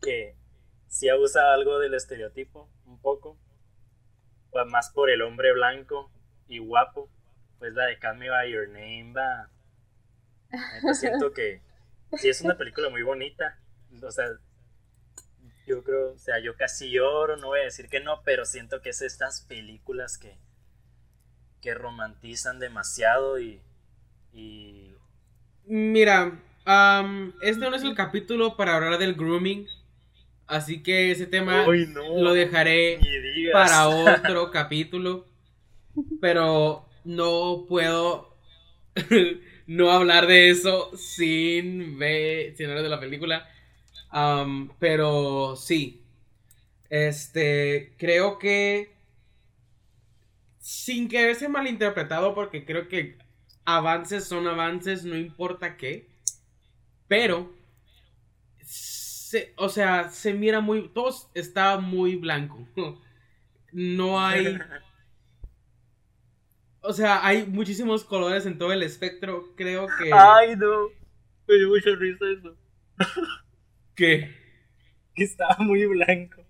que 0.00 0.36
sí 0.86 1.08
abusa 1.08 1.52
algo 1.52 1.78
del 1.78 1.94
estereotipo, 1.94 2.70
un 2.86 3.00
poco, 3.00 3.36
más 4.68 4.90
por 4.90 5.10
el 5.10 5.22
hombre 5.22 5.52
blanco 5.52 6.10
y 6.48 6.58
guapo, 6.58 7.10
pues 7.58 7.74
la 7.74 7.86
de 7.86 7.98
Call 7.98 8.18
Me 8.18 8.30
By 8.30 8.50
Your 8.50 8.68
Name, 8.68 9.12
va. 9.12 9.50
siento 10.94 11.32
que 11.32 11.62
sí 12.16 12.28
es 12.28 12.40
una 12.40 12.56
película 12.56 12.88
muy 12.88 13.02
bonita, 13.02 13.58
o 14.02 14.10
sea, 14.10 14.26
yo 15.70 15.82
creo, 15.82 16.12
o 16.12 16.18
sea, 16.18 16.38
yo 16.40 16.56
casi 16.56 16.90
lloro, 16.90 17.36
no 17.36 17.48
voy 17.48 17.60
a 17.60 17.64
decir 17.64 17.88
que 17.88 18.00
no, 18.00 18.22
pero 18.24 18.44
siento 18.44 18.82
que 18.82 18.90
es 18.90 19.02
estas 19.02 19.42
películas 19.42 20.18
que, 20.18 20.36
que 21.60 21.74
romantizan 21.74 22.58
demasiado 22.58 23.40
y... 23.40 23.60
y... 24.32 24.94
Mira, 25.64 26.40
este 27.42 27.70
no 27.70 27.76
es 27.76 27.82
el 27.82 27.94
capítulo 27.94 28.56
para 28.56 28.76
hablar 28.76 28.98
del 28.98 29.14
grooming, 29.14 29.66
Así 30.50 30.82
que 30.82 31.12
ese 31.12 31.26
tema 31.26 31.64
lo 31.64 32.34
dejaré 32.34 32.98
para 33.52 33.88
otro 33.88 34.50
capítulo. 34.52 35.24
Pero 36.20 36.88
no 37.04 37.66
puedo 37.68 38.36
no 39.68 39.92
hablar 39.92 40.26
de 40.26 40.50
eso 40.50 40.90
sin 40.96 42.00
ver, 42.00 42.56
sin 42.56 42.68
hablar 42.68 42.82
de 42.82 42.88
la 42.88 42.98
película. 42.98 43.48
Pero 44.78 45.56
sí. 45.56 46.02
Este, 46.88 47.94
creo 47.98 48.38
que 48.38 48.92
sin 50.58 51.08
quererse 51.08 51.48
malinterpretado, 51.48 52.34
porque 52.34 52.64
creo 52.64 52.88
que 52.88 53.16
avances 53.64 54.24
son 54.24 54.46
avances, 54.46 55.04
no 55.04 55.16
importa 55.16 55.76
qué. 55.76 56.08
Pero 57.06 57.52
o 59.56 59.68
sea, 59.68 60.10
se 60.10 60.34
mira 60.34 60.60
muy, 60.60 60.88
todo 60.88 61.14
está 61.34 61.78
muy 61.78 62.16
blanco. 62.16 62.66
No 63.72 64.20
hay... 64.20 64.58
O 66.82 66.94
sea, 66.94 67.24
hay 67.24 67.46
muchísimos 67.46 68.04
colores 68.04 68.46
en 68.46 68.56
todo 68.56 68.72
el 68.72 68.82
espectro, 68.82 69.54
creo 69.54 69.86
que... 69.86 70.10
Ay, 70.14 70.56
no. 70.56 70.88
Me 71.46 71.56
dio 71.56 71.68
mucha 71.68 71.90
risa 71.90 72.24
eso. 72.38 72.56
¿Qué? 74.00 74.34
que 75.14 75.24
estaba 75.24 75.56
muy 75.58 75.84
blanco. 75.84 76.42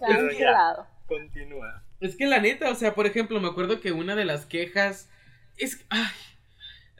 Pero 0.00 0.30
ya, 0.30 0.38
Cancelado. 0.38 0.86
continúa. 1.04 1.84
Es 2.00 2.16
que 2.16 2.24
la 2.24 2.40
neta, 2.40 2.70
o 2.70 2.74
sea, 2.74 2.94
por 2.94 3.04
ejemplo, 3.04 3.38
me 3.38 3.48
acuerdo 3.48 3.82
que 3.82 3.92
una 3.92 4.16
de 4.16 4.24
las 4.24 4.46
quejas 4.46 5.10
es. 5.58 5.84
Ay, 5.90 6.14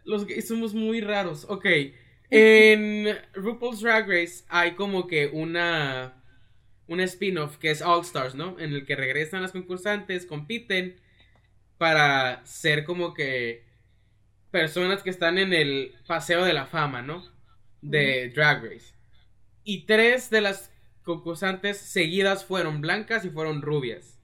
los 0.04 0.26
gays 0.26 0.48
somos 0.48 0.74
muy 0.74 1.00
raros. 1.00 1.46
Ok. 1.48 1.66
En 2.28 3.06
RuPaul's 3.34 3.80
Drag 3.80 4.06
Race 4.06 4.44
hay 4.48 4.72
como 4.74 5.06
que 5.06 5.28
una. 5.28 6.22
Un 6.88 7.00
spin-off 7.00 7.56
que 7.56 7.70
es 7.70 7.80
All 7.80 8.02
Stars, 8.02 8.34
¿no? 8.34 8.58
En 8.58 8.74
el 8.74 8.84
que 8.84 8.96
regresan 8.96 9.40
las 9.40 9.52
concursantes, 9.52 10.26
compiten 10.26 11.00
para 11.78 12.44
ser 12.44 12.84
como 12.84 13.14
que 13.14 13.64
personas 14.50 15.02
que 15.02 15.10
están 15.10 15.38
en 15.38 15.54
el 15.54 15.94
paseo 16.06 16.44
de 16.44 16.52
la 16.52 16.66
fama, 16.66 17.00
¿no? 17.00 17.24
De 17.80 18.28
Drag 18.28 18.62
Race. 18.62 18.95
Y 19.66 19.84
tres 19.84 20.30
de 20.30 20.40
las 20.40 20.70
concursantes 21.02 21.76
seguidas 21.76 22.44
fueron 22.44 22.80
blancas 22.80 23.24
y 23.24 23.30
fueron 23.30 23.62
rubias. 23.62 24.20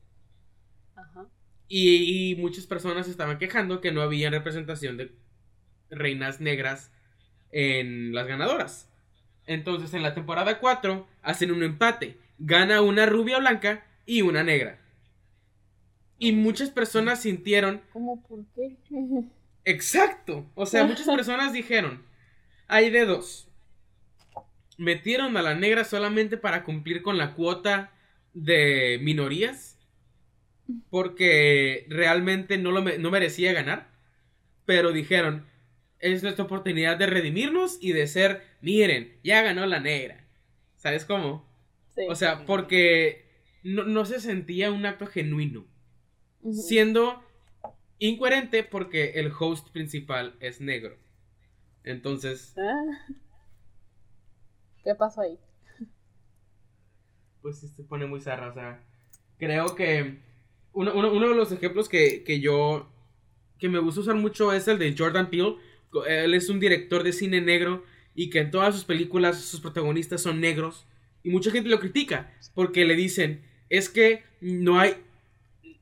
Ajá. 0.95 1.27
Y, 1.67 2.31
y 2.31 2.37
muchas 2.37 2.67
personas 2.67 3.09
estaban 3.09 3.39
quejando 3.39 3.81
que 3.81 3.91
no 3.91 4.03
había 4.03 4.31
representación 4.31 4.97
de 4.97 5.13
reinas 5.91 6.41
negras 6.41 6.93
en 7.51 8.15
las 8.15 8.29
ganadoras. 8.29 8.89
Entonces 9.47 9.93
en 9.95 10.05
la 10.05 10.15
temporada 10.15 10.61
4 10.61 11.09
hacen 11.23 11.51
un 11.51 11.65
empate. 11.65 12.19
Gana 12.39 12.81
una 12.81 13.05
rubia 13.07 13.39
blanca 13.39 13.85
y 14.07 14.23
una 14.23 14.45
negra. 14.45 14.79
Y 16.19 16.31
muchas 16.31 16.71
personas 16.71 17.23
sintieron 17.23 17.83
¿Cómo 17.93 18.23
por 18.23 18.45
qué? 18.55 18.77
Exacto. 19.65 20.47
O 20.55 20.67
sea, 20.67 20.85
muchas 20.85 21.07
personas 21.17 21.53
dijeron, 21.53 22.05
hay 22.69 22.91
de 22.91 23.07
dos. 23.07 23.49
Metieron 24.79 25.37
a 25.37 25.43
la 25.43 25.55
negra 25.55 25.85
solamente 25.85 26.37
para 26.37 26.65
cumplir 26.65 27.03
con 27.03 27.19
la 27.19 27.35
cuota 27.35 27.93
de 28.35 28.99
minorías. 29.03 29.79
Porque 30.91 31.87
realmente 31.89 32.59
no, 32.59 32.71
lo 32.71 32.83
no 32.83 33.11
merecía 33.11 33.53
ganar. 33.53 33.91
Pero 34.65 34.93
dijeron, 34.93 35.47
es 35.99 36.23
nuestra 36.23 36.45
oportunidad 36.45 36.97
de 36.97 37.07
redimirnos 37.07 37.79
y 37.81 37.93
de 37.93 38.07
ser, 38.07 38.43
miren, 38.61 39.19
ya 39.23 39.43
ganó 39.43 39.67
la 39.67 39.81
negra. 39.81 40.25
¿Sabes 40.77 41.05
cómo? 41.05 41.49
Sí. 41.95 42.03
O 42.09 42.15
sea, 42.15 42.45
porque 42.47 43.27
no, 43.63 43.85
no 43.85 44.05
se 44.05 44.21
sentía 44.21 44.71
un 44.73 44.87
acto 44.87 45.07
genuino 45.07 45.67
siendo 46.51 47.23
incoherente 47.99 48.65
porque 48.65 49.13
el 49.21 49.33
host 49.39 49.71
principal 49.71 50.37
es 50.41 50.61
negro. 50.61 50.97
Entonces, 51.85 52.55
Ah. 52.57 53.07
¿Qué 54.85 54.95
pasó 54.95 55.23
ahí? 55.23 55.39
pues 57.41 57.59
sí 57.61 57.69
se 57.69 57.83
pone 57.85 58.07
muy 58.07 58.21
zarra. 58.21 58.49
O 58.49 58.55
sea, 58.55 58.83
creo 59.39 59.75
que 59.75 60.19
uno, 60.73 60.93
uno- 60.95 61.13
uno 61.13 61.29
de 61.29 61.35
los 61.35 61.53
ejemplos 61.53 61.89
que, 61.89 62.25
que 62.25 62.41
yo, 62.41 62.89
que 63.59 63.69
me 63.69 63.79
gusta 63.81 64.01
usar 64.03 64.15
mucho 64.17 64.53
es 64.53 64.69
el 64.69 64.79
de 64.79 64.95
Jordan 64.97 65.31
Peele. 65.31 65.57
Él 66.09 66.35
es 66.35 66.49
un 66.49 66.61
director 66.61 67.03
de 67.03 67.13
cine 67.13 67.41
negro 67.41 67.85
y 68.15 68.31
que 68.31 68.41
en 68.41 68.51
todas 68.51 68.75
sus 68.75 68.85
películas 68.85 69.41
sus 69.41 69.61
protagonistas 69.61 70.23
son 70.23 70.41
negros. 70.41 70.87
Y 71.23 71.31
mucha 71.31 71.51
gente 71.51 71.69
lo 71.71 71.81
critica 71.81 72.33
porque 72.55 72.85
le 72.85 72.97
dicen, 72.97 73.43
es 73.71 73.89
que 73.89 74.25
no 74.41 74.79
hay... 74.81 74.97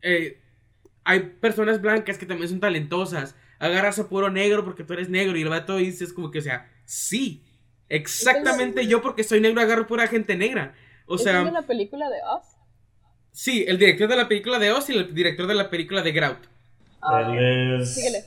eh, 0.03 0.39
hay 1.05 1.21
personas 1.41 1.81
blancas 1.81 2.19
que 2.19 2.27
también 2.27 2.49
son 2.49 2.61
talentosas. 2.61 3.37
Agarras 3.59 3.99
a 3.99 4.09
puro 4.09 4.31
negro 4.31 4.65
porque 4.65 4.85
tú 4.85 4.93
eres 4.95 5.09
negro 5.09 5.37
y 5.39 5.43
el 5.43 5.49
vato 5.49 5.77
dice 5.77 6.05
es 6.05 6.13
como 6.13 6.31
que, 6.31 6.39
o 6.41 6.43
sea, 6.43 6.71
sí, 6.85 7.45
exactamente 7.91 8.86
yo 8.86 9.03
porque 9.03 9.24
soy 9.24 9.41
negro 9.43 9.61
agarro 9.62 9.86
pura 9.86 10.09
gente 10.09 10.36
negra. 10.36 10.74
O 11.07 11.18
¿Es 11.18 11.24
sea, 11.24 11.45
de 11.45 11.53
la 11.53 11.62
película 11.62 12.09
de 12.11 12.16
Oz? 12.24 12.57
sí, 13.32 13.64
el 13.66 13.78
director 13.78 14.09
de 14.09 14.16
la 14.16 14.28
película 14.28 14.59
de 14.59 14.72
Oz 14.72 14.91
y 14.91 14.95
el 14.97 15.14
director 15.14 15.47
de 15.47 15.55
la 15.55 15.70
película 15.70 16.03
de 16.03 16.12
Grout. 16.12 16.38
Ah, 17.03 17.22
Él 17.22 17.80
es. 17.82 17.95
Síguele. 17.95 18.24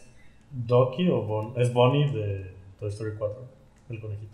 Doki 0.51 1.07
o 1.09 1.23
Bon. 1.23 1.53
Es 1.59 1.73
Bonnie 1.73 2.11
de 2.11 2.55
Toy 2.79 2.89
Story 2.89 3.11
4. 3.17 3.49
El 3.89 3.99
conejito. 3.99 4.33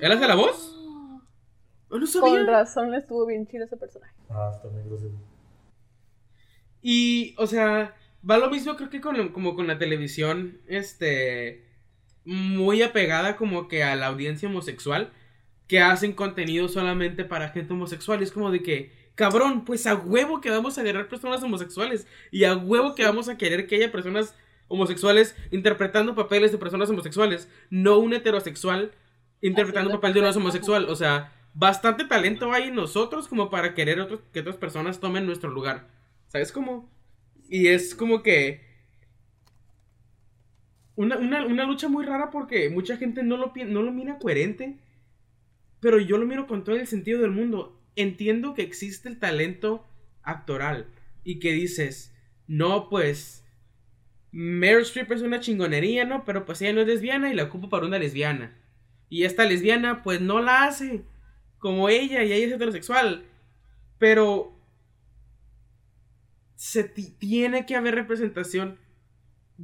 ¿Él 0.00 0.12
hace 0.12 0.26
la 0.26 0.34
voz? 0.34 0.76
Oh, 1.90 1.98
no 1.98 2.06
Con 2.18 2.46
sabía. 2.46 2.46
razón 2.46 2.94
estuvo 2.94 3.26
bien 3.26 3.46
chido 3.46 3.64
ese 3.66 3.76
personaje. 3.76 4.14
Ah, 4.30 4.50
está 4.54 4.68
negro, 4.70 4.96
sí. 4.98 5.08
Y, 6.82 7.34
o 7.38 7.46
sea, 7.46 7.94
va 8.28 8.38
lo 8.38 8.50
mismo 8.50 8.76
creo 8.76 8.90
que 8.90 9.00
con, 9.00 9.30
como 9.32 9.54
con 9.54 9.66
la 9.66 9.78
televisión, 9.78 10.60
este, 10.66 11.69
muy 12.24 12.82
apegada 12.82 13.36
como 13.36 13.68
que 13.68 13.82
a 13.84 13.96
la 13.96 14.06
audiencia 14.08 14.48
homosexual, 14.48 15.12
que 15.66 15.80
hacen 15.80 16.12
contenido 16.12 16.68
solamente 16.68 17.24
para 17.24 17.50
gente 17.50 17.72
homosexual. 17.72 18.20
Y 18.20 18.24
es 18.24 18.32
como 18.32 18.50
de 18.50 18.62
que, 18.62 18.92
cabrón, 19.14 19.64
pues 19.64 19.86
a 19.86 19.94
huevo 19.94 20.40
que 20.40 20.50
vamos 20.50 20.78
a 20.78 20.80
agarrar 20.82 21.08
personas 21.08 21.42
homosexuales. 21.42 22.06
Y 22.30 22.44
a 22.44 22.56
huevo 22.56 22.94
que 22.94 23.04
vamos 23.04 23.28
a 23.28 23.36
querer 23.38 23.66
que 23.66 23.76
haya 23.76 23.92
personas 23.92 24.34
homosexuales 24.68 25.36
interpretando 25.50 26.14
papeles 26.14 26.52
de 26.52 26.58
personas 26.58 26.90
homosexuales. 26.90 27.48
No 27.70 27.98
un 27.98 28.12
heterosexual 28.14 28.92
interpretando 29.40 29.90
papel 29.92 30.14
de 30.14 30.20
un 30.20 30.26
homosexual. 30.36 30.86
O 30.88 30.96
sea, 30.96 31.32
bastante 31.54 32.04
talento 32.04 32.52
hay 32.52 32.64
en 32.64 32.74
nosotros 32.74 33.28
como 33.28 33.50
para 33.50 33.74
querer 33.74 34.00
otros- 34.00 34.20
que 34.32 34.40
otras 34.40 34.56
personas 34.56 35.00
tomen 35.00 35.26
nuestro 35.26 35.50
lugar. 35.50 35.88
¿Sabes 36.28 36.52
cómo? 36.52 36.90
Y 37.48 37.68
es 37.68 37.94
como 37.94 38.22
que. 38.22 38.68
Una, 40.96 41.16
una- 41.18 41.46
una 41.46 41.64
lucha 41.64 41.88
muy 41.88 42.04
rara 42.04 42.30
porque 42.30 42.68
mucha 42.70 42.96
gente 42.96 43.22
no 43.22 43.36
lo, 43.36 43.52
no 43.66 43.82
lo 43.82 43.92
mira 43.92 44.18
coherente. 44.18 44.76
Pero 45.80 45.98
yo 45.98 46.18
lo 46.18 46.26
miro 46.26 46.46
con 46.46 46.64
todo 46.64 46.76
el 46.76 46.86
sentido 46.86 47.20
del 47.22 47.30
mundo. 47.30 47.80
Entiendo 47.96 48.54
que 48.54 48.62
existe 48.62 49.08
el 49.08 49.18
talento 49.18 49.86
actoral. 50.22 50.86
Y 51.24 51.38
que 51.38 51.52
dices, 51.52 52.14
no, 52.46 52.88
pues. 52.88 53.44
Meryl 54.32 54.82
Streep 54.82 55.10
es 55.12 55.22
una 55.22 55.40
chingonería, 55.40 56.04
¿no? 56.04 56.24
Pero 56.24 56.44
pues 56.44 56.62
ella 56.62 56.72
no 56.72 56.80
es 56.82 56.86
lesbiana 56.86 57.30
y 57.32 57.34
la 57.34 57.44
ocupo 57.44 57.68
para 57.68 57.86
una 57.86 57.98
lesbiana. 57.98 58.56
Y 59.08 59.24
esta 59.24 59.44
lesbiana, 59.44 60.02
pues 60.02 60.20
no 60.20 60.40
la 60.40 60.64
hace. 60.64 61.02
Como 61.58 61.88
ella, 61.88 62.22
y 62.22 62.32
ella 62.32 62.46
es 62.46 62.52
heterosexual. 62.52 63.24
Pero 63.98 64.52
se 66.54 66.84
ti- 66.84 67.14
tiene 67.18 67.66
que 67.66 67.76
haber 67.76 67.94
representación 67.94 68.78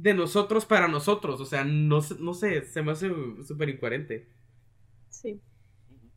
de 0.01 0.13
nosotros 0.13 0.65
para 0.65 0.87
nosotros. 0.87 1.41
O 1.41 1.45
sea, 1.45 1.63
no, 1.65 2.01
sé- 2.01 2.15
no 2.19 2.33
sé, 2.33 2.63
se 2.63 2.81
me 2.83 2.91
hace 2.91 3.09
súper 3.45 3.69
incoherente. 3.69 4.27
Sí. 5.09 5.41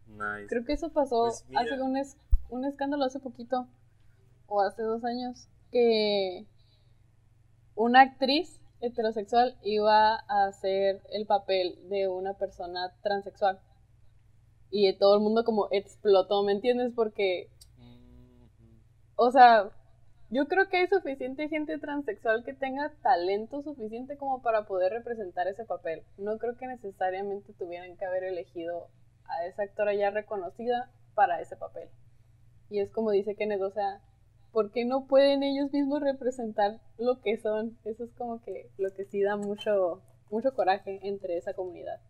Nice. 0.06 0.46
Creo 0.48 0.64
que 0.64 0.72
eso 0.74 0.90
pasó 0.92 1.24
Pues 1.26 1.44
hace 1.56 1.80
un, 1.80 1.96
es- 1.96 2.16
un 2.50 2.64
escándalo 2.64 3.04
hace 3.04 3.20
poquito, 3.20 3.68
o 4.46 4.60
hace 4.62 4.82
dos 4.82 5.04
años, 5.04 5.48
que 5.70 6.46
una 7.74 8.02
actriz 8.02 8.60
heterosexual 8.80 9.56
iba 9.62 10.16
a 10.28 10.46
hacer 10.46 11.02
el 11.12 11.26
papel 11.26 11.78
de 11.88 12.08
una 12.08 12.34
persona 12.34 12.92
transexual. 13.02 13.58
Y 14.70 14.92
todo 14.94 15.16
el 15.16 15.20
mundo 15.20 15.44
como 15.44 15.68
explotó, 15.70 16.42
¿me 16.42 16.52
entiendes? 16.52 16.92
Porque, 16.94 17.50
Mm, 17.78 18.78
o 19.16 19.30
sea, 19.30 19.70
yo 20.30 20.46
creo 20.46 20.68
que 20.68 20.76
hay 20.76 20.86
suficiente 20.86 21.48
gente 21.48 21.78
transexual 21.78 22.44
que 22.44 22.54
tenga 22.54 22.92
talento 23.02 23.62
suficiente 23.62 24.16
como 24.16 24.42
para 24.42 24.64
poder 24.64 24.92
representar 24.92 25.48
ese 25.48 25.64
papel. 25.64 26.04
No 26.18 26.38
creo 26.38 26.56
que 26.56 26.68
necesariamente 26.68 27.52
tuvieran 27.54 27.96
que 27.96 28.04
haber 28.04 28.22
elegido 28.22 28.88
a 29.26 29.44
esa 29.46 29.64
actora 29.64 29.92
ya 29.94 30.10
reconocida 30.10 30.88
para 31.14 31.40
ese 31.40 31.56
papel. 31.56 31.88
Y 32.70 32.78
es 32.78 32.90
como 32.92 33.10
dice 33.10 33.34
Kenneth, 33.34 33.62
o 33.62 33.72
sea, 33.72 34.00
¿por 34.52 34.70
qué 34.70 34.84
no 34.84 35.08
pueden 35.08 35.42
ellos 35.42 35.72
mismos 35.72 36.00
representar 36.00 36.80
lo 36.96 37.20
que 37.20 37.36
son? 37.38 37.76
Eso 37.84 38.04
es 38.04 38.12
como 38.12 38.40
que 38.42 38.70
lo 38.78 38.94
que 38.94 39.06
sí 39.06 39.20
da 39.22 39.36
mucho, 39.36 40.00
mucho 40.30 40.54
coraje 40.54 41.00
entre 41.02 41.38
esa 41.38 41.54
comunidad. 41.54 42.00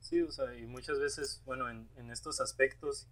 Sí, 0.00 0.20
o 0.22 0.30
sea, 0.32 0.54
y 0.56 0.66
muchas 0.66 0.98
veces, 0.98 1.40
bueno, 1.46 1.70
en, 1.70 2.10
estos 2.10 2.40
aspectos, 2.40 3.06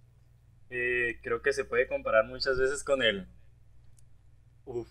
eh, 0.69 1.21
creo 1.23 1.43
que 1.43 1.53
se 1.53 1.65
puede 1.65 1.87
comparar 1.87 2.27
muchas 2.27 2.59
veces 2.59 2.83
con 2.83 3.03
el. 3.03 3.29
Uf, 4.65 4.89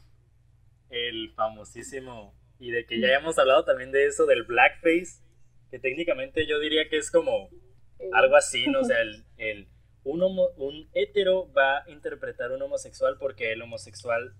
el 0.90 1.32
famosísimo. 1.36 2.36
Y 2.60 2.72
de 2.72 2.86
que 2.86 3.00
ya 3.00 3.08
hemos 3.16 3.40
hablado 3.40 3.66
también 3.66 3.92
de 3.92 4.06
eso, 4.06 4.26
del 4.26 4.44
blackface, 4.44 5.24
que 5.72 5.80
técnicamente 5.80 6.46
yo 6.46 6.60
diría 6.60 6.88
que 6.90 6.98
es 6.98 7.10
como 7.10 7.50
algo 8.14 8.36
así, 8.36 8.68
¿no? 8.68 8.82
O 8.82 8.84
sea, 8.84 9.02
el, 9.02 9.26
el- 9.38 9.68
un, 10.04 10.22
homo- 10.24 10.50
un 10.58 10.90
hetero 10.94 11.52
va 11.54 11.80
a 11.84 11.90
interpretar 11.90 12.52
un 12.52 12.62
homosexual 12.62 13.18
porque 13.20 13.52
el 13.52 13.62
homosexual 13.62 14.36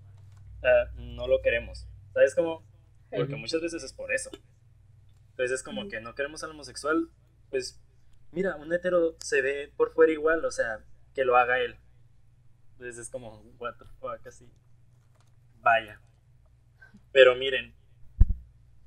ah, 0.64 0.92
no 0.96 1.28
lo 1.28 1.42
queremos. 1.42 1.88
¿Sabes 2.14 2.36
cómo? 2.36 2.64
Porque 3.12 3.36
muchas 3.38 3.62
veces 3.62 3.84
es 3.84 3.94
por 3.94 4.12
eso. 4.14 4.30
Entonces 5.32 5.60
es 5.60 5.64
como 5.64 5.88
que 5.88 6.02
no 6.02 6.14
queremos 6.16 6.44
al 6.44 6.52
homosexual, 6.52 7.10
pues 7.50 7.80
mira, 8.32 8.56
un 8.56 8.72
hetero 8.74 9.16
se 9.24 9.42
ve 9.42 9.72
por 9.78 9.92
fuera 9.94 10.12
igual, 10.12 10.44
o 10.46 10.52
sea, 10.52 10.84
que 11.16 11.26
lo 11.26 11.38
haga 11.38 11.60
él. 11.60 11.76
Entonces 12.74 12.98
es 13.00 13.10
como, 13.10 13.42
what 13.60 13.76
the 13.78 13.86
fuck, 14.00 14.26
así. 14.28 14.50
Vaya. 15.62 16.02
Pero 17.12 17.36
miren, 17.36 17.74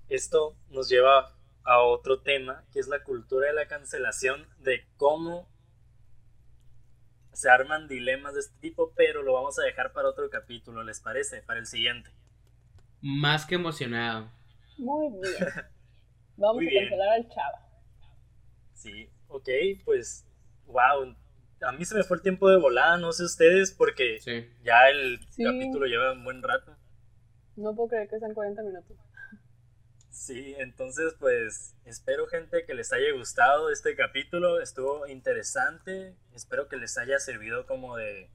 esto 0.09 0.57
nos 0.69 0.89
lleva 0.89 1.33
a 1.65 1.81
otro 1.81 2.21
tema, 2.23 2.65
que 2.73 2.81
es 2.81 2.89
la 2.89 3.03
cultura 3.03 3.49
de 3.49 3.55
la 3.55 3.67
cancelación, 3.69 4.47
de 4.59 4.87
cómo 4.97 5.49
se 7.33 7.51
arman 7.51 7.89
dilemas 7.89 8.35
de 8.35 8.41
este 8.41 8.59
tipo, 8.61 8.93
pero 8.95 9.23
lo 9.23 9.33
vamos 9.35 9.59
a 9.59 9.63
dejar 9.65 9.93
para 9.93 10.09
otro 10.09 10.31
capítulo, 10.31 10.83
¿les 10.85 11.01
parece? 11.01 11.43
Para 11.43 11.61
el 11.61 11.67
siguiente. 11.67 12.11
Más 13.01 13.47
que 13.47 13.55
emocionado. 13.55 14.31
Muy 14.77 15.09
bien. 15.21 15.37
Vamos 16.37 16.57
Muy 16.57 16.67
a 16.67 16.71
bien. 16.71 16.85
cancelar 16.89 17.09
al 17.11 17.29
chava. 17.29 17.59
Sí, 18.75 19.11
ok, 19.29 19.49
pues, 19.85 20.27
wow. 20.67 21.17
A 21.67 21.73
mí 21.73 21.85
se 21.85 21.95
me 21.95 22.03
fue 22.05 22.17
el 22.19 22.23
tiempo 22.23 22.49
de 22.51 22.57
volada, 22.59 22.97
no 22.99 23.13
sé 23.13 23.25
ustedes, 23.25 23.73
porque 23.73 24.19
Sí. 24.21 24.49
ya 24.63 24.89
el 24.89 25.21
Sí. 25.31 25.45
capítulo 25.45 25.87
lleva 25.87 26.13
un 26.13 26.25
buen 26.25 26.43
rato. 26.43 26.77
No 27.57 27.75
puedo 27.75 27.89
creer 27.91 28.09
que 28.09 28.19
sean 28.19 28.35
40 28.35 28.63
minutos. 28.63 28.97
Sí, 30.11 30.55
entonces 30.59 31.15
pues 31.19 31.75
espero 31.85 32.27
gente 32.29 32.65
que 32.65 32.75
les 32.75 32.93
haya 32.93 33.13
gustado 33.15 33.71
este 33.71 33.97
capítulo, 33.97 34.61
estuvo 34.61 35.07
interesante, 35.09 36.15
espero 36.33 36.69
que 36.69 36.77
les 36.77 36.97
haya 36.99 37.19
servido 37.19 37.67
como 37.67 37.97
de 37.97 38.31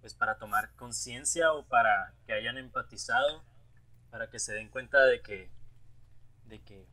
pues 0.00 0.14
para 0.14 0.38
tomar 0.38 0.74
conciencia 0.76 1.52
o 1.52 1.66
para 1.66 2.14
que 2.26 2.32
hayan 2.32 2.56
empatizado, 2.58 3.42
para 4.10 4.28
que 4.30 4.38
se 4.38 4.54
den 4.54 4.68
cuenta 4.70 5.04
de 5.04 5.20
que 5.20 5.50
de 6.46 6.62
que 6.62 6.86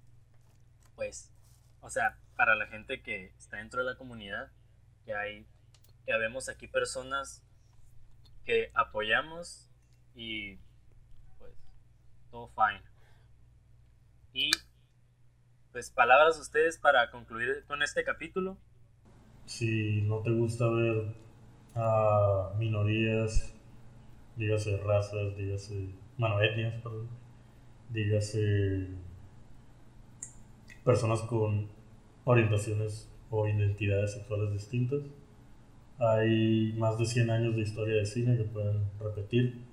pues 0.95 1.31
o 1.79 1.89
sea, 1.89 2.17
para 2.35 2.55
la 2.55 2.67
gente 2.67 3.01
que 3.01 3.33
está 3.37 3.57
dentro 3.57 3.83
de 3.83 3.91
la 3.91 3.97
comunidad, 3.97 4.51
que 5.05 5.13
hay 5.13 5.45
que 6.05 6.17
vemos 6.17 6.49
aquí 6.49 6.67
personas 6.67 7.43
que 8.45 8.71
apoyamos 8.73 9.69
y 10.15 10.57
pues 11.37 11.53
todo 12.31 12.49
fine. 12.49 12.81
Y 14.33 14.51
pues 15.71 15.89
palabras 15.89 16.39
ustedes 16.39 16.77
para 16.77 17.11
concluir 17.11 17.63
con 17.67 17.81
este 17.83 18.03
capítulo. 18.03 18.57
Si 19.45 20.01
no 20.03 20.21
te 20.21 20.31
gusta 20.31 20.67
ver 20.69 21.15
a 21.75 22.53
minorías, 22.57 23.53
dígase 24.35 24.77
razas, 24.77 25.35
dígase, 25.37 25.89
bueno, 26.17 26.41
etnias, 26.41 26.81
perdón, 26.81 27.09
dígase 27.89 28.87
personas 30.83 31.21
con 31.21 31.69
orientaciones 32.25 33.10
o 33.31 33.47
identidades 33.47 34.13
sexuales 34.13 34.51
distintas, 34.53 34.99
hay 35.97 36.73
más 36.77 36.97
de 36.99 37.05
100 37.05 37.29
años 37.31 37.55
de 37.55 37.61
historia 37.61 37.95
de 37.95 38.05
cine 38.05 38.37
que 38.37 38.43
pueden 38.43 38.83
repetir 38.99 39.63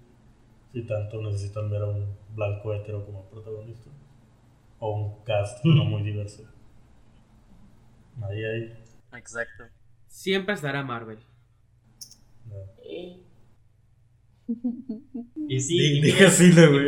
si 0.73 0.83
tanto 0.83 1.21
necesitan 1.23 1.69
ver 1.71 1.83
a 1.83 1.87
un 1.87 2.07
blanco 2.35 2.73
hetero 2.75 3.05
como 3.05 3.25
protagonista 3.31 3.91
o 4.79 4.93
un 4.95 5.25
cast 5.25 5.65
no 5.65 5.85
muy 5.85 6.03
diverso. 6.03 6.45
Ahí 8.23 8.43
hay. 8.45 8.75
Exacto. 9.13 9.65
Siempre 10.07 10.55
estará 10.55 10.83
Marvel. 10.83 11.19
no. 12.47 12.57
Y 15.49 15.61
sí, 15.61 16.01
y 16.01 16.01
güey. 16.01 16.13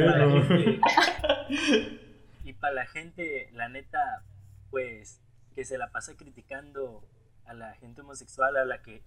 para 0.06 0.42
gente- 0.42 0.80
y 2.44 2.52
para 2.54 2.74
la 2.74 2.86
gente, 2.86 3.50
la 3.52 3.68
neta, 3.68 4.24
pues, 4.70 5.20
que 5.60 5.66
se 5.66 5.76
la 5.76 5.90
pasa 5.90 6.16
criticando 6.16 7.06
a 7.44 7.52
la 7.52 7.74
gente 7.74 8.00
homosexual, 8.00 8.56
a 8.56 8.64
la 8.64 8.80
que 8.80 9.02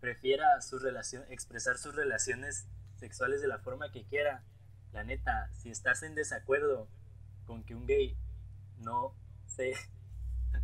prefiera 0.00 0.58
su 0.62 0.78
relación, 0.78 1.22
expresar 1.28 1.76
sus 1.76 1.94
relaciones 1.94 2.66
sexuales 2.96 3.42
de 3.42 3.48
la 3.48 3.58
forma 3.58 3.92
que 3.92 4.06
quiera. 4.06 4.42
La 4.94 5.04
neta, 5.04 5.50
si 5.52 5.68
estás 5.68 6.02
en 6.02 6.14
desacuerdo 6.14 6.88
con 7.46 7.64
que 7.64 7.74
un 7.74 7.86
gay 7.86 8.16
no 8.78 9.14
se 9.44 9.74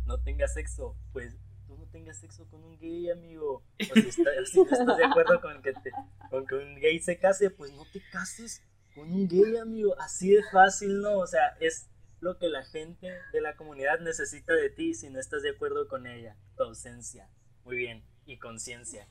no 0.07 0.19
tenga 0.23 0.47
sexo, 0.47 0.95
pues 1.13 1.35
tú 1.67 1.77
no 1.77 1.85
tengas 1.85 2.17
sexo 2.17 2.47
con 2.49 2.63
un 2.63 2.79
gay, 2.79 3.11
amigo. 3.11 3.61
O 3.91 3.93
si, 3.93 4.07
está- 4.07 4.31
si 4.43 4.57
no 4.57 4.63
estás 4.71 4.97
de 4.97 5.05
acuerdo 5.05 5.39
con 5.39 5.61
que, 5.61 5.73
te- 5.73 5.91
con 6.31 6.47
que 6.47 6.55
un 6.55 6.79
gay 6.79 6.99
se 6.99 7.19
case, 7.19 7.51
pues 7.51 7.71
no 7.73 7.85
te 7.93 8.01
cases 8.11 8.63
con 8.95 9.11
un 9.11 9.27
gay, 9.27 9.55
amigo. 9.57 9.93
Así 10.01 10.31
de 10.31 10.41
fácil, 10.51 10.99
¿no? 10.99 11.19
O 11.19 11.27
sea, 11.27 11.55
es 11.59 11.87
lo 12.19 12.37
que 12.37 12.49
la 12.49 12.63
gente 12.63 13.19
de 13.31 13.41
la 13.41 13.55
comunidad 13.55 13.99
necesita 13.99 14.53
de 14.53 14.69
ti 14.69 14.93
si 14.93 15.09
no 15.09 15.19
estás 15.19 15.43
de 15.43 15.51
acuerdo 15.51 15.87
con 15.87 16.07
ella. 16.07 16.35
Tu 16.55 16.63
ausencia. 16.63 17.29
Muy 17.63 17.77
bien. 17.77 18.03
Y 18.25 18.37
conciencia. 18.37 19.07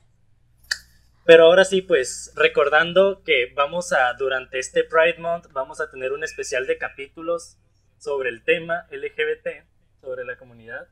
Pero 1.24 1.44
ahora 1.44 1.64
sí, 1.64 1.82
pues 1.82 2.32
recordando 2.36 3.22
que 3.24 3.52
vamos 3.54 3.92
a, 3.92 4.12
durante 4.14 4.58
este 4.58 4.84
Pride 4.84 5.18
Month, 5.18 5.46
vamos 5.52 5.80
a 5.80 5.90
tener 5.90 6.12
un 6.12 6.22
especial 6.22 6.66
de 6.66 6.78
capítulos 6.78 7.56
sobre 7.98 8.28
el 8.28 8.44
tema 8.44 8.86
LGBT, 8.90 9.66
sobre 10.00 10.24
la 10.24 10.36
comunidad. 10.36 10.86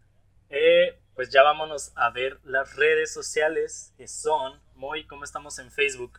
Eh, 0.51 0.99
pues 1.15 1.31
ya 1.31 1.43
vámonos 1.43 1.93
a 1.95 2.11
ver 2.11 2.41
las 2.45 2.75
redes 2.77 3.13
sociales 3.13 3.93
que 3.97 4.09
son, 4.09 4.61
Moy, 4.75 5.07
¿cómo 5.07 5.25
estamos 5.25 5.59
en 5.59 5.71
Facebook? 5.71 6.19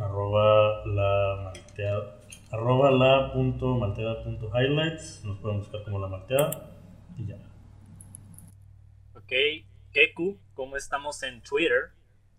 arroba 0.00 0.84
la 0.86 1.52
arroba 2.50 2.90
la 2.90 3.32
punto 3.32 3.76
malteada 3.76 4.22
punto 4.22 4.50
highlights 4.54 5.24
nos 5.24 5.38
pueden 5.38 5.58
buscar 5.58 5.82
como 5.84 5.98
la 5.98 6.08
malteada 6.08 6.70
y 7.16 7.26
ya 7.26 7.36
Ok, 9.14 9.32
Keku, 9.92 10.38
¿cómo 10.54 10.76
estamos 10.76 11.22
en 11.24 11.42
Twitter? 11.42 11.90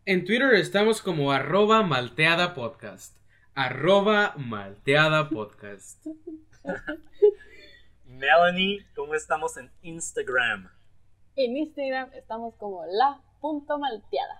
En 0.05 0.23
Twitter 0.23 0.53
estamos 0.53 1.01
como 1.01 1.33
arroba 1.33 1.83
malteada 1.83 2.53
podcast. 2.53 3.17
Arroba 3.55 4.33
malteada 4.37 5.27
podcast. 5.27 6.05
Melanie, 8.05 8.85
¿cómo 8.95 9.15
estamos 9.15 9.57
en 9.57 9.69
Instagram? 9.81 10.69
En 11.35 11.57
Instagram 11.57 12.09
estamos 12.13 12.55
como 12.55 12.85
la 12.85 13.21
punto 13.41 13.77
malteada. 13.77 14.39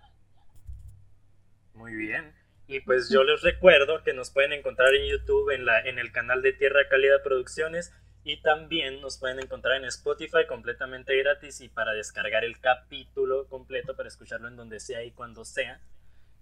Muy 1.74 1.96
bien. 1.96 2.34
Y 2.68 2.82
pues 2.82 3.10
yo 3.10 3.24
les 3.24 3.42
recuerdo 3.42 4.04
que 4.04 4.14
nos 4.14 4.30
pueden 4.30 4.52
encontrar 4.52 4.94
en 4.94 5.10
YouTube 5.10 5.52
en, 5.52 5.66
la, 5.66 5.80
en 5.80 6.00
el 6.00 6.12
canal 6.12 6.42
de 6.42 6.52
Tierra 6.52 6.90
Cálida 6.90 7.24
Producciones 7.24 7.94
y 8.26 8.42
también 8.42 9.00
nos 9.00 9.18
pueden 9.18 9.40
encontrar 9.40 9.78
en 9.78 9.86
Spotify 9.86 10.46
completamente 10.50 11.18
gratis 11.18 11.62
y 11.62 11.70
para 11.70 11.94
descargar 11.94 12.44
el 12.44 12.60
capítulo 12.60 13.48
completo 13.48 13.96
para 13.96 14.10
escucharlo 14.10 14.50
en 14.50 14.58
donde 14.58 14.82
sea 14.82 15.02
y 15.06 15.12
cuando 15.12 15.46
sea. 15.46 15.80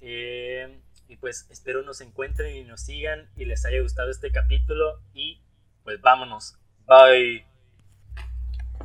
Eh, 0.02 0.80
y 1.08 1.18
pues 1.18 1.46
espero 1.52 1.84
nos 1.84 2.02
encuentren 2.02 2.56
y 2.56 2.64
nos 2.64 2.82
sigan 2.82 3.30
y 3.38 3.46
les 3.46 3.64
haya 3.68 3.80
gustado 3.82 4.10
este 4.10 4.32
capítulo 4.32 5.00
y 5.14 5.40
pues 5.84 6.02
vámonos. 6.02 6.58
Bye. 6.88 7.46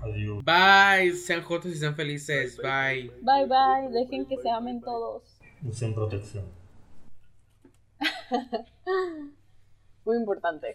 adiós 0.03 0.45
Bye, 0.45 1.13
sean 1.13 1.43
jotos 1.43 1.73
y 1.73 1.77
sean 1.77 1.97
felices. 1.97 2.59
Bye. 2.59 3.11
Bye 3.23 3.47
bye, 3.47 3.91
dejen 3.93 4.27
que 4.27 4.37
se 4.37 4.51
amen 4.51 4.83
todos. 4.83 5.23
usen 5.63 5.95
protección 5.95 6.60
Muy 10.05 10.17
importante. 10.17 10.75